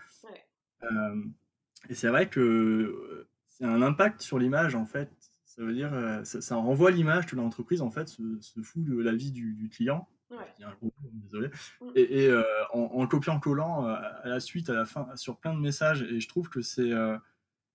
et 1.89 1.95
c'est 1.95 2.09
vrai 2.09 2.29
que 2.29 3.27
c'est 3.49 3.65
un 3.65 3.83
impact 3.83 4.21
sur 4.21 4.39
l'image, 4.39 4.77
en 4.77 4.87
fait. 4.87 5.11
Ça 5.45 5.65
veut 5.65 5.75
dire, 5.75 5.93
ça, 6.23 6.55
renvoie 6.55 6.93
l'image 6.93 7.27
que 7.27 7.35
l'entreprise, 7.35 7.83
en 7.83 7.91
fait, 7.91 8.07
se, 8.07 8.63
fout 8.63 8.85
de 8.85 9.03
la 9.03 9.13
vie 9.13 9.33
du 9.33 9.69
client 9.69 10.09
un 10.37 10.75
gros 10.81 10.93
désolé. 11.13 11.49
Mm. 11.81 11.91
Et, 11.95 12.25
et 12.25 12.29
euh, 12.29 12.43
en, 12.73 13.07
copiant-collant 13.07 13.87
euh, 13.87 13.95
à 14.23 14.29
la 14.29 14.41
suite, 14.41 14.71
à 14.71 14.75
la 14.75 14.85
fin, 14.85 15.09
sur 15.17 15.39
plein 15.39 15.55
de 15.55 15.61
messages, 15.61 16.03
et 16.03 16.21
je 16.21 16.29
trouve 16.29 16.49
que 16.49 16.61
c'est 16.63 16.93
euh, 16.93 17.17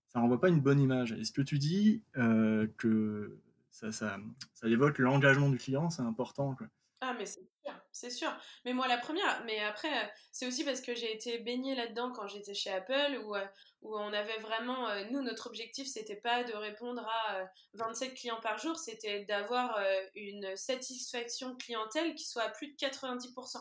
ça 0.10 0.20
renvoie 0.20 0.40
pas 0.40 0.50
une 0.50 0.62
bonne 0.62 0.80
image. 0.80 1.14
Et 1.14 1.24
ce 1.24 1.32
que 1.32 1.42
tu 1.42 1.58
dis, 1.58 2.04
que 2.14 3.40
ça, 3.72 3.92
ça, 3.92 4.18
ça 4.54 4.68
évoque 4.68 5.00
l'engagement 5.00 5.50
du 5.50 5.58
client, 5.58 5.90
c'est 5.90 6.04
important. 6.04 6.56
Quoi? 6.56 6.68
Ah, 7.06 7.14
mais 7.18 7.26
c'est 7.26 7.42
sûr, 7.42 7.74
c'est 7.92 8.10
sûr. 8.10 8.34
Mais 8.64 8.72
moi, 8.72 8.88
la 8.88 8.98
première, 8.98 9.44
mais 9.44 9.60
après, 9.60 9.90
c'est 10.32 10.48
aussi 10.48 10.64
parce 10.64 10.80
que 10.80 10.96
j'ai 10.96 11.14
été 11.14 11.38
baignée 11.40 11.76
là-dedans 11.76 12.14
quand 12.14 12.30
j'étais 12.30 12.54
chez 12.54 12.70
Apple, 12.70 13.20
où, 13.26 13.36
euh, 13.36 13.46
où 13.82 13.98
on 13.98 14.14
avait 14.14 14.38
vraiment, 14.38 14.88
euh, 14.88 15.04
nous, 15.12 15.22
notre 15.22 15.48
objectif, 15.48 15.86
c'était 15.86 16.16
pas 16.16 16.46
de 16.46 16.54
répondre 16.54 17.06
à 17.06 17.46
27 17.74 18.12
euh, 18.12 18.16
clients 18.16 18.40
par 18.42 18.58
jour, 18.58 18.80
c'était 18.80 19.26
d'avoir 19.26 19.78
une 20.16 20.56
satisfaction 20.56 21.58
clientèle 21.58 22.16
qui 22.16 22.24
soit 22.24 22.44
à 22.44 22.50
plus 22.50 22.68
de 22.68 22.76
90%. 22.78 23.58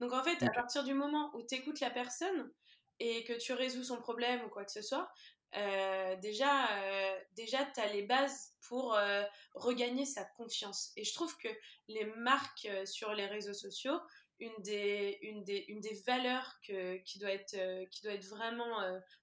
Donc, 0.00 0.12
en 0.12 0.24
fait, 0.24 0.42
à 0.42 0.50
partir 0.50 0.82
du 0.82 0.92
moment 0.92 1.30
où 1.36 1.46
tu 1.46 1.54
écoutes 1.54 1.78
la 1.78 1.90
personne 1.90 2.50
et 2.98 3.22
que 3.22 3.34
tu 3.34 3.52
résous 3.52 3.84
son 3.84 3.98
problème 3.98 4.44
ou 4.44 4.48
quoi 4.48 4.64
que 4.64 4.72
ce 4.72 4.82
soit, 4.82 5.08
euh, 5.56 6.16
déjà, 6.16 6.70
euh, 6.70 7.18
déjà 7.36 7.64
tu 7.74 7.80
as 7.80 7.92
les 7.92 8.02
bases 8.02 8.52
pour 8.68 8.94
euh, 8.94 9.22
regagner 9.54 10.04
sa 10.04 10.24
confiance. 10.24 10.92
Et 10.96 11.04
je 11.04 11.12
trouve 11.12 11.36
que 11.36 11.48
les 11.88 12.04
marques 12.04 12.68
sur 12.84 13.12
les 13.12 13.26
réseaux 13.26 13.54
sociaux, 13.54 13.98
une 14.42 14.62
des, 14.62 15.18
une 15.22 15.44
des, 15.44 15.64
une 15.68 15.80
des 15.80 16.02
valeurs 16.06 16.58
que, 16.66 16.96
qui, 17.04 17.18
doit 17.18 17.30
être, 17.30 17.56
qui 17.90 18.02
doit 18.02 18.12
être 18.12 18.26
vraiment 18.26 18.76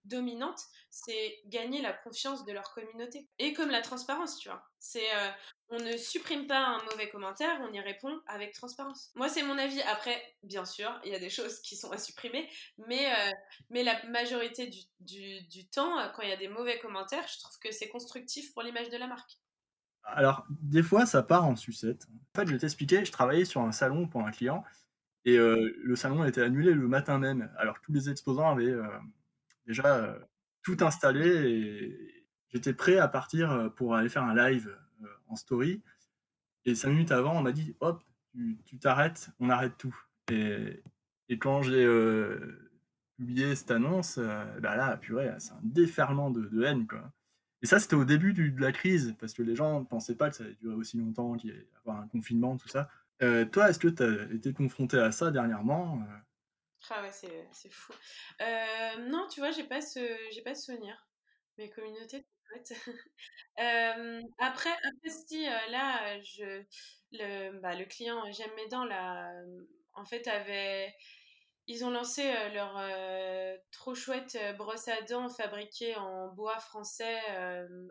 dominante, 0.06 0.60
c'est 0.90 1.42
gagner 1.46 1.82
la 1.82 1.94
confiance 1.94 2.46
de 2.46 2.54
leur 2.54 2.74
communauté. 2.74 3.28
Et 3.38 3.54
comme 3.54 3.70
la 3.70 3.82
transparence, 3.82 4.38
tu 4.40 4.50
vois. 4.50 4.64
C'est 4.80 5.06
on 5.72 5.78
ne 5.78 5.98
supprime 5.98 6.48
pas 6.48 6.66
un 6.66 6.84
mauvais 6.86 7.10
commentaire, 7.10 7.60
on 7.62 7.72
y 7.72 7.80
répond 7.80 8.20
avec 8.26 8.54
transparence. 8.54 9.12
Moi, 9.16 9.30
c'est 9.30 9.44
mon 9.44 9.58
avis. 9.58 9.82
Après, 9.84 10.20
bien 10.42 10.66
sûr, 10.66 11.00
il 11.06 11.12
y 11.12 11.16
a 11.16 11.20
des 11.20 11.30
choses 11.30 11.62
qui 11.62 11.76
sont 11.76 11.92
à 11.92 12.00
supprimer, 12.00 12.50
mais, 12.88 13.12
euh, 13.12 13.32
mais 13.70 13.84
la 13.84 14.04
majorité 14.08 14.68
du, 14.68 14.80
du, 15.00 15.42
du 15.48 15.70
temps, 15.70 16.00
euh, 16.00 16.10
quand 16.10 16.24
il 16.24 16.30
y 16.30 16.34
a 16.34 16.38
des 16.38 16.48
mauvais 16.48 16.80
commentaires, 16.80 17.26
je 17.28 17.40
trouve 17.40 17.60
que 17.60 17.72
c'est 17.72 17.88
constructif 17.90 18.52
pour 18.54 18.64
l'image 18.64 18.90
de 18.90 18.98
la 18.98 19.06
marque. 19.06 19.38
Alors, 20.04 20.44
des 20.50 20.82
fois, 20.82 21.06
ça 21.06 21.22
part 21.22 21.46
en 21.46 21.56
sucette. 21.56 22.08
En 22.34 22.40
fait, 22.40 22.48
je 22.48 22.54
vais 22.54 22.60
t'expliquer, 22.60 23.06
je 23.06 23.12
travaillais 23.12 23.46
sur 23.46 23.62
un 23.62 23.72
salon 23.72 24.08
pour 24.08 24.26
un 24.26 24.32
client, 24.32 24.64
et 25.26 25.38
le 25.38 25.96
salon 25.96 26.22
a 26.22 26.28
été 26.28 26.42
annulé 26.42 26.74
le 26.74 26.88
matin 26.88 27.20
même. 27.20 27.52
Alors, 27.58 27.82
tous 27.82 27.92
les 27.92 28.10
exposants 28.10 28.50
avaient 28.50 28.76
déjà 29.68 30.18
tout 30.64 30.78
installé, 30.82 31.28
et 31.28 32.26
j'étais 32.50 32.74
prêt 32.74 32.98
à 32.98 33.08
partir 33.08 33.72
pour 33.76 33.96
aller 33.96 34.10
faire 34.10 34.24
un 34.24 34.36
live 34.36 34.76
en 35.28 35.36
story. 35.36 35.82
Et 36.66 36.76
cinq 36.76 36.90
minutes 36.90 37.12
avant, 37.12 37.38
on 37.38 37.42
m'a 37.42 37.52
dit 37.52 37.76
hop, 37.80 38.04
tu 38.66 38.78
t'arrêtes, 38.80 39.30
on 39.40 39.50
arrête 39.50 39.78
tout. 39.78 39.96
Et, 40.32 40.82
quand 41.40 41.62
j'ai 41.62 41.88
publié 43.18 43.56
cette 43.56 43.72
annonce, 43.72 44.18
bah 44.18 44.76
là, 44.76 44.98
purée, 44.98 45.32
c'est 45.40 45.52
un 45.52 45.60
déferlement 45.64 46.32
de, 46.32 46.64
haine. 46.64 46.88
Et 47.62 47.66
ça, 47.66 47.80
c'était 47.80 47.96
au 47.96 48.06
début 48.06 48.34
de 48.34 48.62
la 48.62 48.72
crise, 48.72 49.16
parce 49.20 49.34
que 49.34 49.44
les 49.44 49.56
gens 49.56 49.82
ne 49.82 49.86
pensaient 49.86 50.16
pas 50.16 50.30
que 50.30 50.36
ça 50.36 50.44
allait 50.44 50.56
durer 50.56 50.76
aussi 50.76 50.98
longtemps, 50.98 51.36
qu'il 51.36 51.52
y 51.52 51.78
avoir 51.80 52.02
un 52.02 52.08
confinement, 52.08 52.58
tout 52.58 52.70
ça. 52.70 52.90
Euh, 53.22 53.46
toi, 53.46 53.70
est-ce 53.70 53.80
que 53.80 53.88
tu 53.88 54.04
as 54.04 54.34
été 54.34 54.54
confronté 54.54 54.98
à 54.98 55.12
ça 55.12 55.32
dernièrement 55.32 56.02
Ah 56.90 57.02
ouais, 57.02 57.12
c'est 57.12 57.70
fou. 57.70 57.94
non, 59.10 59.28
tu 59.30 59.40
vois, 59.40 59.52
j'ai 59.52 59.66
pas, 59.66 59.82
ce, 59.82 60.44
pas 60.44 60.56
ce 60.56 60.66
souvenir. 60.72 60.96
Mes 61.58 61.70
communautés, 61.70 62.26
après, 64.40 64.70
après, 64.72 65.10
si 65.10 65.44
là, 65.46 66.20
je, 66.22 66.64
le, 67.12 67.60
bah, 67.60 67.76
le 67.76 67.86
client 67.86 68.24
J'aime 68.32 68.54
mes 68.56 68.68
dents, 68.70 68.86
là, 68.86 69.32
en 69.94 70.06
fait, 70.06 70.28
avait. 70.28 70.94
Ils 71.72 71.86
ont 71.86 71.92
lancé 71.92 72.24
leur 72.54 72.82
trop 73.72 73.94
chouette 73.94 74.36
brosse 74.58 74.88
à 74.88 75.02
dents 75.04 75.30
fabriquée 75.30 75.96
en 75.96 76.28
bois 76.34 76.58
français 76.60 77.20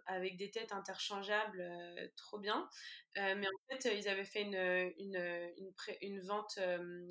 avec 0.06 0.36
des 0.36 0.50
têtes 0.50 0.72
interchangeables, 0.72 1.64
trop 2.16 2.40
bien. 2.40 2.68
mais 3.14 3.46
en 3.46 3.70
fait, 3.70 3.96
ils 3.96 4.08
avaient 4.08 4.24
fait 4.24 4.42
une, 4.42 4.56
une, 4.98 5.16
une, 5.56 5.72
une 6.02 6.20
vente 6.22 6.58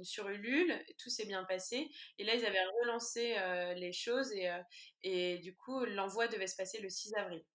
sur 0.04 0.28
Ulule, 0.28 0.78
tout 0.98 1.10
s'est 1.10 1.26
bien 1.26 1.46
passé. 1.46 1.90
Et 2.20 2.26
là, 2.26 2.36
ils 2.36 2.46
avaient 2.46 2.66
relancé 2.82 3.38
les 3.78 3.94
choses 3.94 4.34
et, 4.34 4.52
et 5.04 5.38
du 5.40 5.56
coup, 5.56 5.86
l'envoi 5.86 6.28
devait 6.28 6.48
se 6.48 6.58
passer 6.58 6.82
le 6.82 6.90
6 6.90 7.16
avril. 7.16 7.46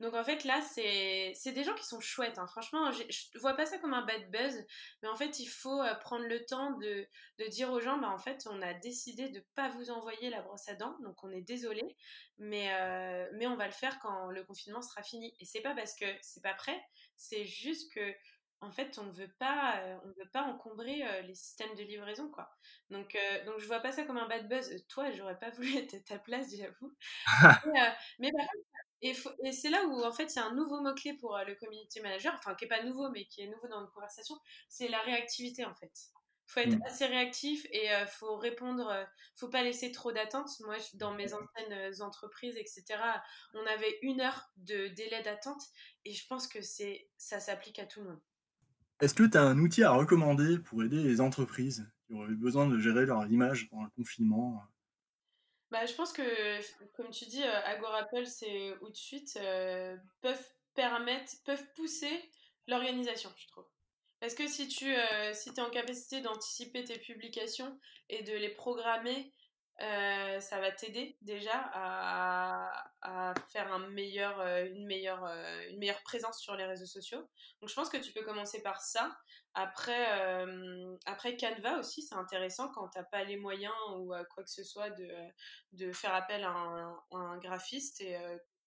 Donc 0.00 0.12
en 0.12 0.24
fait 0.24 0.44
là 0.44 0.60
c'est 0.60 1.52
des 1.52 1.64
gens 1.64 1.74
qui 1.74 1.84
sont 1.84 2.00
chouettes. 2.00 2.38
Hein. 2.38 2.46
Franchement 2.46 2.90
je 2.92 3.38
vois 3.38 3.54
pas 3.54 3.64
ça 3.64 3.78
comme 3.78 3.94
un 3.94 4.04
bad 4.04 4.30
buzz, 4.30 4.64
mais 5.02 5.08
en 5.08 5.16
fait 5.16 5.40
il 5.40 5.46
faut 5.46 5.80
euh, 5.80 5.94
prendre 5.94 6.26
le 6.26 6.44
temps 6.44 6.72
de, 6.72 7.06
de, 7.38 7.46
dire 7.46 7.72
aux 7.72 7.80
gens 7.80 7.96
bah 7.98 8.10
en 8.10 8.18
fait 8.18 8.46
on 8.50 8.60
a 8.60 8.74
décidé 8.74 9.30
de 9.30 9.42
pas 9.54 9.70
vous 9.70 9.90
envoyer 9.90 10.28
la 10.28 10.42
brosse 10.42 10.68
à 10.68 10.74
dents, 10.74 10.96
donc 11.02 11.24
on 11.24 11.30
est 11.30 11.40
désolé, 11.40 11.96
mais 12.38 12.74
euh, 12.74 13.26
mais 13.34 13.46
on 13.46 13.56
va 13.56 13.66
le 13.66 13.72
faire 13.72 13.98
quand 14.00 14.26
le 14.30 14.44
confinement 14.44 14.82
sera 14.82 15.02
fini. 15.02 15.34
Et 15.40 15.46
c'est 15.46 15.62
pas 15.62 15.74
parce 15.74 15.94
que 15.94 16.06
c'est 16.20 16.42
pas 16.42 16.54
prêt, 16.54 16.78
c'est 17.16 17.46
juste 17.46 17.90
que 17.94 18.14
en 18.60 18.72
fait, 18.72 18.98
on 18.98 19.04
ne 19.04 19.12
veut 19.12 19.32
pas, 19.38 19.80
euh, 19.80 19.98
on 20.04 20.08
veut 20.08 20.30
pas 20.32 20.42
encombrer 20.42 21.04
les 21.22 21.34
systèmes 21.34 21.74
de 21.74 21.82
livraison, 21.82 22.30
quoi. 22.30 22.50
Donc, 22.90 23.16
donc 23.44 23.58
je 23.58 23.66
vois 23.66 23.80
pas 23.80 23.92
ça 23.92 24.04
comme 24.04 24.18
un 24.18 24.28
bad 24.28 24.48
buzz. 24.48 24.70
Toi, 24.88 25.10
j'aurais 25.10 25.38
pas 25.38 25.50
voulu 25.56 25.76
être 25.76 25.94
à 25.94 26.00
ta 26.00 26.18
place, 26.18 26.54
j'avoue. 26.56 26.94
mais, 28.18 28.32
par 28.32 28.46
contre, 28.46 28.66
et, 29.02 29.14
c'est 29.52 29.70
là 29.70 29.84
où, 29.84 30.02
en 30.02 30.12
fait, 30.12 30.34
il 30.34 30.36
y 30.36 30.38
a 30.38 30.46
un 30.46 30.54
nouveau 30.54 30.80
mot-clé 30.80 31.14
pour 31.14 31.36
euh, 31.36 31.44
le 31.44 31.54
community 31.54 32.00
manager, 32.00 32.34
enfin, 32.34 32.54
qui 32.54 32.64
n'est 32.64 32.68
pas 32.68 32.82
nouveau, 32.82 33.10
mais 33.10 33.26
qui 33.26 33.42
est 33.42 33.46
nouveau 33.46 33.68
dans 33.68 33.80
notre 33.80 33.92
conversation, 33.92 34.36
c'est 34.68 34.88
la 34.88 35.00
réactivité, 35.00 35.64
en 35.64 35.74
fait. 35.74 35.92
Il 36.48 36.52
faut 36.52 36.60
être 36.60 36.78
mm. 36.78 36.82
assez 36.86 37.06
réactif 37.06 37.66
et 37.70 37.86
il 37.86 37.90
euh, 37.90 38.06
faut 38.06 38.36
répondre, 38.36 38.88
euh, 38.88 39.04
faut 39.34 39.48
pas 39.48 39.62
laisser 39.62 39.92
trop 39.92 40.12
d'attente. 40.12 40.48
Moi, 40.60 40.76
dans 40.94 41.12
mes 41.12 41.34
anciennes 41.34 42.02
entreprises, 42.02 42.56
etc., 42.56 42.84
on 43.52 43.66
avait 43.66 43.98
une 44.02 44.20
heure 44.20 44.48
de 44.56 44.88
délai 44.88 45.22
d'attente 45.22 45.62
et 46.04 46.12
je 46.12 46.26
pense 46.26 46.46
que 46.48 46.62
c'est 46.62 47.08
ça 47.18 47.40
s'applique 47.40 47.78
à 47.78 47.86
tout 47.86 48.00
le 48.00 48.10
monde. 48.10 48.20
Est-ce 49.00 49.14
que 49.14 49.24
tu 49.24 49.36
as 49.36 49.42
un 49.42 49.58
outil 49.58 49.82
à 49.82 49.92
recommander 49.92 50.58
pour 50.58 50.82
aider 50.82 51.02
les 51.02 51.20
entreprises 51.20 51.86
qui 52.06 52.14
auraient 52.14 52.28
besoin 52.34 52.66
de 52.66 52.78
gérer 52.78 53.04
leur 53.04 53.26
image 53.26 53.68
pendant 53.68 53.84
le 53.84 53.90
confinement? 53.90 54.62
Bah, 55.70 55.84
je 55.84 55.94
pense 55.94 56.12
que, 56.12 56.22
comme 56.96 57.10
tu 57.10 57.26
dis, 57.26 57.42
euh, 57.42 57.64
Agorapple, 57.64 58.24
c'est 58.26 58.74
ou 58.80 58.88
de 58.88 58.96
suite, 58.96 59.36
euh, 59.42 59.96
peuvent 60.22 60.48
permettre, 60.74 61.32
peuvent 61.44 61.66
pousser 61.74 62.30
l'organisation, 62.68 63.30
je 63.36 63.48
trouve. 63.48 63.66
Parce 64.20 64.34
que 64.34 64.46
si 64.46 64.68
tu 64.68 64.94
euh, 64.94 65.34
si 65.34 65.50
es 65.50 65.60
en 65.60 65.68
capacité 65.68 66.22
d'anticiper 66.22 66.84
tes 66.84 66.98
publications 66.98 67.78
et 68.08 68.22
de 68.22 68.32
les 68.32 68.48
programmer 68.48 69.34
euh, 69.82 70.40
ça 70.40 70.58
va 70.58 70.72
t'aider 70.72 71.18
déjà 71.20 71.70
à, 71.74 73.34
faire 73.50 73.70
euh, 73.74 73.78
une, 73.78 73.92
meilleure, 73.92 74.40
euh, 74.40 75.68
une 75.68 75.78
meilleure 75.78 76.02
présence 76.02 76.40
sur 76.40 76.56
les 76.56 76.64
réseaux 76.64 76.86
sociaux. 76.86 77.20
Donc 77.60 77.68
je 77.68 77.74
pense 77.74 77.90
que 77.90 77.98
tu 77.98 78.12
peux 78.12 78.22
commencer 78.22 78.62
par 78.62 78.80
ça. 78.80 79.16
Après, 79.54 80.44
après 81.06 81.36
Canva 81.38 81.78
aussi, 81.78 82.02
c'est 82.02 82.14
intéressant 82.14 82.68
quand 82.72 82.88
tu 82.88 82.98
n'as 82.98 83.04
pas 83.04 83.24
les 83.24 83.38
moyens 83.38 83.72
ou 83.94 84.12
quoi 84.34 84.44
que 84.44 84.50
ce 84.50 84.62
soit 84.62 84.90
de, 84.90 85.92
faire 85.92 86.14
appel 86.14 86.44
à 86.44 86.50
un, 87.12 87.38
graphiste 87.38 88.02
et 88.02 88.18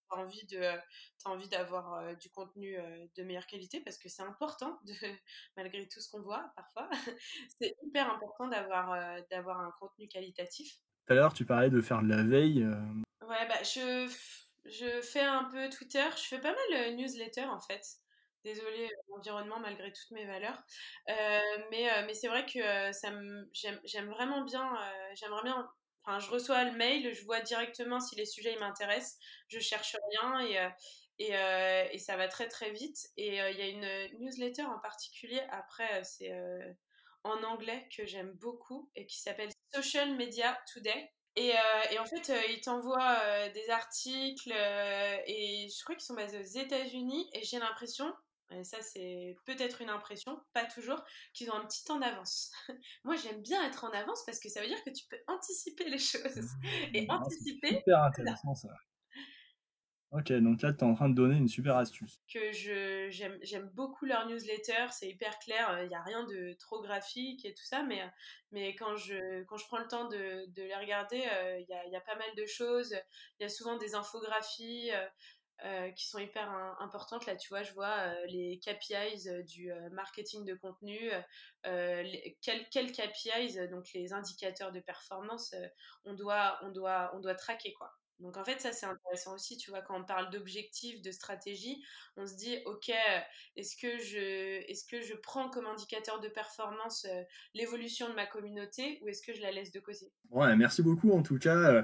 tu 0.10 0.58
as 0.58 0.84
envie 1.30 1.48
d'avoir 1.48 2.16
du 2.18 2.32
contenu 2.32 2.76
de 3.16 3.24
meilleure 3.24 3.46
qualité 3.46 3.82
parce 3.82 4.00
que 4.00 4.10
c'est 4.10 4.24
important 4.24 4.80
malgré 5.56 5.88
tout 5.88 6.00
ce 6.02 6.10
qu'on 6.10 6.24
voit 6.24 6.52
parfois 6.56 6.90
c'est 7.62 7.76
hyper 7.84 8.12
important 8.12 8.48
d'avoir 8.48 9.60
un 9.60 9.72
contenu 9.80 10.08
qualitatif 10.08 10.82
tout 11.10 11.14
à 11.14 11.16
l'heure, 11.16 11.34
tu 11.34 11.44
parlais 11.44 11.72
de 11.72 11.82
faire 11.82 12.04
de 12.04 12.08
la 12.08 12.22
veille. 12.22 12.62
Euh. 12.62 13.28
Ouais, 13.28 13.48
bah, 13.48 13.64
je, 13.64 14.08
je 14.66 15.02
fais 15.02 15.22
un 15.22 15.46
peu 15.46 15.68
Twitter. 15.70 16.06
Je 16.16 16.22
fais 16.22 16.40
pas 16.40 16.54
mal 16.54 16.92
de 16.92 16.96
newsletter 16.98 17.46
en 17.46 17.60
fait. 17.60 17.82
Désolée, 18.44 18.86
euh, 18.86 19.02
l'environnement, 19.10 19.60
malgré 19.60 19.92
toutes 19.92 20.12
mes 20.12 20.26
valeurs. 20.26 20.62
Euh, 21.10 21.40
mais 21.72 21.88
mais 22.06 22.14
c'est 22.14 22.28
vrai 22.28 22.46
que 22.46 22.92
ça 22.92 23.10
j'aime 23.86 24.10
vraiment 24.10 24.44
bien. 24.44 24.72
Bien. 25.44 25.70
Enfin, 26.06 26.20
je 26.20 26.30
reçois 26.30 26.64
le 26.64 26.74
mail, 26.74 27.12
je 27.14 27.26
vois 27.26 27.42
directement 27.42 28.00
si 28.00 28.16
les 28.16 28.28
sujets 28.28 28.56
m'intéressent. 28.60 29.18
Je 29.48 29.60
cherche 29.60 29.98
rien 30.12 30.40
et. 30.42 30.70
Et, 31.22 31.34
et, 31.34 31.98
ça 31.98 32.16
va 32.16 32.30
très 32.30 32.48
très 32.48 32.72
vite. 32.72 33.10
Et 33.18 33.40
il 33.40 33.58
y 33.58 33.62
a 33.62 33.68
une 33.68 34.20
newsletter 34.20 34.64
en 34.64 34.80
particulier, 34.80 35.42
après 35.50 36.02
c'est 36.06 36.32
en 37.24 37.44
anglais 37.44 37.88
que 37.96 38.06
j'aime 38.06 38.32
beaucoup 38.34 38.90
et 38.96 39.06
qui 39.06 39.20
s'appelle 39.20 39.50
Social 39.74 40.16
Media 40.16 40.58
Today. 40.74 41.12
Et, 41.36 41.54
euh, 41.54 41.92
et 41.92 42.00
en 42.00 42.06
fait, 42.06 42.30
euh, 42.30 42.42
il 42.50 42.60
t'envoie 42.62 43.18
euh, 43.24 43.52
des 43.54 43.70
articles 43.70 44.52
et 44.52 45.68
je 45.70 45.84
crois 45.84 45.96
qu'ils 45.96 46.06
sont 46.06 46.16
basés 46.16 46.40
aux 46.40 46.60
États-Unis 46.60 47.30
et 47.34 47.44
j'ai 47.44 47.60
l'impression, 47.60 48.12
et 48.52 48.64
ça 48.64 48.82
c'est 48.82 49.38
peut-être 49.46 49.82
une 49.82 49.90
impression, 49.90 50.40
pas 50.54 50.66
toujours, 50.66 51.02
qu'ils 51.34 51.50
ont 51.52 51.56
un 51.56 51.66
petit 51.66 51.86
temps 51.86 52.00
d'avance. 52.00 52.52
Moi 53.04 53.16
j'aime 53.16 53.42
bien 53.42 53.66
être 53.68 53.86
en 53.86 53.92
avance 53.92 54.24
parce 54.26 54.40
que 54.40 54.50
ça 54.50 54.62
veut 54.62 54.68
dire 54.68 54.84
que 54.84 54.90
tu 54.90 55.06
peux 55.08 55.20
anticiper 55.28 55.90
les 55.90 56.00
choses. 56.00 56.50
Et 56.94 57.06
ah, 57.10 57.18
anticiper. 57.18 57.78
Super 57.78 58.04
intéressant 58.04 58.56
ça. 58.56 58.70
Ok, 60.12 60.32
donc 60.34 60.64
là, 60.64 60.74
tu 60.74 60.80
es 60.80 60.84
en 60.84 60.96
train 60.96 61.08
de 61.08 61.14
donner 61.14 61.36
une 61.38 61.48
super 61.48 61.78
astuce. 61.78 62.20
Que 62.34 62.52
je, 62.52 63.10
j'aime, 63.12 63.70
beaucoup 63.76 64.06
leur 64.06 64.28
newsletter, 64.28 64.88
c'est 64.90 65.08
hyper 65.08 65.38
clair, 65.38 65.84
il 65.84 65.88
n'y 65.88 65.96
a 65.96 66.02
rien 66.02 66.24
de 66.24 66.54
trop 66.54 66.82
graphique 66.82 67.46
et 67.46 67.54
tout 67.54 67.64
ça, 67.64 67.84
mais, 67.84 68.02
mais 68.52 68.76
quand, 68.76 68.96
je, 68.96 69.44
quand 69.44 69.58
je 69.58 69.68
prends 69.68 69.78
le 69.78 69.88
temps 69.88 70.08
de, 70.10 70.48
de 70.48 70.64
les 70.64 70.76
regarder, 70.76 71.18
il 71.18 71.66
y, 71.70 71.74
a, 71.74 71.86
y, 71.86 71.96
a, 71.96 72.02
pas 72.02 72.16
mal 72.16 72.34
de 72.36 72.46
choses. 72.48 72.96
Il 73.40 73.44
y 73.44 73.46
a 73.46 73.50
souvent 73.50 73.78
des 73.78 73.94
infographies 73.94 74.90
euh, 75.64 75.92
qui 75.92 76.08
sont 76.08 76.18
hyper 76.18 76.50
importantes. 76.80 77.28
Là, 77.28 77.36
tu 77.36 77.50
vois, 77.50 77.62
je 77.62 77.74
vois 77.74 78.12
les 78.26 78.60
KPIs 78.66 79.44
du 79.46 79.72
marketing 79.92 80.44
de 80.44 80.56
contenu, 80.56 81.12
quels 81.62 82.68
quel 82.72 82.92
KPIs, 82.92 83.68
donc 83.70 83.94
les 83.94 84.12
indicateurs 84.12 84.72
de 84.72 84.80
performance, 84.80 85.54
on, 86.06 86.16
doit, 86.16 86.58
on, 86.64 86.72
doit, 86.72 87.12
on 87.14 87.20
doit 87.20 87.36
traquer, 87.36 87.74
quoi. 87.74 87.92
Donc 88.20 88.38
en 88.38 88.44
fait, 88.44 88.60
ça 88.60 88.72
c'est 88.72 88.86
intéressant 88.86 89.36
aussi, 89.36 89.58
tu 89.58 89.72
vois, 89.72 89.82
quand 89.82 90.00
on 90.00 90.04
parle 90.04 90.30
d'objectifs, 90.30 91.02
de 91.02 91.12
stratégie, 91.12 91.82
on 92.18 92.28
se 92.28 92.36
dit, 92.36 92.58
ok, 92.66 92.92
est-ce 93.56 93.76
que 93.78 93.98
je, 93.98 95.16
prends 95.22 95.50
comme 95.50 95.68
indicateur 95.68 96.20
de 96.20 96.28
performance 96.28 97.06
euh, 97.06 97.22
l'évolution 97.54 98.10
de 98.10 98.16
ma 98.16 98.26
communauté 98.26 99.00
ou 99.02 99.08
est-ce 99.08 99.22
que 99.22 99.34
je 99.34 99.42
la 99.42 99.52
laisse 99.52 99.72
de 99.72 99.80
côté? 99.80 100.12
Ouais, 100.32 100.56
merci 100.56 100.82
beaucoup 100.82 101.12
en 101.12 101.24
tout 101.24 101.40
cas. 101.40 101.56
Euh, 101.56 101.84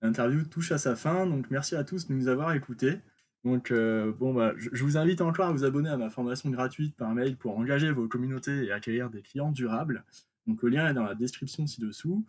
l'interview 0.00 0.44
touche 0.44 0.72
à 0.72 0.78
sa 0.78 0.96
fin, 0.96 1.26
donc 1.26 1.50
merci 1.50 1.76
à 1.76 1.84
tous 1.84 2.08
de 2.08 2.14
nous 2.14 2.28
avoir 2.28 2.54
écoutés. 2.54 3.00
Donc 3.44 3.70
euh, 3.70 4.10
bon, 4.12 4.32
bah, 4.32 4.54
je, 4.56 4.82
vous 4.82 4.96
invite 4.96 5.20
encore 5.20 5.48
à 5.48 5.52
vous 5.52 5.64
abonner 5.64 5.90
à 5.90 5.98
ma 5.98 6.08
formation 6.08 6.48
gratuite 6.48 6.96
par 6.96 7.14
mail 7.14 7.36
pour 7.36 7.58
engager 7.58 7.90
vos 7.92 8.08
communautés 8.08 8.64
et 8.64 8.72
acquérir 8.72 9.10
des 9.10 9.20
clients 9.20 9.52
durables. 9.52 10.04
Donc 10.46 10.62
le 10.62 10.70
lien 10.70 10.88
est 10.88 10.94
dans 10.94 11.04
la 11.04 11.14
description 11.14 11.66
ci-dessous. 11.66 12.24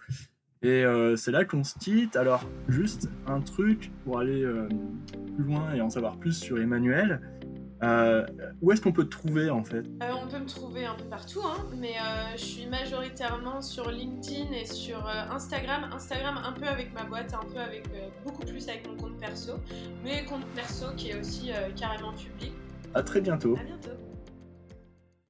Et 0.62 0.84
euh, 0.84 1.16
c'est 1.16 1.32
là 1.32 1.46
qu'on 1.46 1.64
se 1.64 1.78
quitte. 1.78 2.16
Alors, 2.16 2.44
juste 2.68 3.10
un 3.28 3.42
truc 3.42 3.92
pour 4.04 4.20
aller 4.20 4.42
euh, 4.44 4.68
plus 5.36 5.44
loin 5.44 5.74
et 5.74 5.82
en 5.82 5.90
savoir 5.90 6.18
plus 6.18 6.34
sur 6.34 6.60
Emmanuel. 6.60 7.22
Euh, 7.84 8.26
où 8.62 8.72
est-ce 8.72 8.82
qu'on 8.82 8.94
peut 8.94 9.04
te 9.04 9.10
trouver 9.10 9.50
en 9.50 9.64
fait? 9.64 9.86
On 10.02 10.28
peut 10.28 10.40
me 10.40 10.48
trouver 10.48 10.86
un 10.86 10.96
peu 10.96 11.04
partout, 11.04 11.42
hein, 11.44 11.66
mais 11.78 11.96
je 12.36 12.42
suis 12.42 12.66
majoritairement 12.68 13.62
sur 13.62 13.92
LinkedIn 13.92 14.52
et 14.54 14.66
sur 14.66 15.06
Instagram. 15.08 15.90
Instagram 15.94 16.40
un 16.44 16.54
peu 16.54 16.66
avec 16.66 16.94
ma 16.94 17.04
boîte, 17.04 17.34
un 17.34 17.46
peu 17.46 17.60
avec 17.60 17.84
beaucoup 18.26 18.44
plus 18.44 18.70
avec 18.70 18.88
mon 18.88 18.96
compte 18.96 19.18
perso, 19.20 19.56
mais 20.04 20.24
compte 20.24 20.46
perso 20.56 20.86
qui 20.96 21.10
est 21.10 21.20
aussi 21.20 21.52
carrément 21.76 22.14
public. 22.14 22.54
À 22.94 23.04
très 23.04 23.20
bientôt. 23.20 23.58
À 23.60 23.64
bientôt. 23.64 23.92